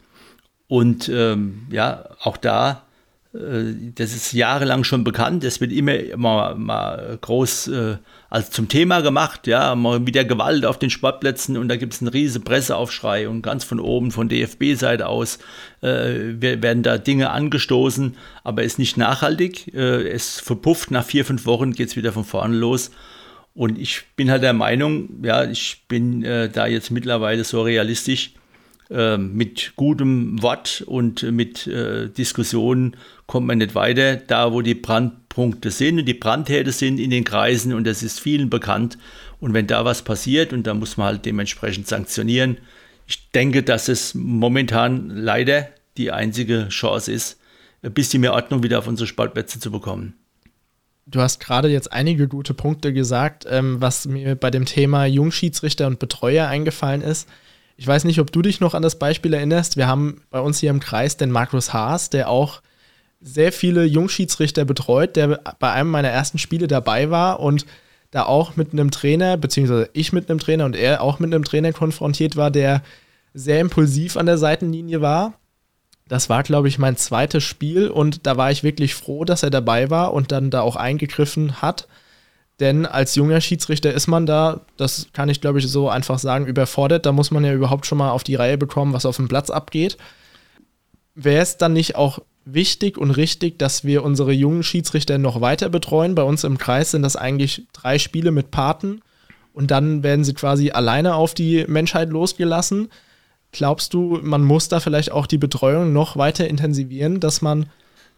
Und 0.67 1.09
ähm, 1.09 1.67
ja, 1.71 2.09
auch 2.21 2.37
da, 2.37 2.86
das 3.95 4.15
ist 4.15 4.33
jahrelang 4.33 4.83
schon 4.83 5.03
bekannt, 5.03 5.43
es 5.43 5.61
wird 5.61 5.71
immer 5.71 5.93
mal, 6.15 6.55
mal 6.55 7.17
groß 7.21 7.67
äh, 7.67 7.97
als 8.29 8.51
zum 8.51 8.67
Thema 8.67 9.01
gemacht, 9.01 9.47
ja, 9.47 9.75
mal 9.75 10.05
wieder 10.07 10.25
Gewalt 10.25 10.65
auf 10.65 10.79
den 10.79 10.89
Sportplätzen 10.89 11.55
und 11.57 11.67
da 11.67 11.75
gibt 11.75 11.93
es 11.93 12.01
einen 12.01 12.09
riesen 12.09 12.43
Presseaufschrei 12.43 13.29
und 13.29 13.41
ganz 13.41 13.63
von 13.63 13.79
oben, 13.79 14.11
von 14.11 14.27
DFB-Seite 14.27 15.07
aus, 15.07 15.39
äh, 15.81 16.33
werden 16.39 16.83
da 16.83 16.97
Dinge 16.97 17.29
angestoßen, 17.29 18.15
aber 18.43 18.63
ist 18.63 18.79
nicht 18.79 18.97
nachhaltig. 18.97 19.73
Äh, 19.73 20.09
es 20.09 20.39
verpufft, 20.39 20.91
nach 20.91 21.05
vier, 21.05 21.23
fünf 21.23 21.45
Wochen 21.45 21.73
geht 21.73 21.89
es 21.89 21.95
wieder 21.95 22.11
von 22.11 22.25
vorne 22.25 22.55
los. 22.55 22.91
Und 23.53 23.79
ich 23.79 24.03
bin 24.15 24.29
halt 24.29 24.43
der 24.43 24.53
Meinung, 24.53 25.23
ja, 25.23 25.43
ich 25.43 25.83
bin 25.87 26.23
äh, 26.23 26.49
da 26.49 26.67
jetzt 26.67 26.91
mittlerweile 26.91 27.43
so 27.43 27.61
realistisch, 27.61 28.33
äh, 28.89 29.17
mit 29.17 29.73
gutem 29.75 30.41
Wort 30.41 30.83
und 30.85 31.23
mit 31.23 31.67
äh, 31.67 32.07
Diskussionen 32.07 32.95
kommt 33.27 33.45
man 33.45 33.59
nicht 33.59 33.75
weiter. 33.75 34.15
Da, 34.15 34.51
wo 34.51 34.61
die 34.61 34.73
Brandpunkte 34.73 35.69
sind 35.69 35.99
und 35.99 36.05
die 36.05 36.13
Brandherde 36.13 36.71
sind 36.71 36.99
in 36.99 37.11
den 37.11 37.23
Kreisen 37.23 37.73
und 37.73 37.85
das 37.85 38.01
ist 38.01 38.19
vielen 38.19 38.49
bekannt. 38.49 38.97
Und 39.39 39.53
wenn 39.53 39.67
da 39.67 39.85
was 39.85 40.01
passiert 40.01 40.53
und 40.53 40.65
da 40.65 40.73
muss 40.73 40.97
man 40.97 41.07
halt 41.07 41.25
dementsprechend 41.25 41.87
sanktionieren. 41.87 42.57
Ich 43.05 43.29
denke, 43.31 43.61
dass 43.63 43.87
es 43.87 44.15
momentan 44.15 45.09
leider 45.09 45.67
die 45.97 46.11
einzige 46.11 46.69
Chance 46.69 47.11
ist, 47.11 47.39
ein 47.83 47.93
bisschen 47.93 48.21
mehr 48.21 48.33
Ordnung 48.33 48.63
wieder 48.63 48.79
auf 48.79 48.87
unsere 48.87 49.07
Sportplätze 49.07 49.59
zu 49.59 49.71
bekommen. 49.71 50.15
Du 51.05 51.21
hast 51.21 51.39
gerade 51.39 51.69
jetzt 51.69 51.93
einige 51.93 52.27
gute 52.27 52.53
Punkte 52.53 52.91
gesagt, 52.91 53.45
ähm, 53.49 53.79
was 53.79 54.05
mir 54.05 54.35
bei 54.35 54.51
dem 54.51 54.65
Thema 54.65 55.05
Jungschiedsrichter 55.05 55.87
und 55.87 55.99
Betreuer 55.99 56.47
eingefallen 56.47 57.01
ist. 57.01 57.29
Ich 57.77 57.87
weiß 57.87 58.03
nicht, 58.03 58.19
ob 58.19 58.31
du 58.31 58.41
dich 58.41 58.59
noch 58.59 58.73
an 58.73 58.81
das 58.81 58.99
Beispiel 58.99 59.33
erinnerst. 59.33 59.77
Wir 59.77 59.87
haben 59.87 60.21
bei 60.31 60.41
uns 60.41 60.59
hier 60.59 60.69
im 60.69 60.81
Kreis 60.81 61.15
den 61.15 61.31
Markus 61.31 61.71
Haas, 61.71 62.09
der 62.09 62.29
auch 62.29 62.61
sehr 63.19 63.51
viele 63.51 63.83
Jungschiedsrichter 63.85 64.65
betreut, 64.65 65.15
der 65.15 65.39
bei 65.59 65.71
einem 65.71 65.89
meiner 65.89 66.09
ersten 66.09 66.37
Spiele 66.37 66.67
dabei 66.67 67.09
war 67.09 67.39
und 67.39 67.65
da 68.11 68.23
auch 68.23 68.55
mit 68.55 68.71
einem 68.71 68.91
Trainer, 68.91 69.37
beziehungsweise 69.37 69.89
ich 69.93 70.13
mit 70.13 70.29
einem 70.29 70.39
Trainer 70.39 70.65
und 70.65 70.75
er 70.75 71.01
auch 71.01 71.19
mit 71.19 71.33
einem 71.33 71.43
Trainer 71.43 71.73
konfrontiert 71.73 72.35
war, 72.35 72.51
der 72.51 72.83
sehr 73.33 73.59
impulsiv 73.59 74.17
an 74.17 74.25
der 74.25 74.37
Seitenlinie 74.37 75.01
war 75.01 75.33
das 76.07 76.29
war, 76.29 76.43
glaube 76.43 76.67
ich, 76.67 76.79
mein 76.79 76.95
zweites 76.95 77.43
Spiel 77.43 77.89
und 77.89 78.25
da 78.25 78.37
war 78.37 78.51
ich 78.51 78.63
wirklich 78.63 78.95
froh, 78.95 79.25
dass 79.25 79.43
er 79.43 79.49
dabei 79.49 79.89
war 79.89 80.13
und 80.13 80.31
dann 80.31 80.49
da 80.49 80.61
auch 80.61 80.75
eingegriffen 80.75 81.61
hat. 81.61 81.87
Denn 82.59 82.85
als 82.85 83.15
junger 83.15 83.41
Schiedsrichter 83.41 83.93
ist 83.93 84.07
man 84.07 84.25
da, 84.25 84.61
das 84.77 85.07
kann 85.13 85.29
ich 85.29 85.41
glaube 85.41 85.59
ich 85.59 85.67
so 85.67 85.89
einfach 85.89 86.17
sagen, 86.17 86.47
überfordert. 86.47 87.05
Da 87.05 87.11
muss 87.11 87.31
man 87.31 87.43
ja 87.43 87.53
überhaupt 87.53 87.85
schon 87.85 87.97
mal 87.97 88.11
auf 88.11 88.23
die 88.23 88.35
Reihe 88.35 88.57
bekommen, 88.57 88.93
was 88.93 89.05
auf 89.05 89.17
dem 89.17 89.27
Platz 89.27 89.49
abgeht. 89.49 89.97
Wäre 91.13 91.41
es 91.41 91.57
dann 91.57 91.73
nicht 91.73 91.95
auch 91.95 92.19
wichtig 92.53 92.97
und 92.97 93.11
richtig, 93.11 93.59
dass 93.59 93.83
wir 93.83 94.03
unsere 94.03 94.31
jungen 94.31 94.63
Schiedsrichter 94.63 95.17
noch 95.17 95.41
weiter 95.41 95.69
betreuen? 95.69 96.15
Bei 96.15 96.23
uns 96.23 96.43
im 96.43 96.57
Kreis 96.57 96.91
sind 96.91 97.01
das 97.01 97.15
eigentlich 97.15 97.67
drei 97.73 97.99
Spiele 97.99 98.31
mit 98.31 98.51
Paten 98.51 99.01
und 99.53 99.71
dann 99.71 100.03
werden 100.03 100.23
sie 100.23 100.33
quasi 100.33 100.71
alleine 100.71 101.15
auf 101.15 101.33
die 101.33 101.65
Menschheit 101.67 102.09
losgelassen. 102.09 102.89
Glaubst 103.51 103.93
du, 103.93 104.19
man 104.21 104.43
muss 104.43 104.69
da 104.69 104.79
vielleicht 104.79 105.11
auch 105.11 105.27
die 105.27 105.37
Betreuung 105.37 105.93
noch 105.93 106.17
weiter 106.17 106.47
intensivieren, 106.47 107.19
dass 107.19 107.41
man 107.41 107.67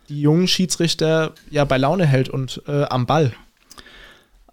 die 0.10 0.22
jungen 0.22 0.48
Schiedsrichter 0.48 1.34
ja 1.50 1.66
bei 1.66 1.78
Laune 1.78 2.06
hält 2.06 2.30
und 2.30 2.62
äh, 2.68 2.84
am 2.84 3.06
Ball? 3.06 3.34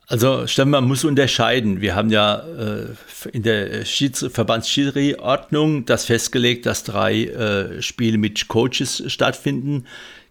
Also, 0.09 0.47
Stefan, 0.47 0.71
man 0.71 0.85
muss 0.85 1.05
unterscheiden. 1.05 1.81
Wir 1.81 1.97
haben 1.97 2.11
ja 2.11 2.37
äh, 2.37 2.87
in 3.33 3.43
der 3.43 3.85
Schieds 3.85 4.25
Verbandsschiri-Ordnung 4.31 5.85
das 5.85 6.05
festgelegt, 6.05 6.65
dass 6.65 6.85
drei 6.85 7.25
äh, 7.25 7.83
Spiele 7.83 8.17
mit 8.17 8.47
Coaches 8.47 9.03
stattfinden. 9.09 9.85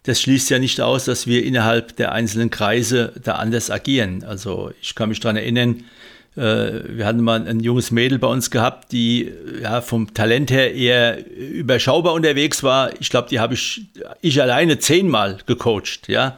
Das 0.03 0.21
schließt 0.21 0.49
ja 0.49 0.59
nicht 0.59 0.79
aus, 0.79 1.05
dass 1.05 1.27
wir 1.27 1.43
innerhalb 1.43 1.97
der 1.97 2.13
einzelnen 2.13 2.51
Kreise 2.51 3.11
da 3.21 3.33
anders 3.33 3.69
agieren. 3.69 4.23
Also, 4.23 4.71
ich 4.81 4.95
kann 4.95 5.09
mich 5.09 5.19
daran 5.19 5.35
erinnern, 5.35 5.83
äh, 6.38 6.81
wir 6.88 7.05
hatten 7.05 7.21
mal 7.21 7.45
ein 7.45 7.59
junges 7.59 7.91
Mädel 7.91 8.17
bei 8.17 8.27
uns 8.27 8.51
gehabt, 8.51 8.93
die 8.93 9.29
ja, 9.61 9.81
vom 9.81 10.13
Talent 10.13 10.51
her 10.51 10.73
eher 10.73 11.25
überschaubar 11.35 12.13
unterwegs 12.13 12.63
war. 12.63 12.91
Ich 13.01 13.09
glaube, 13.09 13.27
die 13.27 13.41
habe 13.41 13.55
ich, 13.55 13.81
ich 14.21 14.41
alleine 14.41 14.79
zehnmal 14.79 15.39
gecoacht, 15.45 16.07
ja. 16.07 16.38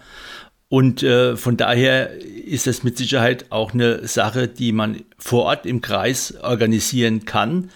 Und 0.70 1.02
äh, 1.02 1.38
von 1.38 1.56
daher 1.56 2.12
ist 2.22 2.68
es 2.68 2.84
mit 2.84 2.98
Sicherheit 2.98 3.46
auch 3.52 3.74
eine 3.74 4.06
Sache, 4.08 4.48
die 4.48 4.72
man 4.72 5.04
vor 5.18 5.44
Ort 5.46 5.66
im 5.66 5.82
Kreis 5.82 6.34
organisieren 6.42 7.26
kann. 7.26 7.70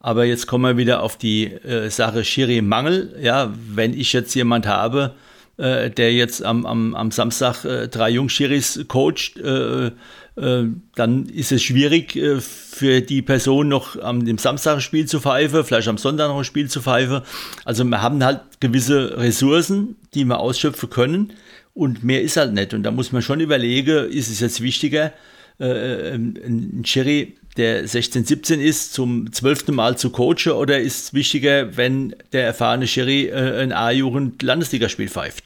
Aber 0.00 0.24
jetzt 0.24 0.48
kommen 0.48 0.64
wir 0.64 0.76
wieder 0.76 1.02
auf 1.02 1.16
die 1.16 1.44
äh, 1.44 1.88
Sache 1.88 2.24
Schiri-Mangel. 2.24 3.16
Ja, 3.22 3.52
wenn 3.68 3.94
ich 3.94 4.12
jetzt 4.12 4.34
jemand 4.34 4.66
habe, 4.66 5.14
äh, 5.56 5.90
der 5.90 6.12
jetzt 6.12 6.44
am, 6.44 6.66
am, 6.66 6.96
am 6.96 7.12
Samstag 7.12 7.64
äh, 7.64 7.86
drei 7.86 8.10
Jungschiris 8.10 8.86
coacht, 8.88 9.36
äh, 9.36 9.92
äh, 10.34 10.66
dann 10.96 11.26
ist 11.26 11.52
es 11.52 11.62
schwierig 11.62 12.16
äh, 12.16 12.40
für 12.40 13.02
die 13.02 13.22
Person 13.22 13.68
noch 13.68 14.00
am 14.02 14.24
dem 14.24 14.38
Samstag 14.38 14.76
ein 14.76 14.80
Spiel 14.80 15.06
zu 15.06 15.20
pfeifen, 15.20 15.62
vielleicht 15.62 15.86
am 15.86 15.98
Sonntag 15.98 16.28
noch 16.28 16.38
ein 16.38 16.44
Spiel 16.44 16.68
zu 16.68 16.82
pfeifen. 16.82 17.20
Also 17.64 17.84
wir 17.84 18.02
haben 18.02 18.24
halt 18.24 18.40
gewisse 18.58 19.16
Ressourcen, 19.18 19.94
die 20.14 20.24
wir 20.24 20.40
ausschöpfen 20.40 20.90
können 20.90 21.32
und 21.74 22.04
mehr 22.04 22.22
ist 22.22 22.36
halt 22.36 22.52
nicht. 22.52 22.74
Und 22.74 22.82
da 22.82 22.90
muss 22.90 23.12
man 23.12 23.22
schon 23.22 23.40
überlegen, 23.40 24.10
ist 24.10 24.28
es 24.28 24.40
jetzt 24.40 24.60
wichtiger, 24.60 25.12
äh, 25.58 26.14
ein 26.14 26.82
Cherry, 26.84 27.36
der 27.56 27.86
16, 27.86 28.24
17 28.24 28.60
ist, 28.60 28.94
zum 28.94 29.32
zwölften 29.32 29.74
Mal 29.74 29.98
zu 29.98 30.10
coachen 30.10 30.52
oder 30.52 30.80
ist 30.80 31.04
es 31.04 31.14
wichtiger, 31.14 31.76
wenn 31.76 32.14
der 32.32 32.44
erfahrene 32.44 32.86
Cherry 32.86 33.30
ein 33.30 33.72
A-Jugend-Landesligaspiel 33.72 35.08
pfeift? 35.08 35.44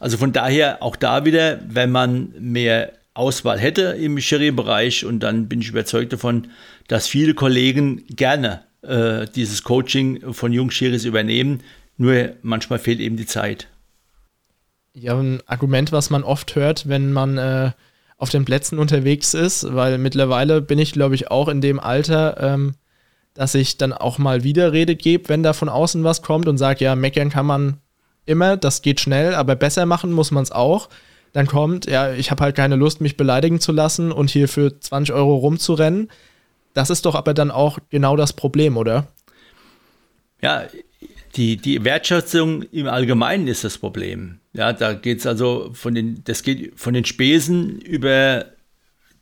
Also 0.00 0.16
von 0.16 0.32
daher 0.32 0.82
auch 0.82 0.96
da 0.96 1.24
wieder, 1.24 1.60
wenn 1.68 1.90
man 1.90 2.32
mehr 2.38 2.92
Auswahl 3.14 3.58
hätte 3.58 3.96
im 3.98 4.18
Jury-Bereich 4.18 5.04
und 5.04 5.20
dann 5.20 5.48
bin 5.48 5.60
ich 5.60 5.68
überzeugt 5.68 6.12
davon, 6.12 6.48
dass 6.88 7.06
viele 7.06 7.34
Kollegen 7.34 8.04
gerne 8.08 8.64
äh, 8.82 9.26
dieses 9.34 9.62
Coaching 9.62 10.32
von 10.34 10.52
Jungschiris 10.52 11.04
übernehmen, 11.04 11.60
nur 11.96 12.32
manchmal 12.42 12.80
fehlt 12.80 13.00
eben 13.00 13.16
die 13.16 13.26
Zeit. 13.26 13.68
Ja, 14.94 15.18
ein 15.18 15.42
Argument, 15.46 15.92
was 15.92 16.10
man 16.10 16.22
oft 16.22 16.54
hört, 16.54 16.88
wenn 16.88 17.12
man 17.12 17.36
äh, 17.36 17.72
auf 18.16 18.30
den 18.30 18.44
Plätzen 18.44 18.78
unterwegs 18.78 19.34
ist, 19.34 19.74
weil 19.74 19.98
mittlerweile 19.98 20.60
bin 20.62 20.78
ich, 20.78 20.92
glaube 20.92 21.14
ich, 21.16 21.30
auch 21.30 21.48
in 21.48 21.60
dem 21.60 21.80
Alter, 21.80 22.36
ähm, 22.40 22.74
dass 23.34 23.54
ich 23.56 23.76
dann 23.76 23.92
auch 23.92 24.18
mal 24.18 24.44
Widerrede 24.44 24.94
gebe, 24.94 25.28
wenn 25.28 25.42
da 25.42 25.52
von 25.52 25.68
außen 25.68 26.04
was 26.04 26.22
kommt 26.22 26.46
und 26.46 26.58
sage, 26.58 26.84
ja, 26.84 26.94
meckern 26.94 27.30
kann 27.30 27.46
man 27.46 27.78
immer, 28.24 28.56
das 28.56 28.82
geht 28.82 29.00
schnell, 29.00 29.34
aber 29.34 29.56
besser 29.56 29.84
machen 29.84 30.12
muss 30.12 30.30
man 30.30 30.44
es 30.44 30.52
auch 30.52 30.88
dann 31.34 31.48
kommt, 31.48 31.86
ja, 31.86 32.12
ich 32.12 32.30
habe 32.30 32.44
halt 32.44 32.54
keine 32.54 32.76
Lust, 32.76 33.00
mich 33.00 33.16
beleidigen 33.16 33.58
zu 33.58 33.72
lassen 33.72 34.12
und 34.12 34.30
hier 34.30 34.48
für 34.48 34.78
20 34.78 35.12
Euro 35.12 35.34
rumzurennen. 35.34 36.08
Das 36.74 36.90
ist 36.90 37.06
doch 37.06 37.16
aber 37.16 37.34
dann 37.34 37.50
auch 37.50 37.78
genau 37.90 38.16
das 38.16 38.32
Problem, 38.32 38.76
oder? 38.76 39.08
Ja, 40.40 40.62
die, 41.36 41.56
die 41.56 41.84
Wertschätzung 41.84 42.62
im 42.62 42.86
Allgemeinen 42.86 43.48
ist 43.48 43.64
das 43.64 43.78
Problem. 43.78 44.40
Ja, 44.52 44.72
da 44.72 44.94
geht 44.94 45.18
es 45.18 45.26
also 45.26 45.70
von 45.72 45.94
den, 45.94 46.22
das 46.24 46.42
geht 46.42 46.78
von 46.78 46.94
den 46.94 47.04
Spesen 47.04 47.80
über 47.80 48.46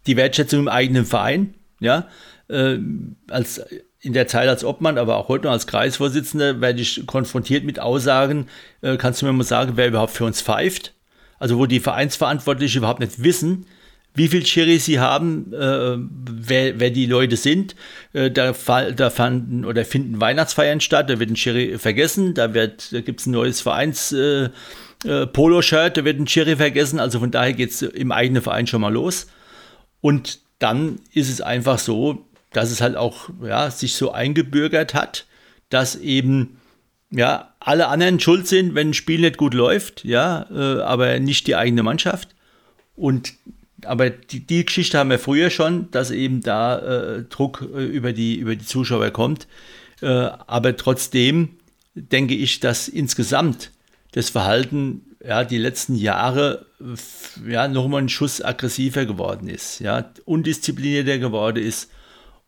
die 0.06 0.16
Wertschätzung 0.16 0.60
im 0.60 0.68
eigenen 0.68 1.04
Verein, 1.04 1.54
ja, 1.80 2.08
äh, 2.48 2.78
als 3.28 3.64
in 4.00 4.12
der 4.12 4.26
Zeit 4.26 4.48
als 4.48 4.64
Obmann, 4.64 4.98
aber 4.98 5.16
auch 5.16 5.28
heute 5.28 5.44
noch 5.44 5.52
als 5.52 5.66
Kreisvorsitzender 5.66 6.60
werde 6.60 6.80
ich 6.80 7.06
konfrontiert 7.06 7.64
mit 7.64 7.78
Aussagen, 7.78 8.48
äh, 8.80 8.96
kannst 8.96 9.22
du 9.22 9.26
mir 9.26 9.32
mal 9.32 9.44
sagen, 9.44 9.72
wer 9.76 9.88
überhaupt 9.88 10.12
für 10.12 10.24
uns 10.24 10.42
pfeift? 10.42 10.92
also 11.42 11.58
wo 11.58 11.66
die 11.66 11.80
Vereinsverantwortlichen 11.80 12.78
überhaupt 12.78 13.00
nicht 13.00 13.24
wissen, 13.24 13.66
wie 14.14 14.28
viel 14.28 14.44
Schiris 14.44 14.84
sie 14.84 15.00
haben, 15.00 15.52
äh, 15.52 15.96
wer, 15.96 16.78
wer, 16.78 16.90
die 16.90 17.06
Leute 17.06 17.36
sind. 17.36 17.74
Äh, 18.12 18.30
da, 18.30 18.52
da, 18.52 19.10
fanden 19.10 19.64
oder 19.64 19.84
finden 19.84 20.20
Weihnachtsfeiern 20.20 20.80
statt, 20.80 21.08
da 21.08 21.18
wird 21.18 21.30
ein 21.30 21.36
Schiri 21.36 21.78
vergessen, 21.78 22.34
da, 22.34 22.48
da 22.48 22.66
gibt 22.66 23.20
es 23.20 23.26
ein 23.26 23.30
neues 23.30 23.60
Vereins 23.62 24.12
äh, 24.12 24.50
äh, 25.04 25.26
Polo-Shirt, 25.26 25.96
da 25.96 26.04
wird 26.04 26.20
ein 26.20 26.28
Schiri 26.28 26.56
vergessen. 26.56 27.00
Also 27.00 27.20
von 27.20 27.30
daher 27.30 27.54
geht 27.54 27.70
es 27.70 27.82
im 27.82 28.12
eigenen 28.12 28.42
Verein 28.42 28.66
schon 28.66 28.82
mal 28.82 28.92
los. 28.92 29.28
Und 30.00 30.40
dann 30.58 31.00
ist 31.12 31.30
es 31.30 31.40
einfach 31.40 31.78
so, 31.78 32.26
dass 32.52 32.70
es 32.70 32.80
halt 32.80 32.96
auch 32.96 33.30
ja, 33.42 33.70
sich 33.70 33.94
so 33.94 34.12
eingebürgert 34.12 34.94
hat, 34.94 35.26
dass 35.70 35.96
eben 35.96 36.60
ja, 37.10 37.54
alle 37.60 37.88
anderen 37.88 38.20
schuld 38.20 38.46
sind, 38.46 38.74
wenn 38.74 38.90
ein 38.90 38.94
Spiel 38.94 39.20
nicht 39.20 39.36
gut 39.36 39.54
läuft, 39.54 40.04
ja, 40.04 40.46
äh, 40.50 40.82
aber 40.82 41.18
nicht 41.18 41.46
die 41.46 41.56
eigene 41.56 41.82
Mannschaft. 41.82 42.34
Und 42.94 43.34
aber 43.86 44.10
die, 44.10 44.40
die 44.40 44.64
Geschichte 44.64 44.98
haben 44.98 45.10
wir 45.10 45.18
früher 45.18 45.50
schon, 45.50 45.90
dass 45.90 46.10
eben 46.10 46.40
da 46.40 46.78
äh, 46.78 47.22
Druck 47.24 47.62
äh, 47.74 47.84
über, 47.84 48.12
die, 48.12 48.36
über 48.36 48.56
die 48.56 48.64
Zuschauer 48.64 49.10
kommt. 49.10 49.46
Äh, 50.00 50.06
aber 50.06 50.76
trotzdem 50.76 51.56
denke 51.94 52.34
ich, 52.34 52.60
dass 52.60 52.88
insgesamt 52.88 53.70
das 54.12 54.30
Verhalten 54.30 55.16
ja, 55.24 55.44
die 55.44 55.58
letzten 55.58 55.94
Jahre 55.94 56.66
ja, 57.46 57.68
nochmal 57.68 58.00
einen 58.00 58.08
Schuss 58.08 58.42
aggressiver 58.42 59.06
geworden 59.06 59.48
ist, 59.48 59.78
ja, 59.80 60.10
undisziplinierter 60.24 61.18
geworden 61.18 61.62
ist. 61.62 61.90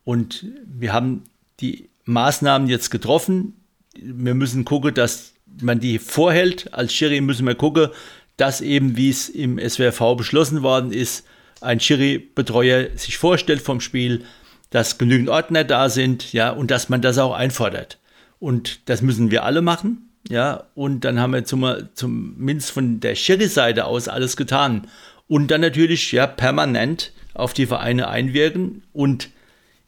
Und 0.03 0.44
wir 0.66 0.92
haben 0.92 1.23
die 1.61 1.88
Maßnahmen 2.05 2.68
jetzt 2.68 2.90
getroffen, 2.90 3.55
wir 3.97 4.35
müssen 4.35 4.64
gucken, 4.64 4.94
dass 4.94 5.35
man 5.61 5.81
die 5.81 5.99
vorhält. 5.99 6.73
Als 6.75 6.92
Schiri 6.92 7.20
müssen 7.20 7.47
wir 7.47 7.55
gucken, 7.55 7.88
dass 8.37 8.61
eben, 8.61 8.97
wie 8.97 9.11
es 9.11 9.29
im 9.29 9.59
SWRV 9.59 10.16
beschlossen 10.16 10.62
worden 10.62 10.92
ist, 10.92 11.27
ein 11.61 11.81
Schiri-Betreuer 11.81 12.88
sich 12.97 13.18
vorstellt 13.18 13.62
vom 13.62 13.81
Spiel, 13.81 14.25
dass 14.70 14.99
genügend 14.99 15.29
Ordner 15.29 15.64
da 15.64 15.88
sind, 15.88 16.33
ja, 16.33 16.51
und 16.51 16.70
dass 16.70 16.88
man 16.88 17.01
das 17.01 17.18
auch 17.18 17.33
einfordert. 17.33 17.99
Und 18.40 18.81
das 18.88 19.03
müssen 19.03 19.31
wir 19.31 19.44
alle 19.44 19.62
machen, 19.62 20.11
ja, 20.29 20.64
und 20.75 21.05
dann 21.05 21.20
haben 21.20 21.33
wir 21.33 21.44
zum, 21.44 21.66
zumindest 21.94 22.70
von 22.70 23.01
der 23.01 23.14
Schiri-Seite 23.14 23.85
aus 23.85 24.09
alles 24.09 24.37
getan. 24.37 24.88
Und 25.29 25.51
dann 25.51 25.61
natürlich, 25.61 26.12
ja, 26.12 26.27
permanent 26.27 27.12
auf 27.35 27.53
die 27.53 27.66
Vereine 27.66 28.09
einwirken. 28.09 28.83
Und 28.92 29.31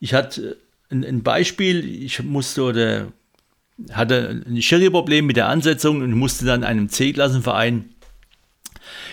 ich 0.01 0.15
hatte 0.15 0.57
ein, 0.91 1.05
ein 1.05 1.23
Beispiel, 1.23 2.03
ich 2.05 2.23
musste 2.23 2.63
oder 2.63 3.09
hatte 3.93 4.43
ein 4.47 4.61
Schiri-Problem 4.61 5.27
mit 5.27 5.37
der 5.37 5.49
Ansetzung 5.49 6.01
und 6.03 6.13
musste 6.13 6.47
dann 6.47 6.65
einem 6.65 6.89
C-Klassenverein 6.89 7.96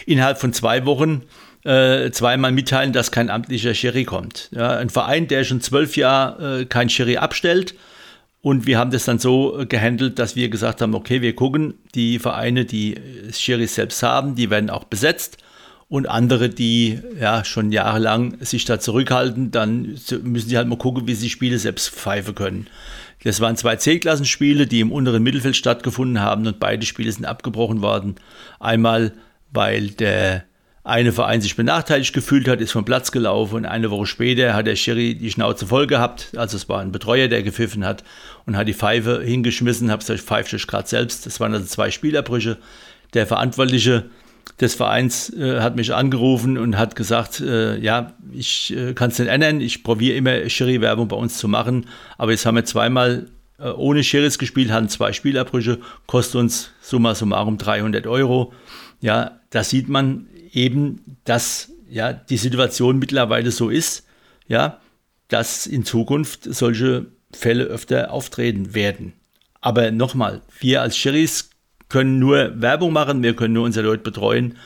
innerhalb 0.06 0.40
von 0.40 0.54
zwei 0.54 0.86
Wochen 0.86 1.24
äh, 1.64 2.12
zweimal 2.12 2.52
mitteilen, 2.52 2.94
dass 2.94 3.12
kein 3.12 3.30
amtlicher 3.30 3.74
Schiri 3.74 4.04
kommt. 4.04 4.50
Ja, 4.52 4.78
ein 4.78 4.90
Verein, 4.90 5.28
der 5.28 5.44
schon 5.44 5.62
zwölf 5.62 5.96
Jahre 5.96 6.62
äh, 6.62 6.66
kein 6.66 6.90
Schiri 6.90 7.18
abstellt. 7.18 7.76
Und 8.42 8.68
wir 8.68 8.78
haben 8.78 8.92
das 8.92 9.06
dann 9.06 9.20
so 9.20 9.58
äh, 9.58 9.66
gehandelt, 9.66 10.20
dass 10.20 10.36
wir 10.36 10.50
gesagt 10.50 10.82
haben, 10.82 10.94
okay, 10.94 11.22
wir 11.22 11.34
gucken, 11.34 11.76
die 11.96 12.20
Vereine, 12.20 12.66
die 12.66 12.96
Schiris 13.32 13.76
selbst 13.76 14.04
haben, 14.04 14.36
die 14.36 14.50
werden 14.50 14.70
auch 14.70 14.84
besetzt. 14.84 15.38
Und 15.88 16.10
andere, 16.10 16.50
die 16.50 17.00
ja 17.20 17.46
schon 17.46 17.72
jahrelang 17.72 18.38
sich 18.42 18.66
da 18.66 18.80
zurückhalten, 18.80 19.52
dann 19.52 19.96
müssen 20.24 20.50
sie 20.50 20.58
halt 20.58 20.68
mal 20.68 20.78
gucken, 20.78 21.08
wie 21.08 21.14
sie 21.14 21.30
Spiele 21.30 21.60
selbst 21.60 21.92
pfeifen 21.92 22.36
können. 22.36 22.68
Das 23.24 23.40
waren 23.40 23.56
zwei 23.56 23.76
C-Klassenspiele, 23.76 24.68
die 24.68 24.82
im 24.82 24.92
unteren 24.92 25.24
Mittelfeld 25.24 25.56
stattgefunden 25.56 26.20
haben 26.20 26.46
und 26.46 26.60
beide 26.60 26.86
Spiele 26.86 27.12
sind 27.12 27.26
abgebrochen 27.26 27.82
worden. 27.82 28.16
Einmal, 28.60 29.14
weil 29.54 29.90
der 29.90 30.44
eine 30.84 31.14
Verein 31.14 31.40
sich 31.40 31.56
benachteiligt 31.56 32.14
gefühlt 32.14 32.48
hat, 32.48 32.60
ist 32.60 32.74
vom 32.74 32.84
Platz 32.84 33.12
gelaufen 33.12 33.56
und 33.56 33.66
eine 33.66 33.90
Woche 33.90 34.06
später 34.06 34.54
hat 34.54 34.68
der 34.68 34.76
Schiri 34.76 35.16
die 35.16 35.32
Schnauze 35.32 35.66
voll 35.66 35.88
gehabt. 35.88 36.32
Also 36.36 36.58
es 36.58 36.68
war 36.68 36.82
ein 36.82 36.92
Betreuer, 36.92 37.30
der 37.30 37.42
gepfiffen 37.42 37.86
hat 37.86 38.04
und 38.46 38.58
hat 38.58 38.68
die 38.68 38.74
Pfeife 38.74 39.22
hingeschmissen, 39.24 39.92
habe 39.92 40.00
gesagt, 40.00 40.20
pfeift 40.20 40.54
euch 40.54 40.68
gerade 40.68 40.88
selbst. 40.88 41.26
Das 41.26 41.40
waren 41.40 41.54
also 41.54 41.66
zwei 41.66 41.90
Spielerbrüche. 41.90 42.58
Der 43.14 43.26
Verantwortliche 43.26 44.10
des 44.60 44.76
Vereins 44.76 45.32
äh, 45.34 45.62
hat 45.62 45.78
mich 45.78 45.94
angerufen 45.94 46.58
und 46.58 46.78
hat 46.78 46.98
gesagt, 46.98 47.40
äh, 47.40 47.78
ja, 47.80 48.14
ich 48.34 48.76
äh, 48.76 48.94
kann 48.94 49.10
es 49.10 49.20
nicht 49.20 49.30
ändern, 49.30 49.62
ich 49.62 49.84
probiere 49.84 50.18
immer 50.18 50.50
Schiri-Werbung 50.50 51.08
bei 51.08 51.16
uns 51.16 51.38
zu 51.38 51.48
machen, 51.48 51.88
aber 52.18 52.32
jetzt 52.32 52.46
haben 52.46 52.56
wir 52.56 52.66
zweimal 52.66 53.28
äh, 53.58 53.70
ohne 53.70 54.04
Schiris 54.04 54.38
gespielt, 54.38 54.72
hatten 54.72 54.90
zwei 54.90 55.14
Spielerbrüche, 55.14 55.80
kostet 56.08 56.36
uns 56.36 56.72
summa 56.82 57.16
summarum 57.16 57.58
300 57.58 58.06
Euro. 58.06 58.54
Ja, 59.00 59.40
da 59.54 59.64
sieht 59.64 59.88
man, 59.88 60.28
eben, 60.52 61.18
dass 61.26 61.72
ja 61.88 62.12
die 62.12 62.38
Situation 62.38 62.98
mittlerweile 62.98 63.52
so 63.52 63.70
ist, 63.70 64.08
ja, 64.48 64.82
dass 65.28 65.68
in 65.68 65.86
Zukunft 65.86 66.44
solche 66.44 67.06
Fälle 67.32 67.66
öfter 67.66 68.12
auftreten 68.12 68.74
werden. 68.74 69.14
Aber 69.62 69.92
nochmal, 69.92 70.42
wir 70.60 70.82
als 70.82 70.98
Sherrys 70.98 71.52
können 71.88 72.18
nur 72.18 72.60
Werbung 72.62 72.94
machen, 72.94 73.22
wir 73.22 73.36
können 73.36 73.54
nur 73.54 73.66
unsere 73.66 73.86
Leute 73.86 74.02
betreuen 74.02 74.58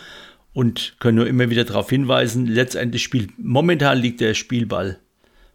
und 0.54 0.96
können 1.00 1.18
nur 1.18 1.28
immer 1.28 1.50
wieder 1.50 1.66
darauf 1.66 1.90
hinweisen, 1.90 2.46
letztendlich 2.48 3.04
spielt, 3.04 3.32
momentan 3.38 3.98
liegt 3.98 4.22
der 4.22 4.36
Spielball 4.36 5.00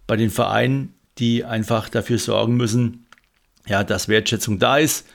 bei 0.06 0.16
den 0.16 0.30
Vereinen, 0.30 0.92
die 1.18 1.42
einfach 1.46 1.88
dafür 1.88 2.18
sorgen 2.18 2.58
müssen, 2.58 3.06
ja, 3.66 3.82
dass 3.82 4.08
Wertschätzung 4.08 4.58
da 4.58 4.76
ist 4.76 5.06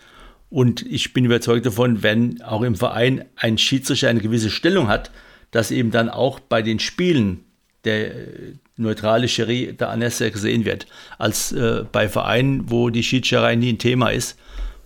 und 0.49 0.85
ich 0.85 1.13
bin 1.13 1.25
überzeugt 1.25 1.65
davon, 1.65 2.03
wenn 2.03 2.41
auch 2.41 2.61
im 2.61 2.75
Verein 2.75 3.25
ein 3.35 3.57
Schiedsrichter 3.57 4.09
eine 4.09 4.21
gewisse 4.21 4.49
Stellung 4.49 4.87
hat, 4.87 5.11
dass 5.51 5.71
eben 5.71 5.91
dann 5.91 6.09
auch 6.09 6.39
bei 6.39 6.61
den 6.61 6.79
Spielen 6.79 7.43
der 7.83 8.15
äh, 8.15 8.53
neutrale 8.75 9.27
Schiri 9.27 9.73
da 9.77 9.89
anders 9.89 10.19
gesehen 10.19 10.65
wird, 10.65 10.87
als 11.17 11.51
äh, 11.51 11.83
bei 11.91 12.07
Vereinen, 12.07 12.69
wo 12.69 12.89
die 12.89 13.03
Schiedsrichterei 13.03 13.55
nie 13.55 13.73
ein 13.73 13.79
Thema 13.79 14.09
ist, 14.09 14.37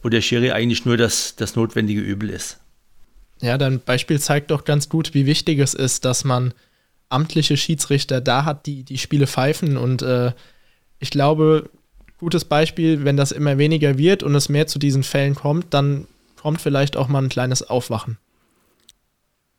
wo 0.01 0.09
der 0.09 0.21
Schiri 0.21 0.51
eigentlich 0.51 0.85
nur 0.85 0.97
das, 0.97 1.35
das 1.35 1.55
notwendige 1.55 2.01
Übel 2.01 2.29
ist. 2.29 2.59
Ja, 3.41 3.57
dein 3.57 3.79
Beispiel 3.79 4.19
zeigt 4.19 4.51
doch 4.51 4.65
ganz 4.65 4.87
gut, 4.87 5.13
wie 5.13 5.25
wichtig 5.25 5.59
es 5.59 5.73
ist, 5.73 6.05
dass 6.05 6.23
man 6.23 6.53
amtliche 7.09 7.57
Schiedsrichter 7.57 8.21
da 8.21 8.45
hat, 8.45 8.65
die 8.65 8.83
die 8.83 8.97
Spiele 8.97 9.27
pfeifen. 9.27 9.77
Und 9.77 10.01
äh, 10.01 10.31
ich 10.99 11.09
glaube, 11.09 11.69
gutes 12.21 12.45
Beispiel, 12.45 13.03
wenn 13.03 13.17
das 13.17 13.31
immer 13.31 13.57
weniger 13.57 13.97
wird 13.97 14.21
und 14.21 14.35
es 14.35 14.47
mehr 14.47 14.67
zu 14.67 14.77
diesen 14.77 15.01
Fällen 15.01 15.33
kommt, 15.33 15.73
dann 15.73 16.07
kommt 16.39 16.61
vielleicht 16.61 16.95
auch 16.95 17.07
mal 17.07 17.21
ein 17.21 17.29
kleines 17.29 17.67
Aufwachen. 17.67 18.19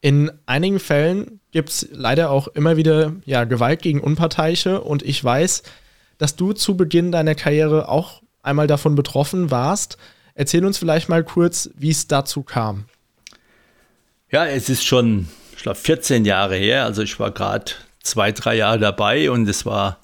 In 0.01 0.31
einigen 0.47 0.79
Fällen 0.79 1.41
gibt 1.51 1.71
es 1.71 1.89
leider 1.93 2.31
auch 2.31 2.47
immer 2.49 2.77
wieder 2.77 3.15
ja, 3.25 3.45
Gewalt 3.45 3.83
gegen 3.83 4.01
Unparteiische 4.01 4.81
und 4.81 5.03
ich 5.03 5.23
weiß, 5.23 5.65
dass 6.19 6.37
du 6.37 6.53
zu 6.53 6.77
Beginn 6.77 7.11
deiner 7.11 7.35
Karriere 7.35 7.89
auch 7.89 8.23
einmal 8.43 8.69
davon 8.69 8.95
betroffen 8.95 9.51
warst. 9.51 9.99
Erzähl 10.35 10.65
uns 10.65 10.79
vielleicht 10.79 11.09
mal 11.09 11.25
kurz, 11.25 11.69
wie 11.75 11.91
es 11.91 12.07
dazu 12.07 12.43
kam. 12.45 12.85
Ja, 14.31 14.47
es 14.47 14.69
ist 14.69 14.85
schon, 14.85 15.29
ich 15.57 15.65
glaube, 15.65 15.79
14 15.79 16.25
Jahre 16.25 16.57
her. 16.57 16.85
Also 16.85 17.03
ich 17.03 17.19
war 17.19 17.33
gerade 17.33 17.73
zwei, 18.05 18.31
drei 18.31 18.55
Jahre 18.55 18.79
dabei 18.79 19.33
und 19.33 19.49
es 19.49 19.67
war 19.67 19.99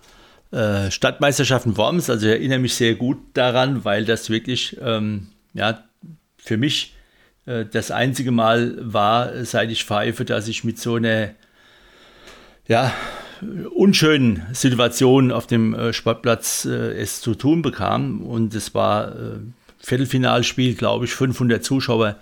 äh, 0.51 0.91
Stadtmeisterschaften 0.91 1.77
Worms. 1.77 2.11
Also 2.11 2.27
ich 2.27 2.33
erinnere 2.33 2.59
mich 2.59 2.75
sehr 2.75 2.95
gut 2.95 3.19
daran, 3.35 3.85
weil 3.85 4.05
das 4.05 4.31
wirklich 4.31 4.77
ähm, 4.81 5.29
ja, 5.55 5.85
für 6.37 6.57
mich 6.57 6.95
äh, 7.47 7.65
das 7.65 7.91
einzige 7.91 8.31
Mal 8.31 8.77
war, 8.81 9.45
seit 9.45 9.71
ich 9.71 9.85
pfeife, 9.85 10.25
dass 10.25 10.49
ich 10.49 10.65
mit 10.65 10.79
so 10.79 10.95
einer 10.95 11.31
ja, 12.67 12.93
unschönen 13.75 14.43
Situation 14.53 15.33
auf 15.33 15.47
dem 15.47 15.75
äh, 15.75 15.93
Sportplatz 15.93 16.65
äh, 16.65 16.93
es 16.93 17.21
zu 17.21 17.35
tun 17.35 17.63
bekam. 17.63 18.23
Und 18.23 18.55
es 18.55 18.75
war 18.75 19.13
äh, 19.13 19.39
Viertelfinalspiel, 19.79 20.75
glaube 20.75 21.07
ich, 21.07 21.13
500 21.13 21.65
Zuschauer. 21.65 22.17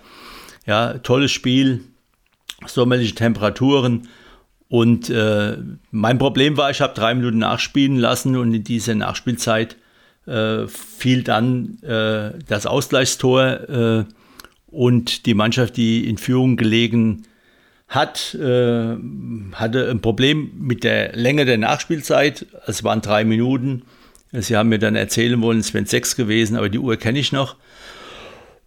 Ja, 0.65 0.97
tolles 0.99 1.31
Spiel, 1.31 1.81
sommerliche 2.65 3.15
Temperaturen. 3.15 4.07
Und 4.69 5.09
äh, 5.09 5.57
mein 5.91 6.17
Problem 6.17 6.57
war, 6.57 6.69
ich 6.71 6.81
habe 6.81 6.93
drei 6.93 7.13
Minuten 7.13 7.37
nachspielen 7.37 7.97
lassen 7.97 8.35
und 8.35 8.53
in 8.53 8.63
dieser 8.63 8.95
Nachspielzeit 8.95 9.77
äh, 10.25 10.67
fiel 10.67 11.23
dann 11.23 11.81
äh, 11.83 12.31
das 12.47 12.65
Ausgleichstor 12.65 13.69
äh, 13.69 14.05
und 14.67 15.25
die 15.25 15.33
Mannschaft, 15.33 15.77
die 15.77 16.07
in 16.09 16.17
Führung 16.17 16.57
gelegen 16.57 17.23
hat, 17.87 18.35
äh, 18.35 18.95
hatte 19.53 19.89
ein 19.89 20.01
Problem 20.01 20.51
mit 20.59 20.83
der 20.83 21.15
Länge 21.15 21.45
der 21.45 21.57
Nachspielzeit. 21.57 22.45
Es 22.65 22.83
waren 22.83 23.01
drei 23.01 23.23
Minuten. 23.23 23.83
Sie 24.33 24.57
haben 24.57 24.67
mir 24.67 24.79
dann 24.79 24.97
erzählen 24.97 25.41
wollen, 25.41 25.59
es 25.59 25.73
wären 25.73 25.85
sechs 25.85 26.17
gewesen, 26.17 26.57
aber 26.57 26.67
die 26.67 26.79
Uhr 26.79 26.97
kenne 26.97 27.19
ich 27.19 27.31
noch. 27.31 27.55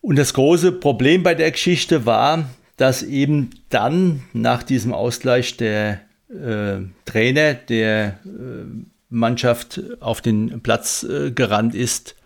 Und 0.00 0.16
das 0.16 0.32
große 0.32 0.72
Problem 0.72 1.22
bei 1.22 1.34
der 1.34 1.50
Geschichte 1.50 2.06
war, 2.06 2.48
dass 2.80 3.02
eben 3.02 3.50
dann 3.68 4.22
nach 4.32 4.62
diesem 4.62 4.94
Ausgleich 4.94 5.58
der 5.58 6.00
äh, 6.30 6.78
Trainer 7.04 7.52
der 7.52 8.18
äh, 8.24 8.64
Mannschaft 9.10 9.82
auf 10.00 10.22
den 10.22 10.62
Platz 10.62 11.02
äh, 11.02 11.30
gerannt 11.30 11.74
ist 11.74 12.16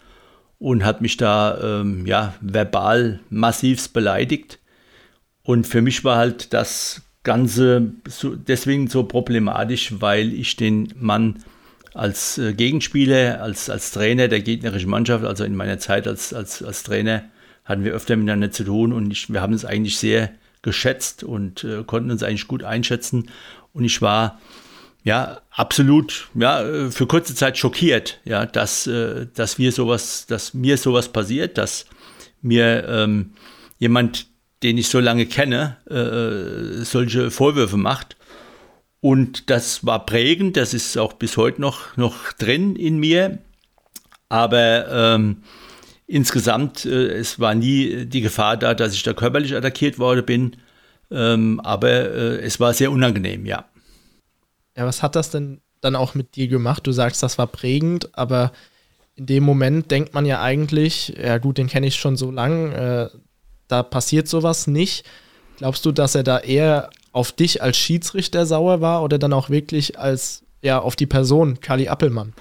und 0.61 0.85
hat 0.85 1.01
mich 1.01 1.17
da 1.17 1.81
ähm, 1.81 2.07
ja, 2.07 2.35
verbal 2.41 3.19
massivst 3.31 3.95
beleidigt. 3.95 4.61
Und 5.43 5.67
für 5.67 5.83
mich 5.83 6.05
war 6.05 6.19
halt 6.19 6.53
das 6.53 7.03
Ganze 7.25 7.91
so, 8.07 8.37
deswegen 8.37 8.87
so 8.87 9.03
problematisch, 9.03 9.95
weil 9.99 10.33
ich 10.33 10.55
den 10.55 10.95
Mann 10.97 11.43
als 11.95 12.39
äh, 12.39 12.53
Gegenspieler, 12.53 13.43
als, 13.43 13.69
als 13.69 13.91
Trainer 13.91 14.29
der 14.29 14.41
gegnerischen 14.41 14.89
Mannschaft, 14.91 15.25
also 15.25 15.43
in 15.43 15.57
meiner 15.57 15.81
Zeit 15.81 16.07
als, 16.07 16.33
als, 16.33 16.63
als 16.63 16.85
Trainer, 16.85 17.25
hatten 17.65 17.83
wir 17.83 17.93
öfter 17.93 18.15
miteinander 18.15 18.53
zu 18.53 18.63
tun 18.63 18.93
und 18.93 19.11
ich, 19.11 19.33
wir 19.33 19.41
haben 19.41 19.55
es 19.55 19.65
eigentlich 19.65 19.99
sehr 19.99 20.31
geschätzt 20.65 21.23
und 21.23 21.63
äh, 21.63 21.85
konnten 21.85 22.11
uns 22.11 22.25
eigentlich 22.25 22.49
gut 22.49 22.65
einschätzen. 22.65 23.31
Und 23.73 23.85
ich 23.85 24.03
war 24.03 24.41
ja 25.05 25.41
absolut 25.51 26.29
ja 26.35 26.91
für 26.91 27.07
kurze 27.07 27.35
Zeit 27.37 27.57
schockiert, 27.57 28.21
ja, 28.25 28.47
dass, 28.47 28.89
äh, 28.89 29.27
dass 29.33 29.59
wir 29.59 29.71
sowas, 29.71 30.27
dass 30.27 30.55
mir 30.55 30.77
sowas 30.77 31.09
passiert, 31.11 31.57
dass 31.59 31.87
mir 32.43 32.89
ähm, 32.89 33.35
jemand, 33.79 34.27
den 34.63 34.79
ich 34.79 34.89
so 34.89 34.99
lange 34.99 35.27
kenne, 35.27 35.77
äh, 35.89 36.83
solche 36.85 37.31
Vorwürfe 37.31 37.77
macht. 37.77 38.17
Und 39.01 39.51
das 39.51 39.85
war 39.85 40.07
prägend, 40.07 40.57
das 40.57 40.73
ist 40.73 40.97
auch 40.97 41.13
bis 41.13 41.37
heute 41.37 41.61
noch, 41.61 41.97
noch 41.97 42.33
drin 42.33 42.75
in 42.75 42.97
mir. 42.99 43.39
Aber 44.31 44.89
ähm, 44.89 45.43
insgesamt, 46.07 46.85
äh, 46.85 47.07
es 47.09 47.41
war 47.41 47.55
nie 47.55 48.07
die 48.07 48.21
Gefahr 48.21 48.57
da, 48.57 48.75
dass 48.75 48.95
ich 48.95 49.03
da 49.03 49.13
körperlich 49.13 49.55
attackiert 49.55 49.99
worden 49.99 50.25
bin, 50.25 50.57
ähm, 51.11 51.61
aber 51.61 51.91
äh, 51.91 52.41
es 52.41 52.61
war 52.61 52.75
sehr 52.75 52.91
unangenehm, 52.91 53.47
ja. 53.47 53.65
Ja, 54.77 54.87
was 54.87 55.03
hat 55.03 55.17
das 55.17 55.31
denn 55.31 55.61
dann 55.81 55.97
auch 55.97 56.15
mit 56.15 56.37
dir 56.37 56.49
gemacht? 56.49 56.87
Du 56.87 56.93
sagst, 56.93 57.23
das 57.23 57.39
war 57.39 57.47
prägend, 57.47 58.17
aber 58.17 58.53
in 59.15 59.27
dem 59.27 59.45
Moment 59.45 59.91
denkt 59.91 60.15
man 60.15 60.27
ja 60.27 60.43
eigentlich, 60.43 61.15
ja 61.17 61.39
gut, 61.39 61.59
den 61.59 61.69
kenne 61.69 61.87
ich 61.87 61.97
schon 61.97 62.17
so 62.17 62.31
lang, 62.31 62.73
äh, 62.73 63.09
da 63.69 63.83
passiert 63.83 64.29
sowas 64.29 64.67
nicht. 64.67 65.05
Glaubst 65.57 65.85
du, 65.87 65.93
dass 65.93 66.15
er 66.15 66.25
da 66.25 66.39
eher 66.41 66.91
auf 67.13 67.31
dich 67.31 67.63
als 67.63 67.77
Schiedsrichter 67.77 68.45
sauer 68.45 68.81
war 68.81 69.03
oder 69.03 69.19
dann 69.19 69.33
auch 69.33 69.51
wirklich 69.51 69.99
als 69.99 70.43
ja 70.63 70.81
auf 70.81 70.97
die 70.97 71.07
Person 71.07 71.61
Kali 71.61 71.89
Appelmann? 71.89 72.33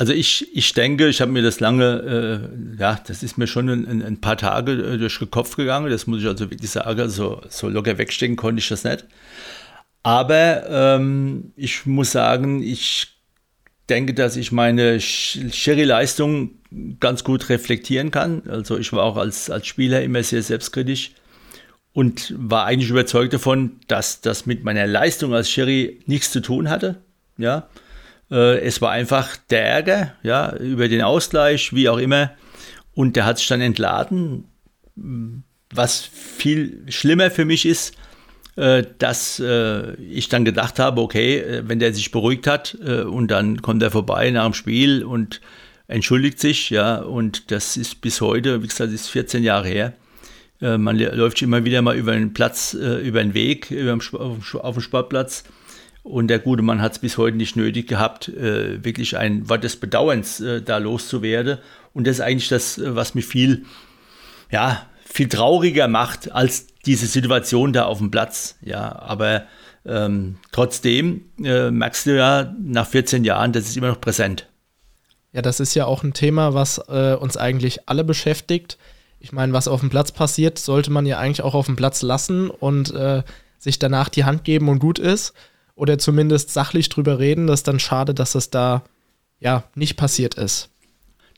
Also 0.00 0.14
ich, 0.14 0.56
ich 0.56 0.72
denke, 0.72 1.08
ich 1.08 1.20
habe 1.20 1.30
mir 1.30 1.42
das 1.42 1.60
lange, 1.60 2.48
äh, 2.78 2.80
ja, 2.80 2.98
das 3.06 3.22
ist 3.22 3.36
mir 3.36 3.46
schon 3.46 3.68
ein, 3.68 4.02
ein, 4.02 4.18
paar 4.18 4.38
Tage 4.38 4.72
äh, 4.72 4.96
durch 4.96 5.18
den 5.18 5.30
Kopf 5.30 5.56
gegangen, 5.56 5.90
das 5.90 6.06
muss 6.06 6.22
ich 6.22 6.26
also 6.26 6.50
wirklich 6.50 6.70
sagen, 6.70 7.10
so, 7.10 7.42
so 7.50 7.68
locker 7.68 7.98
wegstecken 7.98 8.36
konnte 8.36 8.60
ich 8.60 8.68
das 8.70 8.84
nicht. 8.84 9.04
Aber 10.02 10.66
ähm, 10.70 11.52
ich 11.54 11.84
muss 11.84 12.12
sagen, 12.12 12.62
ich 12.62 13.08
denke, 13.90 14.14
dass 14.14 14.36
ich 14.36 14.52
meine 14.52 15.00
Sherry-Leistung 15.00 16.52
ganz 16.98 17.22
gut 17.22 17.50
reflektieren 17.50 18.10
kann. 18.10 18.44
Also 18.48 18.78
ich 18.78 18.94
war 18.94 19.02
auch 19.02 19.18
als, 19.18 19.50
als 19.50 19.66
Spieler 19.66 20.02
immer 20.02 20.22
sehr 20.22 20.42
selbstkritisch 20.42 21.10
und 21.92 22.32
war 22.38 22.64
eigentlich 22.64 22.88
überzeugt 22.88 23.34
davon, 23.34 23.72
dass 23.86 24.22
das 24.22 24.46
mit 24.46 24.64
meiner 24.64 24.86
Leistung 24.86 25.34
als 25.34 25.50
Sherry 25.50 26.00
nichts 26.06 26.30
zu 26.30 26.40
tun 26.40 26.70
hatte. 26.70 27.02
Ja, 27.36 27.68
es 28.30 28.80
war 28.80 28.92
einfach 28.92 29.36
der 29.50 29.66
Ärger, 29.66 30.14
ja, 30.22 30.54
über 30.56 30.88
den 30.88 31.02
Ausgleich, 31.02 31.74
wie 31.74 31.88
auch 31.88 31.98
immer. 31.98 32.30
Und 32.94 33.16
der 33.16 33.24
hat 33.24 33.38
sich 33.38 33.48
dann 33.48 33.60
entladen. 33.60 34.44
Was 35.72 36.00
viel 36.00 36.84
schlimmer 36.88 37.30
für 37.30 37.44
mich 37.44 37.66
ist, 37.66 37.96
äh, 38.56 38.84
dass 38.98 39.40
äh, 39.40 39.94
ich 39.94 40.28
dann 40.28 40.44
gedacht 40.44 40.78
habe, 40.78 41.00
okay, 41.00 41.38
äh, 41.38 41.62
wenn 41.66 41.78
der 41.78 41.94
sich 41.94 42.10
beruhigt 42.10 42.46
hat 42.46 42.76
äh, 42.84 43.02
und 43.02 43.28
dann 43.30 43.62
kommt 43.62 43.82
er 43.82 43.90
vorbei 43.90 44.30
nach 44.30 44.44
dem 44.44 44.54
Spiel 44.54 45.04
und 45.04 45.40
entschuldigt 45.86 46.38
sich, 46.38 46.68
ja, 46.68 46.96
und 46.96 47.50
das 47.52 47.76
ist 47.76 48.00
bis 48.00 48.20
heute, 48.20 48.62
wie 48.62 48.66
gesagt, 48.66 48.92
ist 48.92 49.08
14 49.08 49.44
Jahre 49.44 49.68
her. 49.68 49.92
Äh, 50.60 50.78
man 50.78 50.98
läuft 50.98 51.40
immer 51.42 51.64
wieder 51.64 51.80
mal 51.80 51.96
über 51.96 52.12
den 52.12 52.34
Platz, 52.34 52.74
über 52.74 53.22
den 53.22 53.34
Weg 53.34 53.72
auf 54.12 54.74
dem 54.74 54.80
Sportplatz 54.80 55.44
und 56.02 56.28
der 56.28 56.38
gute 56.38 56.62
Mann 56.62 56.80
hat 56.80 56.92
es 56.92 56.98
bis 56.98 57.18
heute 57.18 57.36
nicht 57.36 57.56
nötig 57.56 57.86
gehabt, 57.88 58.28
äh, 58.28 58.82
wirklich 58.84 59.16
ein 59.18 59.48
Wort 59.48 59.64
des 59.64 59.76
Bedauerns 59.76 60.40
äh, 60.40 60.62
da 60.62 60.78
loszuwerden. 60.78 61.58
Und 61.92 62.06
das 62.06 62.16
ist 62.16 62.20
eigentlich 62.22 62.48
das, 62.48 62.78
äh, 62.78 62.96
was 62.96 63.14
mich 63.14 63.26
viel, 63.26 63.66
ja, 64.50 64.86
viel 65.04 65.28
trauriger 65.28 65.88
macht 65.88 66.32
als 66.32 66.68
diese 66.86 67.06
Situation 67.06 67.72
da 67.72 67.84
auf 67.84 67.98
dem 67.98 68.10
Platz. 68.10 68.56
Ja, 68.62 68.98
aber 68.98 69.44
ähm, 69.84 70.38
trotzdem 70.52 71.26
äh, 71.42 71.70
merkst 71.70 72.06
du 72.06 72.16
ja 72.16 72.54
nach 72.62 72.86
14 72.86 73.24
Jahren, 73.24 73.52
das 73.52 73.68
ist 73.68 73.76
immer 73.76 73.88
noch 73.88 74.00
präsent. 74.00 74.46
Ja, 75.32 75.42
das 75.42 75.60
ist 75.60 75.74
ja 75.74 75.84
auch 75.84 76.02
ein 76.02 76.14
Thema, 76.14 76.54
was 76.54 76.78
äh, 76.88 77.14
uns 77.14 77.36
eigentlich 77.36 77.88
alle 77.88 78.04
beschäftigt. 78.04 78.78
Ich 79.20 79.32
meine, 79.32 79.52
was 79.52 79.68
auf 79.68 79.80
dem 79.80 79.90
Platz 79.90 80.12
passiert, 80.12 80.58
sollte 80.58 80.90
man 80.90 81.04
ja 81.04 81.18
eigentlich 81.18 81.42
auch 81.42 81.54
auf 81.54 81.66
dem 81.66 81.76
Platz 81.76 82.00
lassen 82.00 82.48
und 82.48 82.92
äh, 82.94 83.22
sich 83.58 83.78
danach 83.78 84.08
die 84.08 84.24
Hand 84.24 84.44
geben 84.44 84.70
und 84.70 84.78
gut 84.78 84.98
ist 84.98 85.34
oder 85.80 85.98
zumindest 85.98 86.50
sachlich 86.50 86.90
drüber 86.90 87.18
reden. 87.18 87.46
Das 87.46 87.60
ist 87.60 87.68
dann 87.68 87.80
schade, 87.80 88.12
dass 88.12 88.32
das 88.32 88.50
da 88.50 88.84
ja 89.38 89.64
nicht 89.74 89.96
passiert 89.96 90.34
ist. 90.34 90.68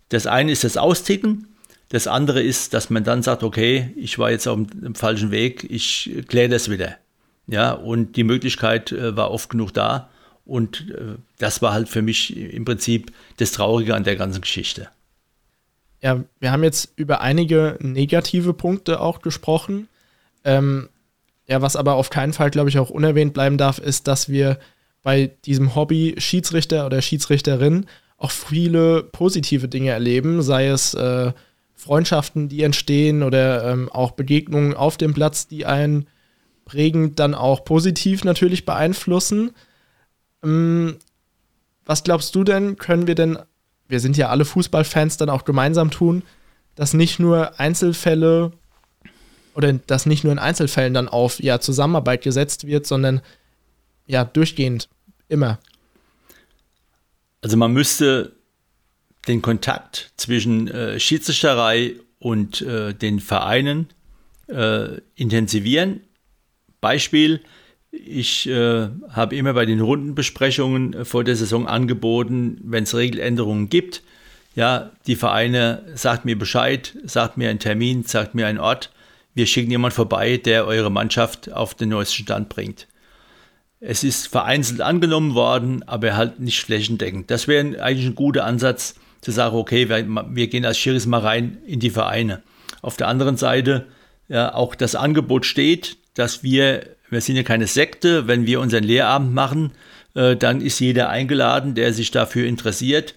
Das 0.09 0.27
eine 0.27 0.51
ist 0.51 0.65
das 0.65 0.77
Austicken. 0.77 1.47
Das 1.91 2.09
andere 2.09 2.43
ist, 2.43 2.75
dass 2.75 2.91
man 2.91 3.05
dann 3.05 3.23
sagt, 3.23 3.45
okay, 3.45 3.93
ich 3.97 4.19
war 4.19 4.33
jetzt 4.33 4.49
auf 4.49 4.57
dem 4.57 4.97
falschen 4.97 5.31
Weg, 5.31 5.65
ich 5.71 6.25
kläre 6.27 6.49
das 6.49 6.71
wieder. 6.71 6.97
Ja, 7.47 7.73
und 7.73 8.17
die 8.17 8.25
Möglichkeit 8.25 8.91
äh, 8.91 9.17
war 9.17 9.31
oft 9.31 9.49
genug 9.51 9.75
da. 9.75 10.11
Und 10.45 10.91
äh, 10.91 11.15
das 11.39 11.63
war 11.63 11.73
halt 11.73 11.89
für 11.89 12.03
mich 12.03 12.37
im 12.37 12.65
Prinzip 12.65 13.13
das 13.37 13.53
Traurige 13.53 13.95
an 13.95 14.03
der 14.03 14.17
ganzen 14.17 14.41
Geschichte. 14.41 14.89
Ja, 16.01 16.25
wir 16.41 16.51
haben 16.51 16.65
jetzt 16.65 16.93
über 16.97 17.21
einige 17.21 17.79
negative 17.81 18.55
Punkte 18.55 19.01
auch 19.01 19.23
gesprochen. 19.23 19.87
Ähm, 20.45 20.89
ja, 21.53 21.61
was 21.61 21.77
aber 21.77 21.95
auf 21.95 22.09
keinen 22.09 22.33
Fall, 22.33 22.51
glaube 22.51 22.71
ich, 22.71 22.79
auch 22.79 22.89
unerwähnt 22.89 23.35
bleiben 23.35 23.59
darf, 23.59 23.79
ist, 23.79 24.09
dass 24.09 24.31
wir 24.31 24.59
bei 25.03 25.33
diesem 25.45 25.75
Hobby 25.75 26.15
Schiedsrichter 26.17 26.87
oder 26.87 27.03
Schiedsrichterin 27.03 27.87
auch 28.17 28.31
viele 28.31 29.03
positive 29.03 29.69
Dinge 29.69 29.91
erleben, 29.91 30.41
sei 30.41 30.69
es 30.69 30.95
äh, 30.95 31.33
Freundschaften, 31.75 32.49
die 32.49 32.63
entstehen 32.63 33.23
oder 33.23 33.71
ähm, 33.71 33.91
auch 33.93 34.13
Begegnungen 34.13 34.73
auf 34.75 34.97
dem 34.97 35.13
Platz, 35.13 35.47
die 35.47 35.67
einen 35.67 36.07
prägend 36.65 37.19
dann 37.19 37.35
auch 37.35 37.67
positiv 37.67 38.25
natürlich 38.25 38.65
beeinflussen. 38.65 39.51
Ähm, 40.43 40.97
was 41.85 42.03
glaubst 42.03 42.35
du 42.35 42.45
denn, 42.45 42.77
können 42.77 43.07
wir 43.07 43.15
denn, 43.15 43.39
wir 43.89 44.01
sind 44.01 44.17
ja 44.17 44.31
alle 44.31 44.47
Fußballfans, 44.47 45.19
dann 45.19 45.29
auch 45.29 45.45
gemeinsam 45.45 45.91
tun, 45.91 46.23
dass 46.77 46.95
nicht 46.95 47.19
nur 47.19 47.61
Einzelfälle 47.61 48.53
oder 49.55 49.73
dass 49.73 50.07
nicht 50.07 50.25
nur 50.25 50.33
in 50.33 50.39
Einzelfällen 50.39 50.95
dann 50.95 51.09
auf 51.09 51.41
ja, 51.41 51.61
Zusammenarbeit 51.61 52.23
gesetzt 52.23 52.67
wird, 52.67 52.87
sondern 52.87 53.21
ja, 54.07 54.25
durchgehend 54.25 54.89
immer. 55.29 55.59
Also 57.41 57.57
man 57.57 57.73
müsste 57.73 58.33
den 59.29 59.43
Kontakt 59.43 60.13
zwischen 60.17 60.69
äh, 60.69 60.99
Schiedsrichterei 60.99 61.95
und 62.19 62.63
äh, 62.63 62.95
den 62.95 63.21
Vereinen 63.21 63.89
äh, 64.49 65.01
intensivieren. 65.15 66.01
Beispiel, 66.81 67.41
ich 67.91 68.49
äh, 68.49 68.89
habe 69.11 69.37
immer 69.37 69.53
bei 69.53 69.67
den 69.67 69.81
Rundenbesprechungen 69.81 71.05
vor 71.05 71.25
der 71.25 71.37
Saison 71.37 71.67
angeboten, 71.69 72.59
wenn 72.65 72.85
es 72.85 72.95
Regeländerungen 72.95 73.69
gibt, 73.69 74.03
ja, 74.55 74.91
die 75.07 75.17
Vereine 75.17 75.83
sagt 75.95 76.25
mir 76.25 76.39
Bescheid, 76.39 76.97
sagt 77.05 77.37
mir 77.37 77.49
einen 77.49 77.59
Termin, 77.59 78.05
sagt 78.05 78.35
mir 78.35 78.47
einen 78.47 78.59
Ort 78.59 78.91
wir 79.35 79.47
schicken 79.47 79.71
jemanden 79.71 79.95
vorbei, 79.95 80.37
der 80.37 80.67
eure 80.67 80.91
Mannschaft 80.91 81.53
auf 81.53 81.75
den 81.75 81.91
neuesten 81.91 82.25
Stand 82.25 82.49
bringt. 82.49 82.87
Es 83.81 84.05
ist 84.05 84.29
vereinzelt 84.29 84.81
angenommen 84.81 85.35
worden, 85.35 85.83
aber 85.89 86.17
halt 86.17 86.39
nicht 86.39 86.61
flächendeckend. 86.61 87.31
Das 87.31 87.49
wäre 87.49 87.83
eigentlich 87.83 88.07
ein 88.07 88.15
guter 88.15 88.45
Ansatz, 88.45 88.95
zu 89.23 89.31
sagen, 89.31 89.57
okay, 89.57 89.89
wir, 89.89 90.05
wir 90.31 90.49
gehen 90.49 90.65
als 90.65 90.79
Schiris 90.79 91.07
mal 91.07 91.21
rein 91.21 91.59
in 91.67 91.81
die 91.81 91.91
Vereine. 91.91 92.43
Auf 92.83 92.97
der 92.97 93.09
anderen 93.09 93.37
Seite, 93.37 93.87
ja, 94.29 94.53
auch 94.55 94.75
das 94.75 94.95
Angebot 94.95 95.47
steht, 95.47 95.97
dass 96.15 96.43
wir, 96.43 96.97
wir 97.09 97.21
sind 97.21 97.37
ja 97.37 97.45
keine 97.45 97.69
Sekte, 97.69 98.27
wenn 98.27 98.47
wir 98.47 98.61
unseren 98.61 98.85
Lehrabend 98.85 99.33
machen, 99.33 99.73
äh, 100.15 100.37
dann 100.37 100.61
ist 100.61 100.81
jeder 100.81 101.09
eingeladen, 101.09 101.75
der 101.75 101.93
sich 101.93 102.11
dafür 102.11 102.47
interessiert. 102.47 103.15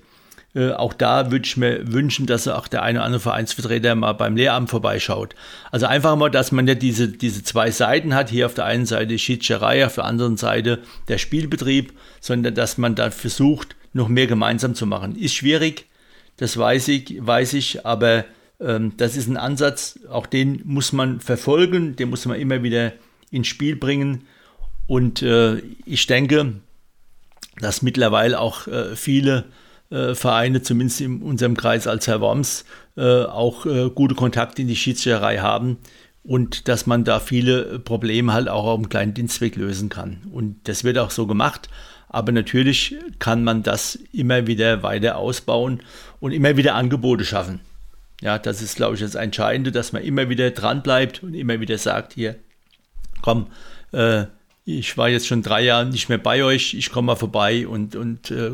Äh, 0.55 0.71
auch 0.71 0.93
da 0.93 1.31
würde 1.31 1.45
ich 1.45 1.57
mir 1.57 1.91
wünschen, 1.91 2.25
dass 2.25 2.47
auch 2.47 2.67
der 2.67 2.81
eine 2.81 2.99
oder 2.99 3.05
andere 3.05 3.19
Vereinsvertreter 3.19 3.93
mal 3.95 4.13
beim 4.13 4.37
Lehramt 4.37 4.69
vorbeischaut. 4.69 5.35
Also 5.69 5.85
einfach 5.85 6.15
mal, 6.15 6.31
dass 6.31 6.51
man 6.51 6.65
ja 6.67 6.75
diese, 6.75 7.09
diese 7.09 7.43
zwei 7.43 7.71
Seiten 7.71 8.15
hat. 8.15 8.29
Hier 8.29 8.45
auf 8.45 8.53
der 8.53 8.65
einen 8.65 8.85
Seite 8.85 9.19
Schiedscherei, 9.19 9.85
auf 9.85 9.95
der 9.95 10.05
anderen 10.05 10.37
Seite 10.37 10.79
der 11.09 11.17
Spielbetrieb, 11.17 11.93
sondern 12.21 12.55
dass 12.55 12.77
man 12.77 12.95
da 12.95 13.11
versucht, 13.11 13.75
noch 13.91 14.07
mehr 14.07 14.27
gemeinsam 14.27 14.75
zu 14.75 14.85
machen. 14.85 15.15
Ist 15.15 15.35
schwierig, 15.35 15.85
das 16.37 16.57
weiß 16.57 16.87
ich, 16.89 17.17
weiß 17.19 17.53
ich, 17.53 17.85
aber 17.85 18.25
ähm, 18.59 18.93
das 18.97 19.17
ist 19.17 19.27
ein 19.27 19.37
Ansatz, 19.37 19.99
auch 20.09 20.25
den 20.25 20.61
muss 20.65 20.93
man 20.93 21.19
verfolgen, 21.19 21.95
den 21.95 22.09
muss 22.09 22.25
man 22.25 22.39
immer 22.39 22.63
wieder 22.63 22.93
ins 23.29 23.47
Spiel 23.47 23.75
bringen. 23.75 24.25
Und 24.87 25.21
äh, 25.21 25.57
ich 25.85 26.07
denke, 26.07 26.53
dass 27.59 27.81
mittlerweile 27.81 28.39
auch 28.39 28.67
äh, 28.67 28.95
viele 28.95 29.45
äh, 29.89 30.15
Vereine, 30.15 30.61
zumindest 30.61 31.01
in 31.01 31.21
unserem 31.21 31.55
Kreis 31.55 31.87
als 31.87 32.07
Herr 32.07 32.21
Worms, 32.21 32.65
äh, 32.97 33.23
auch 33.23 33.65
äh, 33.65 33.89
gute 33.89 34.15
Kontakte 34.15 34.61
in 34.61 34.67
die 34.67 34.75
Schiedsrichterei 34.75 35.39
haben 35.39 35.77
und 36.23 36.67
dass 36.67 36.87
man 36.87 37.03
da 37.03 37.19
viele 37.19 37.79
Probleme 37.79 38.33
halt 38.33 38.49
auch 38.49 38.65
auf 38.65 38.77
einem 38.77 38.89
kleinen 38.89 39.13
Dienstweg 39.13 39.55
lösen 39.55 39.89
kann. 39.89 40.21
Und 40.31 40.57
das 40.67 40.83
wird 40.83 40.97
auch 40.97 41.11
so 41.11 41.27
gemacht. 41.27 41.69
Aber 42.09 42.31
natürlich 42.31 42.95
kann 43.19 43.43
man 43.43 43.61
das 43.61 43.95
immer 44.11 44.47
wieder 44.47 44.83
weiter 44.83 45.17
ausbauen 45.17 45.81
und 46.19 46.31
immer 46.31 46.57
wieder 46.57 46.75
Angebote 46.75 47.25
schaffen. 47.25 47.59
Ja, 48.21 48.39
das 48.39 48.61
ist, 48.61 48.77
glaube 48.77 48.95
ich, 48.95 49.01
das 49.01 49.15
Entscheidende, 49.15 49.71
dass 49.71 49.91
man 49.91 50.01
immer 50.01 50.29
wieder 50.29 50.49
dran 50.51 50.81
bleibt 50.81 51.21
und 51.21 51.33
immer 51.33 51.59
wieder 51.59 51.77
sagt, 51.77 52.13
hier, 52.13 52.35
komm, 53.21 53.47
äh, 53.91 54.25
ich 54.65 54.97
war 54.97 55.09
jetzt 55.09 55.27
schon 55.27 55.43
drei 55.43 55.63
Jahre 55.63 55.85
nicht 55.85 56.09
mehr 56.09 56.17
bei 56.17 56.43
euch, 56.43 56.73
ich 56.73 56.91
komme 56.91 57.07
mal 57.07 57.15
vorbei 57.15 57.67
und, 57.67 57.95
und 57.95 58.31
äh, 58.31 58.49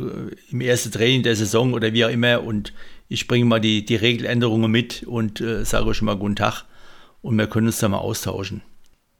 im 0.51 0.61
ersten 0.61 0.91
Training 0.91 1.23
der 1.23 1.37
Saison 1.37 1.73
oder 1.73 1.93
wie 1.93 2.03
auch 2.05 2.09
immer 2.09 2.43
und 2.43 2.73
ich 3.07 3.27
bringe 3.27 3.45
mal 3.45 3.61
die, 3.61 3.85
die 3.85 3.95
Regeländerungen 3.95 4.69
mit 4.69 5.03
und 5.03 5.39
äh, 5.39 5.63
sage 5.63 5.87
euch 5.87 6.01
mal 6.01 6.17
guten 6.17 6.35
Tag 6.35 6.65
und 7.21 7.37
wir 7.37 7.47
können 7.47 7.67
uns 7.67 7.79
da 7.79 7.87
mal 7.87 7.97
austauschen. 7.97 8.61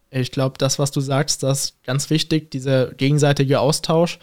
Ich 0.10 0.32
glaube, 0.32 0.58
das, 0.58 0.80
was 0.80 0.92
du 0.92 1.00
sagst, 1.00 1.44
das 1.44 1.66
ist 1.66 1.84
ganz 1.86 2.10
wichtig, 2.10 2.52
dieser 2.52 2.94
gegenseitige 2.94 3.62
Austausch. 3.62 4.20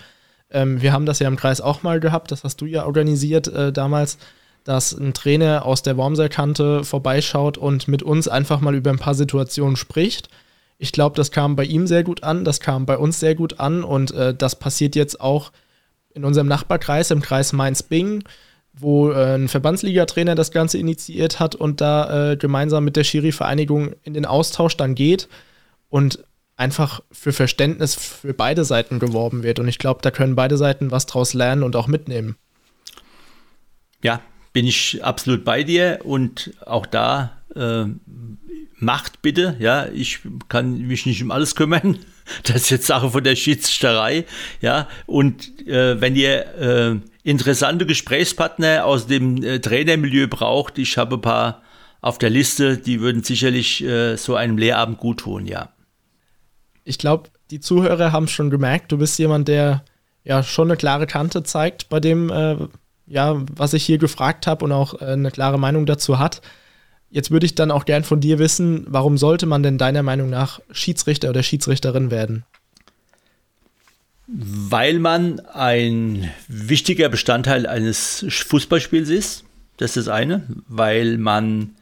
Ähm, 0.50 0.82
wir 0.82 0.92
haben 0.92 1.06
das 1.06 1.20
ja 1.20 1.28
im 1.28 1.36
Kreis 1.36 1.62
auch 1.62 1.82
mal 1.82 2.00
gehabt, 2.00 2.30
das 2.30 2.44
hast 2.44 2.60
du 2.60 2.66
ja 2.66 2.84
organisiert 2.84 3.48
äh, 3.48 3.72
damals, 3.72 4.18
dass 4.64 4.92
ein 4.92 5.14
Trainer 5.14 5.64
aus 5.64 5.80
der 5.80 5.96
Wormser-Kante 5.96 6.84
vorbeischaut 6.84 7.56
und 7.56 7.88
mit 7.88 8.02
uns 8.02 8.28
einfach 8.28 8.60
mal 8.60 8.74
über 8.74 8.90
ein 8.90 8.98
paar 8.98 9.14
Situationen 9.14 9.76
spricht 9.76 10.28
ich 10.78 10.92
glaube, 10.92 11.16
das 11.16 11.30
kam 11.30 11.56
bei 11.56 11.64
ihm 11.64 11.86
sehr 11.86 12.04
gut 12.04 12.22
an, 12.22 12.44
das 12.44 12.60
kam 12.60 12.86
bei 12.86 12.96
uns 12.96 13.18
sehr 13.20 13.34
gut 13.34 13.58
an 13.60 13.82
und 13.82 14.12
äh, 14.12 14.32
das 14.34 14.56
passiert 14.56 14.94
jetzt 14.94 15.20
auch 15.20 15.52
in 16.14 16.24
unserem 16.24 16.46
Nachbarkreis, 16.46 17.10
im 17.10 17.20
Kreis 17.20 17.52
Mainz-Bing, 17.52 18.24
wo 18.72 19.10
äh, 19.10 19.34
ein 19.34 19.48
Verbandsligatrainer 19.48 20.36
das 20.36 20.52
Ganze 20.52 20.78
initiiert 20.78 21.40
hat 21.40 21.56
und 21.56 21.80
da 21.80 22.32
äh, 22.32 22.36
gemeinsam 22.36 22.84
mit 22.84 22.96
der 22.96 23.04
Schiri-Vereinigung 23.04 23.92
in 24.04 24.14
den 24.14 24.24
Austausch 24.24 24.76
dann 24.76 24.94
geht 24.94 25.28
und 25.88 26.24
einfach 26.56 27.00
für 27.10 27.32
Verständnis 27.32 27.94
für 27.94 28.34
beide 28.34 28.64
Seiten 28.64 28.98
geworben 28.98 29.42
wird. 29.42 29.58
Und 29.58 29.68
ich 29.68 29.78
glaube, 29.78 30.00
da 30.02 30.10
können 30.10 30.34
beide 30.34 30.56
Seiten 30.56 30.90
was 30.90 31.06
draus 31.06 31.34
lernen 31.34 31.62
und 31.62 31.76
auch 31.76 31.86
mitnehmen. 31.86 32.36
Ja, 34.02 34.20
bin 34.52 34.66
ich 34.66 35.04
absolut 35.04 35.44
bei 35.44 35.62
dir 35.62 36.00
und 36.04 36.52
auch 36.64 36.86
da 36.86 37.32
äh, 37.54 37.84
macht 38.78 39.22
bitte, 39.22 39.56
ja, 39.58 39.86
ich 39.86 40.20
kann 40.48 40.86
mich 40.86 41.06
nicht 41.06 41.22
um 41.22 41.30
alles 41.30 41.54
kümmern. 41.54 41.98
Das 42.42 42.56
ist 42.56 42.70
jetzt 42.70 42.86
Sache 42.86 43.08
von 43.08 43.24
der 43.24 43.36
Schiedsrichterei, 43.36 44.26
ja. 44.60 44.86
Und 45.06 45.66
äh, 45.66 45.98
wenn 45.98 46.14
ihr 46.14 46.56
äh, 46.56 46.96
interessante 47.22 47.86
Gesprächspartner 47.86 48.84
aus 48.84 49.06
dem 49.06 49.42
äh, 49.42 49.60
Trainermilieu 49.60 50.28
braucht, 50.28 50.76
ich 50.76 50.98
habe 50.98 51.16
ein 51.16 51.22
paar 51.22 51.62
auf 52.02 52.18
der 52.18 52.28
Liste, 52.28 52.76
die 52.76 53.00
würden 53.00 53.22
sicherlich 53.22 53.82
äh, 53.82 54.16
so 54.16 54.34
einem 54.34 54.58
Lehrabend 54.58 54.98
gut 54.98 55.20
tun, 55.20 55.46
ja. 55.46 55.70
Ich 56.84 56.98
glaube, 56.98 57.30
die 57.50 57.60
Zuhörer 57.60 58.12
haben 58.12 58.28
schon 58.28 58.50
gemerkt, 58.50 58.92
du 58.92 58.98
bist 58.98 59.18
jemand, 59.18 59.48
der 59.48 59.84
ja 60.24 60.42
schon 60.42 60.68
eine 60.68 60.76
klare 60.76 61.06
Kante 61.06 61.42
zeigt 61.42 61.88
bei 61.88 62.00
dem, 62.00 62.30
äh, 62.30 62.56
ja, 63.06 63.42
was 63.56 63.72
ich 63.72 63.84
hier 63.84 63.98
gefragt 63.98 64.46
habe 64.46 64.64
und 64.64 64.72
auch 64.72 65.00
äh, 65.00 65.06
eine 65.06 65.30
klare 65.30 65.58
Meinung 65.58 65.86
dazu 65.86 66.18
hat. 66.18 66.42
Jetzt 67.10 67.30
würde 67.30 67.46
ich 67.46 67.54
dann 67.54 67.70
auch 67.70 67.84
gern 67.84 68.04
von 68.04 68.20
dir 68.20 68.38
wissen, 68.38 68.84
warum 68.88 69.16
sollte 69.16 69.46
man 69.46 69.62
denn 69.62 69.78
deiner 69.78 70.02
Meinung 70.02 70.28
nach 70.28 70.60
Schiedsrichter 70.70 71.30
oder 71.30 71.42
Schiedsrichterin 71.42 72.10
werden? 72.10 72.44
Weil 74.26 74.98
man 74.98 75.40
ein 75.40 76.30
wichtiger 76.48 77.08
Bestandteil 77.08 77.66
eines 77.66 78.26
Fußballspiels 78.28 79.08
ist. 79.08 79.44
Das 79.78 79.96
ist 79.96 80.06
das 80.06 80.14
eine. 80.14 80.42
Weil 80.68 81.16
man 81.16 81.76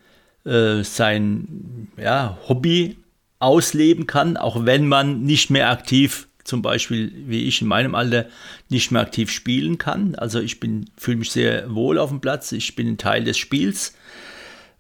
äh, 0.45 0.85
sein 0.85 1.89
ja, 1.97 2.39
Hobby 2.49 2.97
ausleben 3.41 4.07
kann, 4.07 4.37
auch 4.37 4.65
wenn 4.65 4.87
man 4.87 5.23
nicht 5.23 5.51
mehr 5.51 5.71
aktiv, 5.71 6.29
zum 6.45 6.63
Beispiel 6.63 7.13
wie 7.27 7.49
ich 7.49 7.61
in 7.61 7.67
meinem 7.67 7.97
Alter, 7.97 8.27
nicht 8.69 8.93
mehr 8.93 9.03
aktiv 9.03 9.33
spielen 9.33 9.77
kann. 9.77 10.15
Also 10.15 10.39
ich 10.39 10.61
fühle 10.97 11.17
mich 11.17 11.33
sehr 11.33 11.75
wohl 11.75 11.99
auf 11.99 12.11
dem 12.11 12.21
Platz. 12.21 12.53
Ich 12.53 12.77
bin 12.77 12.87
ein 12.87 12.99
Teil 12.99 13.25
des 13.25 13.39
Spiels 13.39 13.95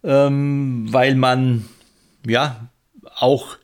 ähm, 0.06 0.86
weil 0.90 1.16
man 1.16 1.64
ja 2.26 2.68
auch 3.18 3.58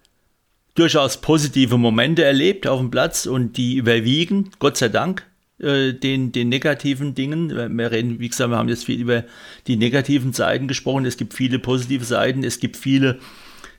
durchaus 0.74 1.20
positive 1.20 1.78
Momente 1.78 2.24
erlebt 2.24 2.66
auf 2.66 2.80
dem 2.80 2.90
Platz 2.90 3.26
und 3.26 3.56
die 3.56 3.76
überwiegen, 3.76 4.50
Gott 4.58 4.76
sei 4.76 4.88
Dank, 4.88 5.24
äh, 5.60 5.92
den, 5.92 6.32
den 6.32 6.48
negativen 6.48 7.14
Dingen. 7.14 7.50
Wir 7.50 7.92
reden, 7.92 8.18
wie 8.18 8.28
gesagt, 8.28 8.50
wir 8.50 8.56
haben 8.56 8.68
jetzt 8.68 8.84
viel 8.84 9.00
über 9.00 9.24
die 9.66 9.76
negativen 9.76 10.32
Seiten 10.32 10.66
gesprochen. 10.66 11.06
Es 11.06 11.16
gibt 11.16 11.34
viele 11.34 11.58
positive 11.58 12.04
Seiten, 12.04 12.42
es 12.42 12.58
gibt 12.58 12.76
viele 12.76 13.20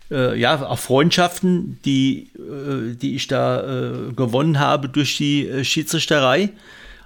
äh, 0.09 0.39
ja, 0.39 0.66
auch 0.66 0.80
Freundschaften, 0.80 1.80
die, 1.84 2.30
äh, 2.38 2.95
die 2.95 3.16
ich 3.16 3.28
da 3.28 3.61
äh, 4.09 4.14
gewonnen 4.14 4.59
habe 4.59 4.88
durch 4.88 5.18
die 5.18 5.47
äh, 5.47 5.64
Schiedsrichterei. 5.66 6.51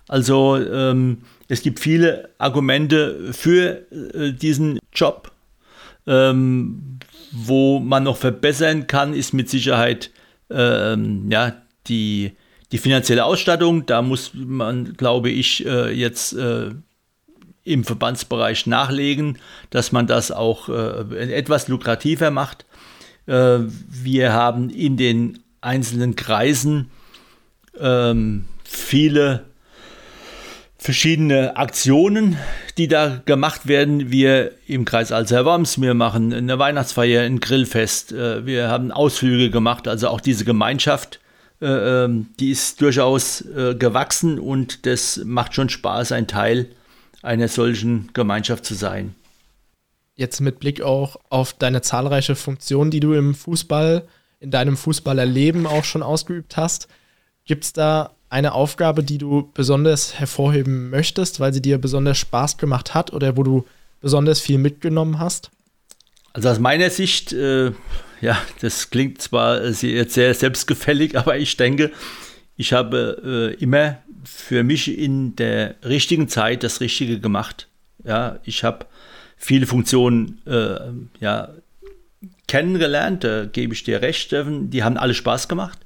Also 0.08 0.58
ähm, 0.58 1.20
es 1.48 1.62
gibt 1.62 1.80
viele 1.80 2.30
Argumente 2.38 3.34
für 3.34 3.86
äh, 3.92 4.34
diesen 4.34 4.80
Job 4.94 5.32
ähm, 6.08 7.00
wo 7.32 7.80
man 7.80 8.04
noch 8.04 8.18
verbessern 8.18 8.88
kann, 8.88 9.14
ist 9.14 9.34
mit 9.34 9.50
Sicherheit 9.50 10.12
ähm, 10.50 11.30
ja, 11.30 11.62
die, 11.88 12.32
die 12.72 12.78
finanzielle 12.78 13.26
Ausstattung. 13.26 13.86
Da 13.86 14.02
muss 14.02 14.32
man, 14.34 14.94
glaube 14.94 15.30
ich, 15.30 15.66
äh, 15.66 15.92
jetzt 15.92 16.34
äh, 16.34 16.72
im 17.64 17.84
Verbandsbereich 17.84 18.66
nachlegen, 18.66 19.38
dass 19.70 19.92
man 19.92 20.08
das 20.08 20.32
auch 20.32 20.70
äh, 20.70 21.34
etwas 21.34 21.68
lukrativer 21.68 22.32
macht. 22.32 22.66
Äh, 23.26 23.60
wir 23.90 24.34
haben 24.34 24.70
in 24.70 24.96
den 24.96 25.40
einzelnen 25.60 26.16
Kreisen 26.16 26.90
ähm, 27.80 28.46
viele 28.64 29.47
verschiedene 30.88 31.58
Aktionen, 31.58 32.38
die 32.78 32.88
da 32.88 33.22
gemacht 33.26 33.68
werden. 33.68 34.10
Wir 34.10 34.54
im 34.68 34.86
Kreis 34.86 35.12
Alzerwams, 35.12 35.82
wir 35.82 35.94
machen 35.94 36.32
eine 36.32 36.60
Weihnachtsfeier, 36.60 37.24
ein 37.24 37.42
Grillfest, 37.42 38.14
äh, 38.14 38.46
wir 38.46 38.70
haben 38.70 38.94
Ausflüge 38.94 39.50
gemacht, 39.52 39.90
also 39.90 40.08
auch 40.08 40.22
diese 40.22 40.46
Gemeinschaft, 40.46 41.20
äh, 41.60 41.66
ähm, 41.66 42.28
die 42.40 42.52
ist 42.52 42.80
durchaus 42.80 43.42
äh, 43.42 43.76
gewachsen 43.76 44.40
und 44.40 44.86
das 44.86 45.20
macht 45.26 45.56
schon 45.56 45.68
Spaß, 45.68 46.14
ein 46.14 46.26
Teil 46.26 46.70
einer 47.22 47.50
solchen 47.50 48.10
Gemeinschaft 48.14 48.64
zu 48.64 48.74
sein. 48.74 49.14
Jetzt 50.16 50.40
mit 50.40 50.62
Blick 50.62 50.82
auch 50.82 51.18
auf 51.28 51.52
deine 51.52 51.82
zahlreiche 51.82 52.38
Funktion, 52.38 52.92
die 52.92 53.02
du 53.02 53.12
im 53.12 53.36
Fußball, 53.36 54.08
in 54.40 54.52
deinem 54.52 54.78
Fußballerleben 54.78 55.68
auch 55.68 55.84
schon 55.84 56.02
ausgeübt 56.02 56.56
hast, 56.56 56.88
gibt 57.44 57.66
es 57.66 57.74
da 57.74 58.16
eine 58.30 58.54
Aufgabe, 58.54 59.04
die 59.04 59.18
du 59.18 59.50
besonders 59.54 60.20
hervorheben 60.20 60.90
möchtest, 60.90 61.40
weil 61.40 61.54
sie 61.54 61.62
dir 61.62 61.78
besonders 61.78 62.18
Spaß 62.18 62.58
gemacht 62.58 62.94
hat 62.94 63.14
oder 63.14 63.38
wo 63.38 63.44
du 63.44 63.66
besonders 64.02 64.40
viel 64.40 64.58
mitgenommen 64.58 65.20
hast? 65.20 65.50
Also 66.34 66.50
aus 66.50 66.60
meiner 66.60 66.90
Sicht, 66.90 67.34
äh, 67.34 67.72
ja, 68.22 68.38
das 68.62 68.90
klingt 68.90 69.22
zwar 69.22 69.72
sehr, 69.72 70.08
sehr 70.10 70.34
selbstgefällig, 70.34 71.18
aber 71.18 71.38
ich 71.38 71.58
denke, 71.58 71.92
ich 72.58 72.74
habe 72.74 73.56
äh, 73.58 73.64
immer 73.64 73.98
für 74.24 74.64
mich 74.64 74.98
in 74.98 75.36
der 75.36 75.76
richtigen 75.84 76.28
Zeit 76.28 76.64
das 76.64 76.82
Richtige 76.82 77.20
gemacht. 77.20 77.68
Ja, 78.04 78.40
ich 78.44 78.64
habe 78.64 78.86
viele 79.38 79.68
Funktionen 79.68 80.42
äh, 80.46 80.80
ja, 81.20 81.50
kennengelernt, 82.48 83.24
da 83.24 83.46
gebe 83.46 83.74
ich 83.74 83.84
dir 83.84 84.02
recht, 84.02 84.22
Steffen, 84.22 84.70
die 84.70 84.84
haben 84.84 84.98
alle 84.98 85.14
Spaß 85.14 85.48
gemacht. 85.48 85.80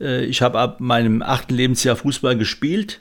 Äh, 0.00 0.24
ich 0.24 0.42
habe 0.42 0.58
ab 0.58 0.80
meinem 0.80 1.22
achten 1.22 1.54
Lebensjahr 1.54 1.96
Fußball 1.96 2.36
gespielt. 2.36 3.00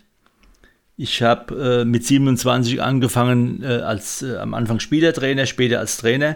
Ich 0.97 1.22
habe 1.22 1.82
äh, 1.82 1.86
mit 1.86 2.06
27 2.06 2.82
angefangen 2.82 3.64
äh, 3.64 3.68
als 3.68 4.22
äh, 4.22 4.36
am 4.36 4.54
Anfang 4.54 4.82
Spielertrainer, 4.82 5.45
später 5.45 5.80
als 5.80 5.97
Trainer. 5.97 6.36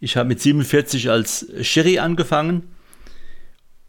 Ich 0.00 0.16
habe 0.16 0.28
mit 0.28 0.40
47 0.40 1.10
als 1.10 1.46
Schiri 1.62 2.00
angefangen 2.00 2.64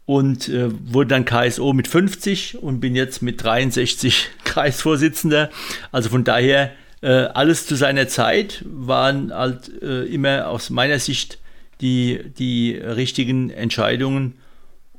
und 0.06 0.48
äh, 0.48 0.68
wurde 0.92 1.08
dann 1.08 1.24
KSO 1.24 1.72
mit 1.72 1.88
50 1.88 2.62
und 2.62 2.78
bin 2.78 2.94
jetzt 2.94 3.22
mit 3.22 3.42
63 3.42 4.28
Kreisvorsitzender. 4.44 5.50
Also 5.90 6.10
von 6.10 6.22
daher 6.22 6.70
äh, 7.00 7.08
alles 7.08 7.66
zu 7.66 7.74
seiner 7.74 8.06
Zeit 8.06 8.64
waren 8.64 9.34
halt 9.34 9.68
immer 9.68 10.46
aus 10.46 10.70
meiner 10.70 11.00
Sicht 11.00 11.38
die, 11.80 12.20
die 12.38 12.74
richtigen 12.74 13.50
Entscheidungen 13.50 14.34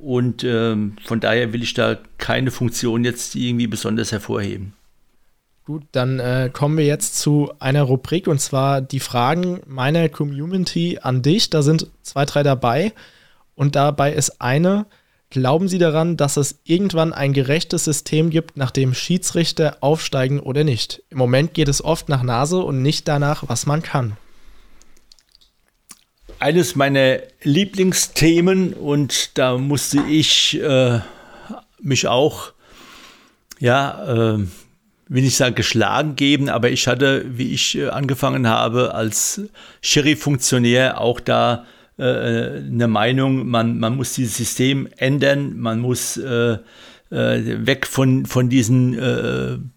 und 0.03 0.43
ähm, 0.43 0.95
von 1.03 1.19
daher 1.19 1.53
will 1.53 1.63
ich 1.63 1.73
da 1.73 1.97
keine 2.17 2.51
Funktion 2.51 3.03
jetzt 3.03 3.35
irgendwie 3.35 3.67
besonders 3.67 4.11
hervorheben. 4.11 4.73
Gut, 5.65 5.83
dann 5.93 6.19
äh, 6.19 6.49
kommen 6.51 6.77
wir 6.77 6.85
jetzt 6.85 7.17
zu 7.19 7.53
einer 7.59 7.83
Rubrik 7.83 8.27
und 8.27 8.39
zwar 8.39 8.81
die 8.81 8.99
Fragen 8.99 9.61
meiner 9.65 10.09
Community 10.09 10.99
an 11.01 11.21
dich. 11.21 11.49
Da 11.49 11.61
sind 11.61 11.87
zwei, 12.01 12.25
drei 12.25 12.43
dabei 12.43 12.91
und 13.55 13.77
dabei 13.77 14.11
ist 14.11 14.41
eine, 14.41 14.85
glauben 15.29 15.69
Sie 15.69 15.77
daran, 15.77 16.17
dass 16.17 16.35
es 16.35 16.59
irgendwann 16.65 17.13
ein 17.13 17.31
gerechtes 17.31 17.85
System 17.85 18.29
gibt, 18.29 18.57
nach 18.57 18.71
dem 18.71 18.93
Schiedsrichter 18.93 19.77
aufsteigen 19.79 20.41
oder 20.41 20.65
nicht? 20.65 21.01
Im 21.09 21.17
Moment 21.17 21.53
geht 21.53 21.69
es 21.69 21.83
oft 21.83 22.09
nach 22.09 22.23
Nase 22.23 22.57
und 22.57 22.81
nicht 22.81 23.07
danach, 23.07 23.45
was 23.47 23.65
man 23.65 23.81
kann 23.81 24.17
eines 26.43 26.75
meiner 26.75 27.19
Lieblingsthemen 27.43 28.73
und 28.73 29.37
da 29.37 29.57
musste 29.57 30.01
ich 30.09 30.61
äh, 30.61 30.99
mich 31.81 32.07
auch, 32.07 32.51
ja, 33.59 34.35
äh, 34.35 34.39
will 35.07 35.23
ich 35.23 35.37
sagen, 35.37 35.55
geschlagen 35.55 36.17
geben, 36.17 36.49
aber 36.49 36.69
ich 36.69 36.87
hatte, 36.87 37.25
wie 37.29 37.53
ich 37.53 37.77
äh, 37.77 37.87
angefangen 37.87 38.45
habe, 38.45 38.93
als 38.93 39.41
Sheriff-Funktionär 39.81 40.99
auch 40.99 41.21
da 41.21 41.65
äh, 41.97 42.03
eine 42.03 42.89
Meinung, 42.89 43.47
man, 43.47 43.79
man 43.79 43.95
muss 43.95 44.13
dieses 44.13 44.35
System 44.35 44.89
ändern, 44.97 45.57
man 45.57 45.79
muss 45.79 46.17
äh, 46.17 46.57
äh, 47.09 47.65
weg 47.65 47.87
von, 47.87 48.25
von 48.25 48.49
diesen 48.49 49.71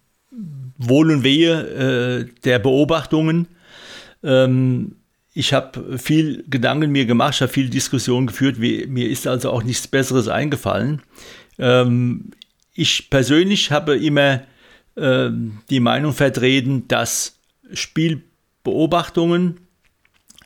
Wohl 0.79 1.11
und 1.11 1.23
Wehe 1.23 2.27
der 2.45 2.59
Beobachtungen. 2.59 3.49
Ähm, 4.23 4.97
ich 5.37 5.53
habe 5.53 5.99
viel 5.99 6.45
Gedanken 6.49 6.91
mir 6.91 7.05
gemacht, 7.05 7.35
ich 7.35 7.43
habe 7.43 7.53
viel 7.53 7.69
Diskussion 7.69 8.27
geführt, 8.27 8.59
wie, 8.59 8.87
mir 8.87 9.11
ist 9.11 9.27
also 9.27 9.51
auch 9.51 9.63
nichts 9.63 9.87
Besseres 9.87 10.29
eingefallen. 10.29 11.03
Ähm, 11.59 12.31
ich 12.73 13.11
persönlich 13.11 13.71
habe 13.71 13.99
immer 13.99 14.41
ähm, 14.97 15.59
die 15.69 15.81
Meinung 15.81 16.15
vertreten, 16.15 16.89
dass 16.89 17.39
Spielbeobachtungen 17.71 19.61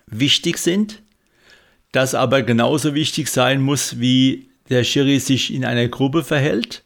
wichtig 0.07 0.59
sind, 0.59 1.03
dass 1.93 2.17
aber 2.17 2.43
genauso 2.43 2.93
wichtig 2.93 3.29
sein 3.29 3.61
muss, 3.61 4.01
wie 4.01 4.51
der 4.71 4.83
Schiri 4.83 5.21
sich 5.21 5.55
in 5.55 5.65
einer 5.65 5.87
Gruppe 5.87 6.25
verhält. 6.25 6.83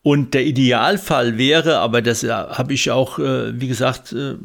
Und 0.00 0.32
der 0.32 0.46
Idealfall 0.46 1.36
wäre, 1.36 1.80
aber 1.80 2.00
das 2.00 2.24
äh, 2.24 2.30
habe 2.30 2.72
ich 2.72 2.90
auch, 2.90 3.18
äh, 3.18 3.60
wie 3.60 3.68
gesagt, 3.68 4.12
äh, 4.14 4.36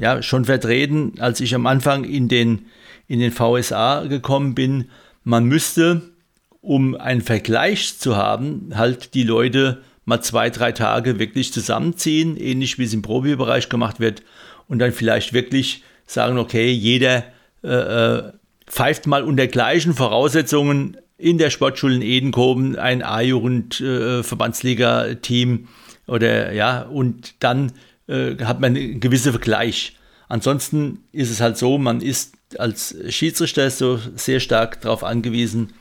ja, 0.00 0.22
schon 0.22 0.46
vertreten, 0.46 1.12
als 1.18 1.40
ich 1.40 1.54
am 1.54 1.66
Anfang 1.66 2.04
in 2.04 2.28
den, 2.28 2.66
in 3.06 3.20
den 3.20 3.32
VSA 3.32 4.06
gekommen 4.06 4.54
bin. 4.54 4.86
Man 5.22 5.44
müsste, 5.44 6.00
um 6.60 6.96
einen 6.96 7.20
Vergleich 7.20 7.98
zu 7.98 8.16
haben, 8.16 8.70
halt 8.74 9.12
die 9.14 9.24
Leute 9.24 9.82
mal 10.06 10.22
zwei, 10.22 10.48
drei 10.50 10.72
Tage 10.72 11.18
wirklich 11.18 11.52
zusammenziehen, 11.52 12.36
ähnlich 12.36 12.78
wie 12.78 12.84
es 12.84 12.94
im 12.94 13.02
Profibereich 13.02 13.68
gemacht 13.68 14.00
wird, 14.00 14.22
und 14.66 14.78
dann 14.78 14.92
vielleicht 14.92 15.32
wirklich 15.32 15.82
sagen, 16.06 16.38
okay, 16.38 16.70
jeder 16.70 17.24
äh, 17.62 17.68
äh 17.68 18.32
pfeift 18.66 19.06
mal 19.08 19.24
unter 19.24 19.48
gleichen 19.48 19.94
Voraussetzungen 19.94 20.96
in 21.18 21.38
der 21.38 21.50
Sportschule 21.50 21.96
in 21.96 22.02
Edenkoben 22.02 22.78
ein 22.78 23.02
A-Jugend-Verbandsliga-Team 23.02 25.66
oder 26.06 26.52
ja, 26.52 26.82
und 26.82 27.34
dann 27.40 27.72
äh, 28.10 28.36
hat 28.44 28.60
man 28.60 28.76
einen 28.76 29.00
gewissen 29.00 29.32
Vergleich. 29.32 29.96
Ansonsten 30.28 31.04
ist 31.12 31.30
es 31.30 31.40
halt 31.40 31.56
so, 31.56 31.78
man 31.78 32.00
ist 32.00 32.34
als 32.58 32.94
Schiedsrichter 33.08 33.70
so 33.70 33.98
sehr 34.16 34.40
stark 34.40 34.80
darauf 34.80 35.04
angewiesen, 35.04 35.72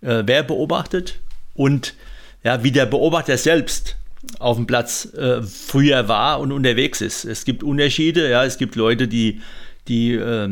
äh, 0.00 0.22
wer 0.26 0.42
beobachtet 0.42 1.20
und 1.54 1.94
ja, 2.42 2.62
wie 2.62 2.72
der 2.72 2.86
Beobachter 2.86 3.38
selbst 3.38 3.96
auf 4.38 4.56
dem 4.56 4.66
Platz 4.66 5.06
äh, 5.14 5.42
früher 5.42 6.08
war 6.08 6.40
und 6.40 6.52
unterwegs 6.52 7.00
ist. 7.00 7.24
Es 7.24 7.44
gibt 7.44 7.62
Unterschiede, 7.62 8.30
ja, 8.30 8.44
es 8.44 8.58
gibt 8.58 8.74
Leute, 8.76 9.08
die, 9.08 9.40
die, 9.88 10.12
äh, 10.12 10.48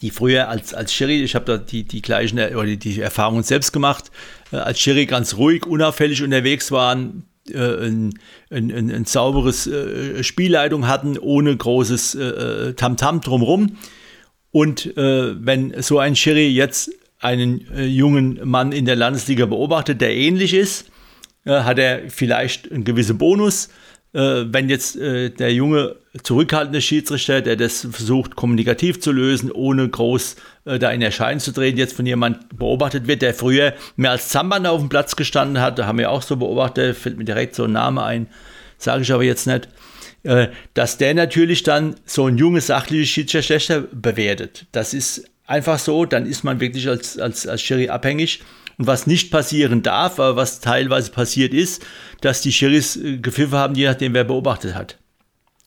die 0.00 0.10
früher 0.10 0.48
als, 0.48 0.74
als 0.74 0.92
Schiri, 0.92 1.22
ich 1.22 1.34
habe 1.34 1.44
da 1.44 1.58
die, 1.58 1.84
die 1.84 2.02
gleichen 2.02 2.38
oder 2.38 2.76
die, 2.76 3.00
Erfahrungen 3.00 3.42
selbst 3.42 3.72
gemacht, 3.72 4.10
äh, 4.52 4.56
als 4.56 4.80
Schiri 4.80 5.06
ganz 5.06 5.36
ruhig, 5.36 5.66
unauffällig 5.66 6.22
unterwegs 6.22 6.70
waren, 6.72 7.24
ein, 7.50 8.14
ein, 8.50 8.70
ein, 8.70 8.90
ein, 8.90 9.04
sauberes 9.04 9.66
äh, 9.66 10.22
Spielleitung 10.22 10.86
hatten, 10.86 11.18
ohne 11.18 11.56
großes 11.56 12.14
äh, 12.14 12.74
Tamtam 12.74 13.20
drumherum. 13.20 13.76
Und 14.50 14.92
wenn 14.94 15.80
so 15.80 15.98
ein 15.98 16.14
Schiri 16.14 16.46
jetzt 16.46 16.90
einen 17.20 17.66
jungen 17.74 18.38
Mann 18.44 18.70
in 18.72 18.84
der 18.84 18.96
Landesliga 18.96 19.46
beobachtet, 19.46 20.02
der 20.02 20.14
ähnlich 20.14 20.52
ist, 20.52 20.90
hat 21.46 21.78
er 21.78 22.10
vielleicht 22.10 22.70
einen 22.70 22.84
gewissen 22.84 23.16
Bonus. 23.16 23.70
Äh, 24.14 24.44
wenn 24.52 24.68
jetzt 24.68 24.96
äh, 24.96 25.30
der 25.30 25.54
junge, 25.54 25.96
zurückhaltende 26.22 26.82
Schiedsrichter, 26.82 27.40
der 27.40 27.56
das 27.56 27.86
versucht, 27.90 28.36
kommunikativ 28.36 29.00
zu 29.00 29.10
lösen, 29.10 29.50
ohne 29.50 29.88
groß 29.88 30.36
äh, 30.66 30.78
da 30.78 30.90
in 30.90 31.00
Erscheinen 31.00 31.40
zu 31.40 31.52
treten, 31.52 31.78
jetzt 31.78 31.94
von 31.94 32.04
jemand 32.04 32.58
beobachtet 32.58 33.06
wird, 33.06 33.22
der 33.22 33.32
früher 33.32 33.72
mehr 33.96 34.10
als 34.10 34.28
Zamban 34.28 34.66
auf 34.66 34.80
dem 34.80 34.90
Platz 34.90 35.16
gestanden 35.16 35.62
hat, 35.62 35.78
da 35.78 35.86
haben 35.86 35.98
wir 35.98 36.10
auch 36.10 36.22
so 36.22 36.36
beobachtet, 36.36 36.96
fällt 36.96 37.16
mir 37.16 37.24
direkt 37.24 37.54
so 37.54 37.64
ein 37.64 37.72
Name 37.72 38.02
ein, 38.02 38.26
sage 38.76 39.02
ich 39.02 39.12
aber 39.12 39.22
jetzt 39.22 39.46
nicht, 39.46 39.68
äh, 40.24 40.48
dass 40.74 40.98
der 40.98 41.14
natürlich 41.14 41.62
dann 41.62 41.96
so 42.04 42.26
ein 42.26 42.36
junges, 42.36 42.66
sachliches 42.66 43.08
Schiedsrichter 43.08 43.80
bewertet. 43.80 44.66
Das 44.72 44.92
ist 44.92 45.24
einfach 45.46 45.78
so, 45.78 46.04
dann 46.04 46.26
ist 46.26 46.44
man 46.44 46.60
wirklich 46.60 46.86
als, 46.86 47.18
als, 47.18 47.46
als 47.46 47.62
Schiri 47.62 47.88
abhängig 47.88 48.42
und 48.78 48.86
was 48.86 49.06
nicht 49.06 49.30
passieren 49.30 49.82
darf, 49.82 50.18
aber 50.18 50.36
was 50.36 50.60
teilweise 50.60 51.10
passiert 51.10 51.54
ist, 51.54 51.84
dass 52.20 52.40
die 52.40 52.52
Schiris 52.52 52.96
äh, 52.96 53.18
gepfiffen 53.18 53.58
haben, 53.58 53.74
je 53.74 53.86
nachdem, 53.86 54.14
wer 54.14 54.24
beobachtet 54.24 54.74
hat. 54.74 54.98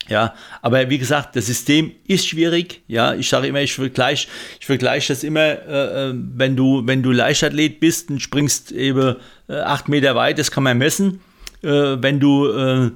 Ja, 0.08 0.34
aber 0.62 0.88
wie 0.88 0.98
gesagt, 0.98 1.34
das 1.34 1.46
System 1.46 1.92
ist 2.06 2.28
schwierig. 2.28 2.82
Ja, 2.86 3.14
ich 3.14 3.28
sage 3.28 3.48
immer, 3.48 3.60
ich 3.60 3.74
vergleiche, 3.74 4.28
ich 4.60 4.66
vergleiche 4.66 5.12
das 5.12 5.24
immer, 5.24 5.40
äh, 5.40 6.10
äh, 6.10 6.14
wenn 6.14 6.54
du, 6.54 6.82
wenn 6.86 7.02
du 7.02 7.10
Leichtathlet 7.10 7.80
bist 7.80 8.10
und 8.10 8.20
springst 8.20 8.70
eben 8.72 9.16
äh, 9.48 9.54
acht 9.54 9.88
Meter 9.88 10.14
weit, 10.14 10.38
das 10.38 10.50
kann 10.50 10.62
man 10.62 10.78
messen. 10.78 11.20
Äh, 11.62 11.96
wenn 12.00 12.20
du, 12.20 12.48
äh, 12.48 12.90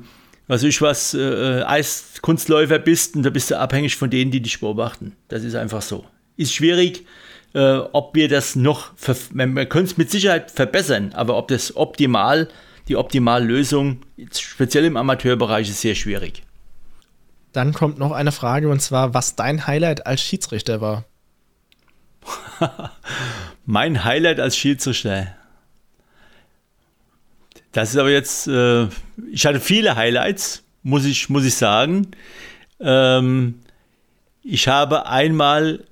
was 0.46 0.62
ich 0.62 0.80
was, 0.82 1.14
äh, 1.14 1.62
Eiskunstläufer 1.66 2.78
bist, 2.78 3.16
und 3.16 3.24
da 3.24 3.30
bist 3.30 3.50
du 3.50 3.58
abhängig 3.58 3.96
von 3.96 4.10
denen, 4.10 4.30
die 4.30 4.40
dich 4.40 4.60
beobachten. 4.60 5.16
Das 5.28 5.42
ist 5.42 5.56
einfach 5.56 5.82
so. 5.82 6.06
Ist 6.36 6.54
schwierig 6.54 7.04
äh, 7.54 7.78
ob 7.92 8.14
wir 8.14 8.28
das 8.28 8.56
noch, 8.56 8.92
man, 9.32 9.54
man 9.54 9.68
könnte 9.68 9.92
es 9.92 9.96
mit 9.96 10.10
Sicherheit 10.10 10.50
verbessern, 10.50 11.12
aber 11.14 11.36
ob 11.36 11.48
das 11.48 11.76
optimal, 11.76 12.48
die 12.88 12.96
optimale 12.96 13.44
Lösung, 13.44 14.02
speziell 14.32 14.84
im 14.84 14.96
Amateurbereich, 14.96 15.68
ist 15.68 15.80
sehr 15.80 15.94
schwierig. 15.94 16.42
Dann 17.52 17.72
kommt 17.72 17.98
noch 17.98 18.12
eine 18.12 18.32
Frage 18.32 18.68
und 18.68 18.80
zwar, 18.80 19.14
was 19.14 19.34
dein 19.34 19.66
Highlight 19.66 20.06
als 20.06 20.20
Schiedsrichter 20.20 20.80
war. 20.80 21.04
mein 23.66 24.04
Highlight 24.04 24.38
als 24.38 24.56
Schiedsrichter. 24.56 25.34
Das 27.72 27.90
ist 27.90 27.96
aber 27.96 28.10
jetzt, 28.10 28.46
äh, 28.46 28.86
ich 29.32 29.46
hatte 29.46 29.60
viele 29.60 29.96
Highlights, 29.96 30.64
muss 30.82 31.04
ich, 31.04 31.28
muss 31.28 31.44
ich 31.44 31.54
sagen. 31.54 32.08
Ähm, 32.80 33.60
ich 34.42 34.68
habe 34.68 35.06
einmal 35.06 35.84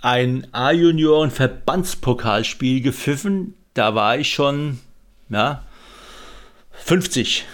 ein 0.00 0.46
A-Junioren-Verbandspokalspiel 0.52 2.80
gepfiffen. 2.80 3.54
Da 3.74 3.94
war 3.94 4.18
ich 4.18 4.32
schon 4.32 4.80
ja, 5.28 5.62
50. 6.72 7.44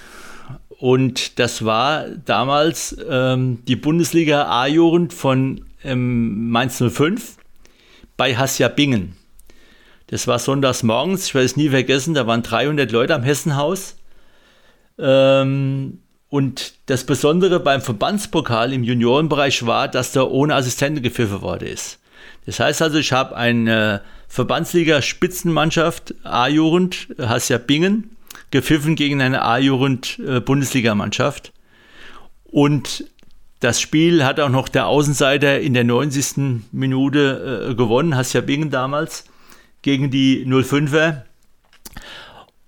Und 0.78 1.38
das 1.38 1.64
war 1.64 2.08
damals 2.08 2.96
ähm, 3.08 3.64
die 3.66 3.76
Bundesliga 3.76 4.48
A-Jugend 4.48 5.12
von 5.12 5.64
ähm, 5.82 6.50
Mainz 6.50 6.78
05 6.78 7.36
bei 8.16 8.36
Hassia 8.36 8.68
Bingen. 8.68 9.16
Das 10.08 10.26
war 10.26 10.38
sonntags 10.38 10.82
morgens, 10.82 11.26
ich 11.26 11.34
werde 11.34 11.46
es 11.46 11.56
nie 11.56 11.70
vergessen, 11.70 12.14
da 12.14 12.26
waren 12.26 12.42
300 12.42 12.92
Leute 12.92 13.14
am 13.14 13.22
Hessenhaus. 13.22 13.96
Ähm, 14.98 16.00
und 16.28 16.74
das 16.86 17.04
Besondere 17.04 17.60
beim 17.60 17.80
Verbandspokal 17.80 18.72
im 18.72 18.84
Juniorenbereich 18.84 19.66
war, 19.66 19.88
dass 19.88 20.12
da 20.12 20.24
ohne 20.24 20.54
Assistenten 20.54 21.02
gepfiffen 21.02 21.40
worden 21.40 21.68
ist. 21.68 21.98
Das 22.46 22.58
heißt 22.60 22.80
also, 22.82 22.98
ich 22.98 23.12
habe 23.12 23.36
eine 23.36 24.00
Verbandsliga-Spitzenmannschaft 24.28 26.14
A-Jugend, 26.22 27.08
Hassia 27.18 27.58
Bingen, 27.58 28.16
gepfiffen 28.50 28.94
gegen 28.94 29.20
eine 29.20 29.42
A-Jugend-Bundesligamannschaft. 29.42 31.52
Und 32.44 33.04
das 33.60 33.80
Spiel 33.80 34.24
hat 34.24 34.40
auch 34.40 34.48
noch 34.48 34.68
der 34.68 34.86
Außenseiter 34.86 35.60
in 35.60 35.74
der 35.74 35.84
90. 35.84 36.62
Minute 36.72 37.68
äh, 37.70 37.74
gewonnen, 37.74 38.16
Hassia 38.16 38.40
Bingen 38.40 38.70
damals, 38.70 39.26
gegen 39.82 40.10
die 40.10 40.46
05er. 40.46 41.22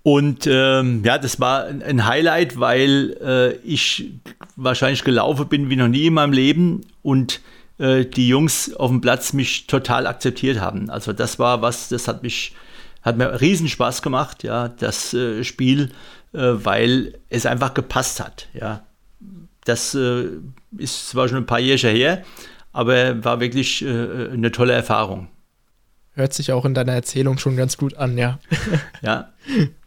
Und 0.03 0.47
ähm, 0.47 1.01
ja, 1.03 1.17
das 1.17 1.39
war 1.39 1.65
ein 1.65 2.05
Highlight, 2.05 2.59
weil 2.59 3.17
äh, 3.21 3.53
ich 3.65 4.11
wahrscheinlich 4.55 5.03
gelaufen 5.03 5.47
bin 5.47 5.69
wie 5.69 5.75
noch 5.75 5.87
nie 5.87 6.07
in 6.07 6.13
meinem 6.13 6.33
Leben 6.33 6.81
und 7.01 7.41
äh, 7.79 8.05
die 8.05 8.27
Jungs 8.27 8.73
auf 8.75 8.91
dem 8.91 9.01
Platz 9.01 9.33
mich 9.33 9.67
total 9.67 10.05
akzeptiert 10.05 10.59
haben. 10.59 10.89
Also 10.89 11.13
das 11.13 11.39
war 11.39 11.61
was, 11.61 11.89
das 11.89 12.07
hat 12.07 12.23
mich, 12.23 12.53
hat 13.01 13.17
mir 13.17 13.41
riesen 13.41 13.67
Spaß 13.67 14.01
gemacht, 14.01 14.43
ja, 14.43 14.67
das 14.67 15.13
äh, 15.13 15.43
Spiel, 15.43 15.91
äh, 16.33 16.39
weil 16.39 17.17
es 17.29 17.45
einfach 17.45 17.73
gepasst 17.73 18.19
hat, 18.19 18.47
ja. 18.53 18.83
Das 19.65 19.93
äh, 19.93 20.25
ist 20.77 21.09
zwar 21.09 21.27
schon 21.27 21.37
ein 21.37 21.45
paar 21.45 21.59
Jahre 21.59 21.93
her, 21.93 22.23
aber 22.71 23.23
war 23.23 23.39
wirklich 23.39 23.83
äh, 23.83 24.29
eine 24.31 24.51
tolle 24.51 24.73
Erfahrung. 24.73 25.27
Hört 26.13 26.33
sich 26.33 26.51
auch 26.51 26.65
in 26.65 26.73
deiner 26.73 26.93
Erzählung 26.93 27.37
schon 27.37 27.55
ganz 27.55 27.77
gut 27.77 27.95
an, 27.95 28.17
ja. 28.17 28.39
Ja. 29.01 29.31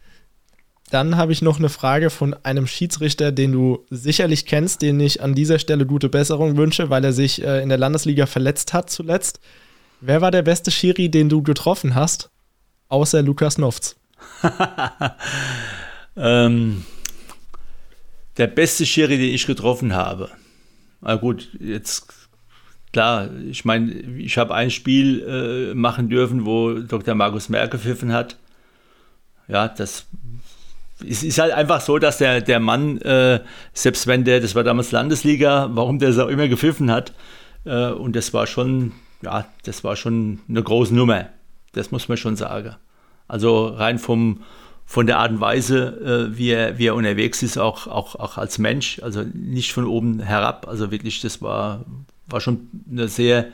Dann 0.93 1.17
habe 1.17 1.31
ich 1.31 1.41
noch 1.41 1.57
eine 1.57 1.69
Frage 1.69 2.11
von 2.11 2.35
einem 2.43 2.67
Schiedsrichter, 2.67 3.31
den 3.31 3.51
du 3.51 3.83
sicherlich 3.89 4.45
kennst, 4.45 4.83
den 4.83 4.99
ich 4.99 5.23
an 5.23 5.33
dieser 5.33 5.57
Stelle 5.57 5.87
gute 5.87 6.07
Besserung 6.07 6.55
wünsche, 6.55 6.91
weil 6.91 7.03
er 7.03 7.13
sich 7.13 7.43
äh, 7.43 7.63
in 7.63 7.69
der 7.69 7.79
Landesliga 7.79 8.27
verletzt 8.27 8.73
hat 8.73 8.91
zuletzt. 8.91 9.39
Wer 10.01 10.21
war 10.21 10.29
der 10.29 10.43
beste 10.43 10.69
Schiri, 10.69 11.09
den 11.09 11.29
du 11.29 11.41
getroffen 11.41 11.95
hast, 11.95 12.29
außer 12.89 13.23
Lukas 13.23 13.57
Nofz? 13.57 13.95
ähm, 16.15 16.85
der 18.37 18.47
beste 18.47 18.85
Schiri, 18.85 19.17
den 19.17 19.33
ich 19.33 19.47
getroffen 19.47 19.93
habe. 19.93 20.29
Na 21.01 21.15
gut, 21.15 21.49
jetzt 21.59 22.29
klar, 22.91 23.31
ich 23.49 23.65
meine, 23.65 23.91
ich 24.19 24.37
habe 24.37 24.53
ein 24.53 24.69
Spiel 24.69 25.23
äh, 25.23 25.73
machen 25.73 26.09
dürfen, 26.09 26.45
wo 26.45 26.71
Dr. 26.71 27.15
Markus 27.15 27.49
Merkel 27.49 27.79
gepfiffen 27.79 28.13
hat. 28.13 28.37
Ja, 29.47 29.67
das 29.67 30.05
es 31.07 31.23
ist 31.23 31.39
halt 31.39 31.51
einfach 31.53 31.81
so, 31.81 31.97
dass 31.99 32.17
der, 32.17 32.41
der 32.41 32.59
Mann, 32.59 32.99
äh, 33.01 33.39
selbst 33.73 34.07
wenn 34.07 34.23
der, 34.23 34.39
das 34.39 34.55
war 34.55 34.63
damals 34.63 34.91
Landesliga, 34.91 35.69
warum 35.73 35.99
der 35.99 36.09
es 36.09 36.19
auch 36.19 36.27
immer 36.27 36.47
gepfiffen 36.47 36.91
hat, 36.91 37.13
äh, 37.65 37.87
und 37.89 38.15
das 38.15 38.33
war 38.33 38.47
schon, 38.47 38.93
ja, 39.21 39.45
das 39.63 39.83
war 39.83 39.95
schon 39.95 40.39
eine 40.49 40.63
große 40.63 40.93
Nummer. 40.93 41.29
Das 41.73 41.91
muss 41.91 42.07
man 42.07 42.17
schon 42.17 42.35
sagen. 42.35 42.75
Also 43.27 43.67
rein 43.67 43.99
vom, 43.99 44.43
von 44.85 45.07
der 45.07 45.17
Art 45.17 45.31
und 45.31 45.41
Weise, 45.41 46.29
äh, 46.31 46.37
wie, 46.37 46.49
er, 46.49 46.77
wie 46.77 46.87
er 46.87 46.95
unterwegs 46.95 47.41
ist, 47.41 47.57
auch, 47.57 47.87
auch, 47.87 48.15
auch 48.15 48.37
als 48.37 48.57
Mensch, 48.57 48.99
also 49.01 49.23
nicht 49.33 49.73
von 49.73 49.85
oben 49.85 50.19
herab. 50.19 50.67
Also 50.67 50.91
wirklich, 50.91 51.21
das 51.21 51.41
war, 51.41 51.85
war 52.27 52.41
schon 52.41 52.69
eine 52.91 53.07
sehr 53.07 53.47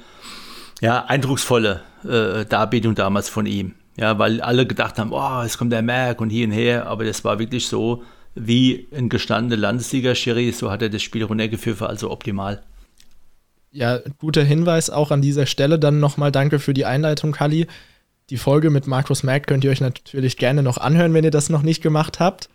ja, 0.82 1.06
eindrucksvolle 1.06 1.82
äh, 2.04 2.46
Darbietung 2.46 2.96
damals 2.96 3.30
von 3.30 3.46
ihm. 3.46 3.76
Ja, 4.00 4.18
weil 4.18 4.40
alle 4.40 4.66
gedacht 4.66 4.98
haben, 4.98 5.12
oh, 5.12 5.42
es 5.44 5.58
kommt 5.58 5.74
der 5.74 5.82
Merk 5.82 6.22
und 6.22 6.30
hier 6.30 6.48
und 6.48 6.54
her, 6.54 6.88
aber 6.88 7.04
das 7.04 7.26
war 7.26 7.38
wirklich 7.38 7.68
so, 7.68 8.04
wie 8.34 8.88
ein 8.96 9.10
gestandener 9.10 9.58
Landesliga-Schiri, 9.58 10.54
so 10.54 10.72
hat 10.72 10.82
er 10.82 10.88
das 10.88 11.02
Spiel 11.02 11.26
runtergeführt, 11.26 11.82
also 11.82 12.10
optimal. 12.10 12.64
Ja, 13.72 14.00
guter 14.18 14.46
Hinweis 14.46 14.90
auch 14.90 15.12
an 15.12 15.22
dieser 15.22 15.46
Stelle. 15.46 15.78
Dann 15.78 16.00
nochmal 16.00 16.32
danke 16.32 16.60
für 16.60 16.74
die 16.74 16.86
Einleitung, 16.86 17.34
Kali. 17.34 17.68
Die 18.30 18.38
Folge 18.38 18.70
mit 18.70 18.88
Markus 18.88 19.24
Merck 19.24 19.48
könnt 19.48 19.66
ihr 19.66 19.72
euch 19.72 19.82
natürlich 19.82 20.38
gerne 20.38 20.64
noch 20.64 20.78
anhören, 20.78 21.14
wenn 21.14 21.26
ihr 21.26 21.32
das 21.32 21.50
noch 21.50 21.62
nicht 21.62 21.84
gemacht 21.84 22.22
habt. 22.22 22.50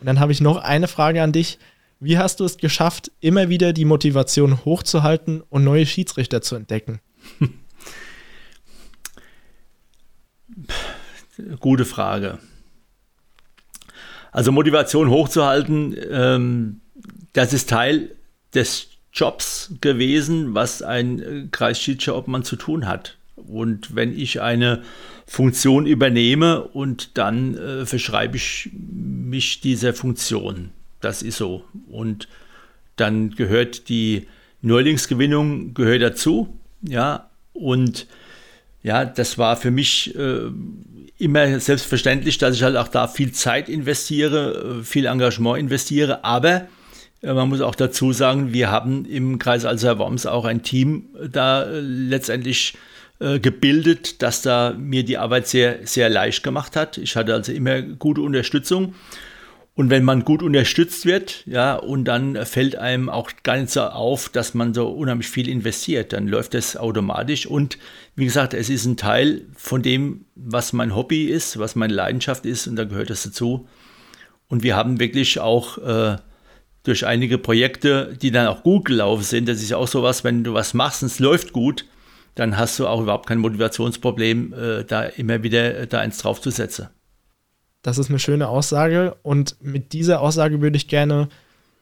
Und 0.00 0.06
dann 0.06 0.18
habe 0.18 0.32
ich 0.32 0.40
noch 0.40 0.56
eine 0.56 0.88
Frage 0.88 1.22
an 1.22 1.32
dich. 1.32 1.58
Wie 2.00 2.16
hast 2.16 2.40
du 2.40 2.44
es 2.44 2.56
geschafft, 2.56 3.12
immer 3.20 3.50
wieder 3.50 3.74
die 3.74 3.84
Motivation 3.84 4.64
hochzuhalten 4.64 5.42
und 5.42 5.62
neue 5.62 5.84
Schiedsrichter 5.84 6.40
zu 6.40 6.56
entdecken? 6.56 7.00
Gute 11.60 11.84
Frage. 11.84 12.38
Also 14.32 14.52
Motivation 14.52 15.10
hochzuhalten, 15.10 15.96
ähm, 16.10 16.80
das 17.32 17.52
ist 17.52 17.70
Teil 17.70 18.10
des 18.54 18.88
Jobs 19.12 19.72
gewesen, 19.80 20.54
was 20.54 20.82
ein 20.82 21.20
äh, 21.20 21.48
Kreisschiedsrichterobmann 21.50 22.44
zu 22.44 22.56
tun 22.56 22.86
hat. 22.86 23.16
Und 23.36 23.94
wenn 23.94 24.18
ich 24.18 24.40
eine 24.40 24.82
Funktion 25.26 25.86
übernehme 25.86 26.62
und 26.62 27.16
dann 27.18 27.56
äh, 27.56 27.86
verschreibe 27.86 28.36
ich 28.36 28.70
mich 28.72 29.60
dieser 29.60 29.94
Funktion. 29.94 30.70
Das 31.00 31.22
ist 31.22 31.36
so. 31.36 31.64
Und 31.88 32.28
dann 32.96 33.30
gehört 33.30 33.88
die 33.88 34.26
Neulingsgewinnung 34.62 35.74
gehört 35.74 36.02
dazu. 36.02 36.58
Ja, 36.82 37.30
und 37.52 38.06
ja, 38.86 39.04
das 39.04 39.36
war 39.36 39.56
für 39.56 39.72
mich 39.72 40.14
äh, 40.14 40.42
immer 41.18 41.58
selbstverständlich, 41.58 42.38
dass 42.38 42.54
ich 42.54 42.62
halt 42.62 42.76
auch 42.76 42.86
da 42.86 43.08
viel 43.08 43.32
Zeit 43.32 43.68
investiere, 43.68 44.78
äh, 44.78 44.84
viel 44.84 45.06
Engagement 45.06 45.58
investiere. 45.58 46.22
Aber 46.22 46.68
äh, 47.20 47.32
man 47.32 47.48
muss 47.48 47.62
auch 47.62 47.74
dazu 47.74 48.12
sagen, 48.12 48.52
wir 48.52 48.70
haben 48.70 49.04
im 49.04 49.40
Kreis 49.40 49.64
Alser-Worms 49.64 50.26
auch 50.26 50.44
ein 50.44 50.62
Team 50.62 51.06
da 51.32 51.64
äh, 51.64 51.80
letztendlich 51.80 52.74
äh, 53.18 53.40
gebildet, 53.40 54.22
das 54.22 54.42
da 54.42 54.72
mir 54.78 55.02
die 55.02 55.18
Arbeit 55.18 55.48
sehr, 55.48 55.78
sehr 55.82 56.08
leicht 56.08 56.44
gemacht 56.44 56.76
hat. 56.76 56.96
Ich 56.96 57.16
hatte 57.16 57.34
also 57.34 57.50
immer 57.50 57.82
gute 57.82 58.20
Unterstützung. 58.20 58.94
Und 59.76 59.90
wenn 59.90 60.04
man 60.04 60.24
gut 60.24 60.42
unterstützt 60.42 61.04
wird, 61.04 61.42
ja, 61.46 61.74
und 61.74 62.06
dann 62.06 62.46
fällt 62.46 62.76
einem 62.76 63.10
auch 63.10 63.30
gar 63.42 63.58
nicht 63.58 63.70
so 63.70 63.82
auf, 63.82 64.30
dass 64.30 64.54
man 64.54 64.72
so 64.72 64.88
unheimlich 64.88 65.28
viel 65.28 65.50
investiert, 65.50 66.14
dann 66.14 66.28
läuft 66.28 66.54
das 66.54 66.78
automatisch. 66.78 67.46
Und 67.46 67.76
wie 68.14 68.24
gesagt, 68.24 68.54
es 68.54 68.70
ist 68.70 68.86
ein 68.86 68.96
Teil 68.96 69.42
von 69.54 69.82
dem, 69.82 70.24
was 70.34 70.72
mein 70.72 70.96
Hobby 70.96 71.26
ist, 71.26 71.58
was 71.58 71.76
meine 71.76 71.92
Leidenschaft 71.92 72.46
ist, 72.46 72.66
und 72.66 72.76
da 72.76 72.84
gehört 72.84 73.10
das 73.10 73.24
dazu. 73.24 73.68
Und 74.48 74.62
wir 74.62 74.76
haben 74.76 74.98
wirklich 74.98 75.40
auch 75.40 75.76
äh, 75.76 76.16
durch 76.82 77.04
einige 77.04 77.36
Projekte, 77.36 78.16
die 78.22 78.30
dann 78.30 78.46
auch 78.46 78.62
gut 78.62 78.86
gelaufen 78.86 79.24
sind, 79.24 79.46
das 79.46 79.60
ist 79.60 79.68
ja 79.68 79.76
auch 79.76 79.88
sowas, 79.88 80.24
wenn 80.24 80.42
du 80.42 80.54
was 80.54 80.72
machst 80.72 81.02
und 81.02 81.08
es 81.08 81.18
läuft 81.18 81.52
gut, 81.52 81.84
dann 82.34 82.56
hast 82.56 82.78
du 82.78 82.86
auch 82.86 83.02
überhaupt 83.02 83.26
kein 83.26 83.40
Motivationsproblem, 83.40 84.54
äh, 84.54 84.84
da 84.84 85.02
immer 85.02 85.42
wieder 85.42 85.80
äh, 85.80 85.86
da 85.86 85.98
eins 85.98 86.16
draufzusetzen. 86.16 86.88
Das 87.86 87.98
ist 87.98 88.08
eine 88.08 88.18
schöne 88.18 88.48
Aussage 88.48 89.16
und 89.22 89.54
mit 89.60 89.92
dieser 89.92 90.20
Aussage 90.20 90.60
würde 90.60 90.76
ich 90.76 90.88
gerne 90.88 91.28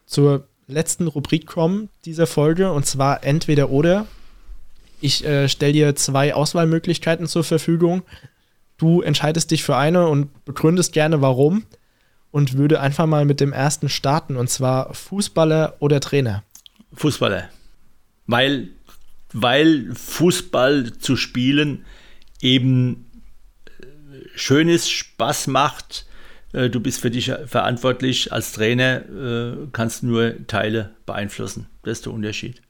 zur 0.04 0.46
letzten 0.66 1.06
Rubrik 1.06 1.46
kommen 1.46 1.88
dieser 2.04 2.26
Folge 2.26 2.72
und 2.72 2.84
zwar 2.84 3.24
entweder 3.24 3.70
oder. 3.70 4.06
Ich 5.00 5.24
äh, 5.24 5.48
stelle 5.48 5.72
dir 5.72 5.96
zwei 5.96 6.34
Auswahlmöglichkeiten 6.34 7.26
zur 7.26 7.42
Verfügung. 7.42 8.02
Du 8.76 9.00
entscheidest 9.00 9.50
dich 9.50 9.64
für 9.64 9.76
eine 9.76 10.06
und 10.08 10.44
begründest 10.44 10.92
gerne 10.92 11.22
warum 11.22 11.64
und 12.30 12.58
würde 12.58 12.82
einfach 12.82 13.06
mal 13.06 13.24
mit 13.24 13.40
dem 13.40 13.54
ersten 13.54 13.88
starten 13.88 14.36
und 14.36 14.50
zwar 14.50 14.92
Fußballer 14.92 15.76
oder 15.78 16.00
Trainer. 16.00 16.44
Fußballer. 16.92 17.48
Weil, 18.26 18.68
weil 19.32 19.94
Fußball 19.94 20.98
zu 20.98 21.16
spielen 21.16 21.86
eben 22.42 23.06
schön 24.34 24.68
ist, 24.68 24.90
Spaß 24.90 25.46
macht. 25.48 26.06
Äh, 26.52 26.70
du 26.70 26.80
bist 26.80 27.00
für 27.00 27.10
dich 27.10 27.32
verantwortlich. 27.46 28.32
Als 28.32 28.52
Trainer 28.52 29.02
äh, 29.08 29.66
kannst 29.72 30.02
nur 30.02 30.46
Teile 30.46 30.90
beeinflussen. 31.06 31.66
Das 31.82 31.98
ist 31.98 32.06
der 32.06 32.12
Unterschied. 32.12 32.62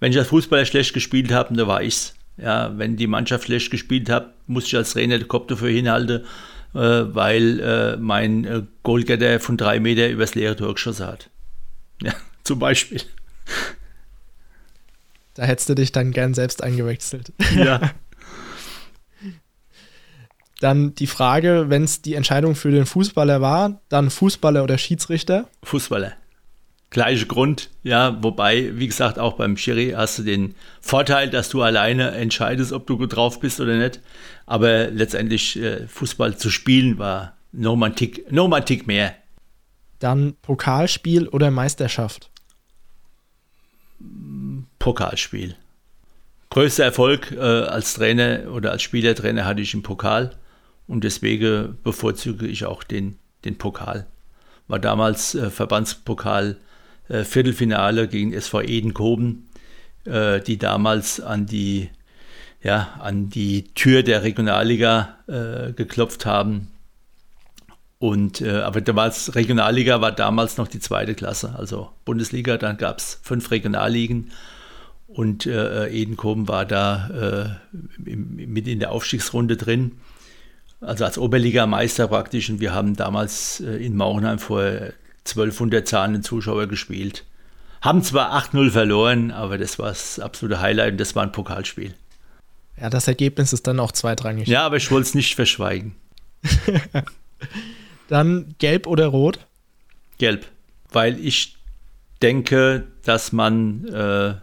Wenn 0.00 0.12
ich 0.12 0.18
als 0.18 0.28
Fußballer 0.28 0.66
schlecht 0.66 0.94
gespielt 0.94 1.32
habe, 1.32 1.54
dann 1.54 1.66
war 1.66 1.82
ich's. 1.82 2.14
Ja, 2.38 2.76
wenn 2.76 2.96
die 2.96 3.06
Mannschaft 3.06 3.44
schlecht 3.44 3.70
gespielt 3.70 4.10
hat, 4.10 4.34
muss 4.46 4.66
ich 4.66 4.76
als 4.76 4.92
Trainer 4.92 5.18
den 5.18 5.26
Kopf 5.26 5.46
dafür 5.46 5.70
hinhalten, 5.70 6.22
äh, 6.74 6.78
weil 6.78 7.96
mein 7.98 8.68
Goalgetter 8.82 9.40
von 9.40 9.56
drei 9.56 9.80
Meter 9.80 10.08
übers 10.10 10.34
leere 10.34 10.56
Tor 10.56 10.74
geschossen 10.74 11.06
hat. 11.06 11.30
Ja, 12.02 12.12
zum 12.44 12.58
Beispiel. 12.58 13.00
Da 15.32 15.44
hättest 15.44 15.70
du 15.70 15.74
dich 15.74 15.92
dann 15.92 16.12
gern 16.12 16.34
selbst 16.34 16.62
eingewechselt. 16.62 17.32
Ja. 17.54 17.94
Dann 20.60 20.94
die 20.94 21.06
Frage, 21.06 21.66
wenn 21.68 21.84
es 21.84 22.02
die 22.02 22.14
Entscheidung 22.14 22.54
für 22.54 22.70
den 22.70 22.86
Fußballer 22.86 23.40
war, 23.40 23.80
dann 23.88 24.10
Fußballer 24.10 24.64
oder 24.64 24.78
Schiedsrichter? 24.78 25.48
Fußballer. 25.62 26.12
Gleicher 26.90 27.26
Grund, 27.26 27.68
ja, 27.82 28.22
wobei, 28.22 28.70
wie 28.78 28.86
gesagt, 28.86 29.18
auch 29.18 29.34
beim 29.34 29.56
Schiri 29.56 29.92
hast 29.96 30.18
du 30.18 30.22
den 30.22 30.54
Vorteil, 30.80 31.28
dass 31.28 31.48
du 31.48 31.60
alleine 31.60 32.12
entscheidest, 32.12 32.72
ob 32.72 32.86
du 32.86 32.96
gut 32.96 33.14
drauf 33.14 33.40
bist 33.40 33.60
oder 33.60 33.76
nicht. 33.76 34.00
Aber 34.46 34.86
letztendlich 34.86 35.60
äh, 35.60 35.86
Fußball 35.88 36.38
zu 36.38 36.48
spielen 36.48 36.96
war 36.98 37.36
nochmal 37.52 37.90
ein 37.90 37.96
Tick, 37.96 38.30
noch 38.32 38.50
ein 38.50 38.64
Tick 38.64 38.86
mehr. 38.86 39.14
Dann 39.98 40.36
Pokalspiel 40.42 41.28
oder 41.28 41.50
Meisterschaft? 41.50 42.30
Pokalspiel. 44.78 45.56
Größter 46.50 46.84
Erfolg 46.84 47.32
äh, 47.32 47.40
als 47.40 47.94
Trainer 47.94 48.52
oder 48.52 48.70
als 48.70 48.82
Spielertrainer 48.82 49.44
hatte 49.44 49.60
ich 49.60 49.74
im 49.74 49.82
Pokal. 49.82 50.36
Und 50.86 51.04
deswegen 51.04 51.78
bevorzuge 51.82 52.46
ich 52.46 52.64
auch 52.64 52.84
den, 52.84 53.18
den 53.44 53.58
Pokal. 53.58 54.06
War 54.68 54.78
damals 54.78 55.34
äh, 55.34 55.50
Verbandspokal 55.50 56.58
äh, 57.08 57.24
Viertelfinale 57.24 58.08
gegen 58.08 58.32
SV 58.32 58.62
Edenkoben, 58.62 59.48
äh, 60.04 60.40
die 60.40 60.58
damals 60.58 61.20
an 61.20 61.46
die, 61.46 61.90
ja, 62.62 62.94
an 63.00 63.28
die 63.28 63.64
Tür 63.74 64.02
der 64.02 64.22
Regionalliga 64.22 65.16
äh, 65.26 65.72
geklopft 65.72 66.26
haben. 66.26 66.68
Und, 67.98 68.40
äh, 68.40 68.58
aber 68.58 68.80
damals, 68.80 69.34
Regionalliga 69.34 70.00
war 70.00 70.12
damals 70.12 70.58
noch 70.58 70.68
die 70.68 70.80
zweite 70.80 71.14
Klasse, 71.14 71.54
also 71.56 71.90
Bundesliga, 72.04 72.58
dann 72.58 72.76
gab 72.76 72.98
es 72.98 73.20
fünf 73.22 73.50
Regionalligen 73.50 74.32
und 75.06 75.46
äh, 75.46 75.88
Edenkoben 75.88 76.46
war 76.46 76.66
da 76.66 77.58
mit 77.96 78.68
in 78.68 78.80
der 78.80 78.90
Aufstiegsrunde 78.92 79.56
drin 79.56 79.92
also 80.80 81.04
als 81.04 81.18
Oberligameister 81.18 82.08
praktisch. 82.08 82.50
Und 82.50 82.60
wir 82.60 82.74
haben 82.74 82.96
damals 82.96 83.60
äh, 83.60 83.84
in 83.84 83.96
Mauernheim 83.96 84.38
vor 84.38 84.62
1200 85.26 85.86
zahlenden 85.86 86.22
Zuschauer 86.22 86.66
gespielt. 86.66 87.24
Haben 87.82 88.02
zwar 88.02 88.32
8-0 88.36 88.70
verloren, 88.70 89.30
aber 89.30 89.58
das 89.58 89.78
war 89.78 89.88
das 89.88 90.18
absolute 90.18 90.60
Highlight 90.60 90.92
und 90.92 90.98
das 90.98 91.14
war 91.14 91.22
ein 91.22 91.32
Pokalspiel. 91.32 91.94
Ja, 92.80 92.90
das 92.90 93.08
Ergebnis 93.08 93.52
ist 93.52 93.66
dann 93.66 93.80
auch 93.80 93.92
zweitrangig. 93.92 94.48
Ja, 94.48 94.64
aber 94.66 94.76
ich 94.76 94.90
wollte 94.90 95.08
es 95.08 95.14
nicht 95.14 95.34
verschweigen. 95.34 95.94
dann 98.08 98.54
gelb 98.58 98.86
oder 98.86 99.06
rot? 99.06 99.40
Gelb, 100.18 100.46
weil 100.92 101.18
ich 101.24 101.56
denke, 102.22 102.86
dass 103.04 103.32
man 103.32 103.86
äh, 103.88 104.34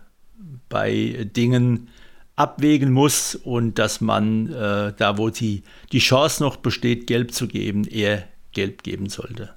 bei 0.69 1.27
Dingen 1.35 1.89
abwägen 2.35 2.91
muss 2.91 3.35
und 3.35 3.77
dass 3.77 4.01
man 4.01 4.51
äh, 4.51 4.93
da, 4.97 5.17
wo 5.17 5.29
die, 5.29 5.63
die 5.91 5.99
Chance 5.99 6.41
noch 6.41 6.57
besteht, 6.57 7.07
gelb 7.07 7.33
zu 7.33 7.47
geben, 7.47 7.85
eher 7.85 8.27
gelb 8.53 8.83
geben 8.83 9.09
sollte. 9.09 9.53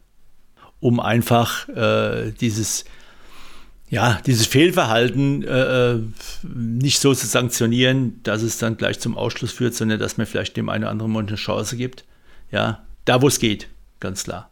Um 0.81 1.01
einfach 1.01 1.69
äh, 1.71 2.33
dieses, 2.33 2.85
ja, 3.89 4.21
dieses 4.27 4.47
Fehlverhalten 4.47 5.43
äh, 5.43 5.93
äh, 5.93 6.03
nicht 6.43 6.99
so 6.99 7.15
zu 7.15 7.27
sanktionieren, 7.27 8.21
dass 8.23 8.43
es 8.43 8.59
dann 8.59 8.77
gleich 8.77 9.01
zum 9.01 9.17
Ausschluss 9.17 9.53
führt, 9.53 9.75
sondern 9.75 9.99
dass 9.99 10.19
man 10.19 10.27
vielleicht 10.27 10.57
dem 10.57 10.69
einen 10.69 10.85
oder 10.85 10.91
anderen 10.91 11.13
Mund 11.13 11.29
eine 11.31 11.39
Chance 11.39 11.77
gibt. 11.77 12.05
Ja, 12.51 12.85
da 13.07 13.23
wo 13.23 13.29
es 13.29 13.39
geht, 13.39 13.69
ganz 14.01 14.25
klar. 14.25 14.51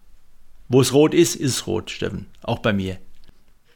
Wo 0.68 0.80
es 0.80 0.94
rot 0.94 1.12
ist, 1.12 1.36
ist 1.36 1.50
es 1.50 1.66
rot, 1.66 1.90
Steffen. 1.90 2.26
Auch 2.42 2.60
bei 2.60 2.72
mir. 2.72 2.98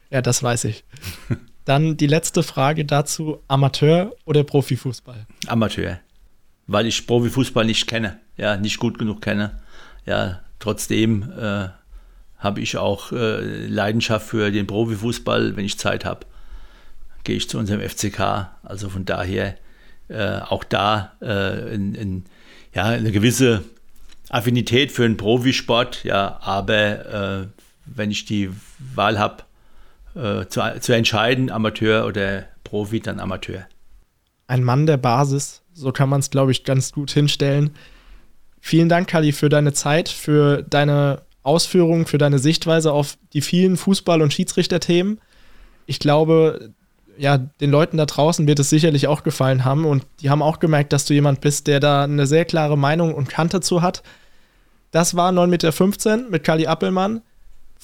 Ja, 0.09 0.23
das 0.23 0.41
weiß 0.41 0.63
ich. 0.65 0.83
Dann 1.69 1.97
die 1.97 2.07
letzte 2.07 2.41
Frage 2.41 2.83
dazu: 2.83 3.43
Amateur 3.47 4.15
oder 4.25 4.43
Profifußball? 4.43 5.27
Amateur. 5.45 5.99
Weil 6.65 6.87
ich 6.87 7.05
Profifußball 7.05 7.63
nicht 7.63 7.85
kenne, 7.85 8.19
ja, 8.37 8.57
nicht 8.57 8.79
gut 8.79 8.97
genug 8.97 9.21
kenne. 9.21 9.61
Ja, 10.03 10.39
trotzdem 10.57 11.31
äh, 11.31 11.67
habe 12.39 12.61
ich 12.61 12.75
auch 12.77 13.11
äh, 13.11 13.67
Leidenschaft 13.67 14.27
für 14.29 14.49
den 14.49 14.65
Profifußball, 14.65 15.55
wenn 15.57 15.63
ich 15.63 15.77
Zeit 15.77 16.05
habe. 16.05 16.25
Gehe 17.23 17.35
ich 17.35 17.47
zu 17.47 17.59
unserem 17.59 17.87
FCK. 17.87 18.49
Also 18.63 18.89
von 18.89 19.05
daher 19.05 19.55
äh, 20.07 20.39
auch 20.39 20.63
da 20.63 21.13
äh, 21.21 21.75
in, 21.75 21.93
in, 21.93 22.25
ja, 22.73 22.85
eine 22.85 23.11
gewisse 23.11 23.63
Affinität 24.29 24.91
für 24.91 25.05
einen 25.05 25.17
Profisport, 25.17 26.03
ja, 26.03 26.39
aber 26.41 27.43
äh, 27.43 27.47
wenn 27.85 28.09
ich 28.09 28.25
die 28.25 28.49
Wahl 28.95 29.19
habe, 29.19 29.43
äh, 30.19 30.47
zu, 30.47 30.61
zu 30.79 30.93
entscheiden, 30.93 31.49
Amateur 31.49 32.05
oder 32.05 32.45
Profi, 32.63 32.99
dann 32.99 33.19
Amateur. 33.19 33.65
Ein 34.47 34.63
Mann 34.63 34.85
der 34.85 34.97
Basis, 34.97 35.61
so 35.73 35.91
kann 35.91 36.09
man 36.09 36.19
es, 36.19 36.29
glaube 36.29 36.51
ich, 36.51 36.63
ganz 36.63 36.91
gut 36.91 37.11
hinstellen. 37.11 37.71
Vielen 38.59 38.89
Dank, 38.89 39.07
Kali, 39.07 39.31
für 39.31 39.49
deine 39.49 39.73
Zeit, 39.73 40.09
für 40.09 40.63
deine 40.63 41.21
Ausführungen, 41.43 42.05
für 42.05 42.17
deine 42.17 42.39
Sichtweise 42.39 42.91
auf 42.91 43.17
die 43.33 43.41
vielen 43.41 43.77
Fußball- 43.77 44.21
und 44.21 44.33
Schiedsrichterthemen. 44.33 45.21
Ich 45.85 45.99
glaube, 45.99 46.71
ja, 47.17 47.37
den 47.37 47.71
Leuten 47.71 47.97
da 47.97 48.05
draußen 48.05 48.47
wird 48.47 48.59
es 48.59 48.69
sicherlich 48.69 49.07
auch 49.07 49.23
gefallen 49.23 49.65
haben 49.65 49.85
und 49.85 50.05
die 50.21 50.29
haben 50.29 50.41
auch 50.41 50.59
gemerkt, 50.59 50.93
dass 50.93 51.05
du 51.05 51.13
jemand 51.13 51.41
bist, 51.41 51.67
der 51.67 51.79
da 51.79 52.03
eine 52.03 52.27
sehr 52.27 52.45
klare 52.45 52.77
Meinung 52.77 53.13
und 53.13 53.29
Kante 53.29 53.61
zu 53.61 53.81
hat. 53.81 54.03
Das 54.91 55.15
war 55.15 55.31
9,15 55.31 55.47
Meter 55.47 56.29
mit 56.29 56.43
Kali 56.43 56.67
Appelmann. 56.67 57.21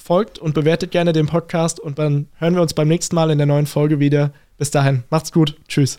Folgt 0.06 0.38
und 0.38 0.54
bewertet 0.54 0.92
gerne 0.92 1.12
den 1.12 1.26
Podcast 1.26 1.80
und 1.80 1.98
dann 1.98 2.28
hören 2.38 2.54
wir 2.54 2.62
uns 2.62 2.74
beim 2.74 2.86
nächsten 2.86 3.16
Mal 3.16 3.32
in 3.32 3.38
der 3.38 3.46
neuen 3.48 3.66
Folge 3.66 3.98
wieder. 3.98 4.32
Bis 4.56 4.70
dahin, 4.70 5.02
macht's 5.10 5.32
gut. 5.32 5.56
Tschüss. 5.66 5.98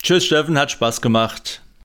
Tschüss, 0.00 0.24
Steffen, 0.24 0.56
hat 0.56 0.70
Spaß 0.70 1.00
gemacht. 1.00 1.60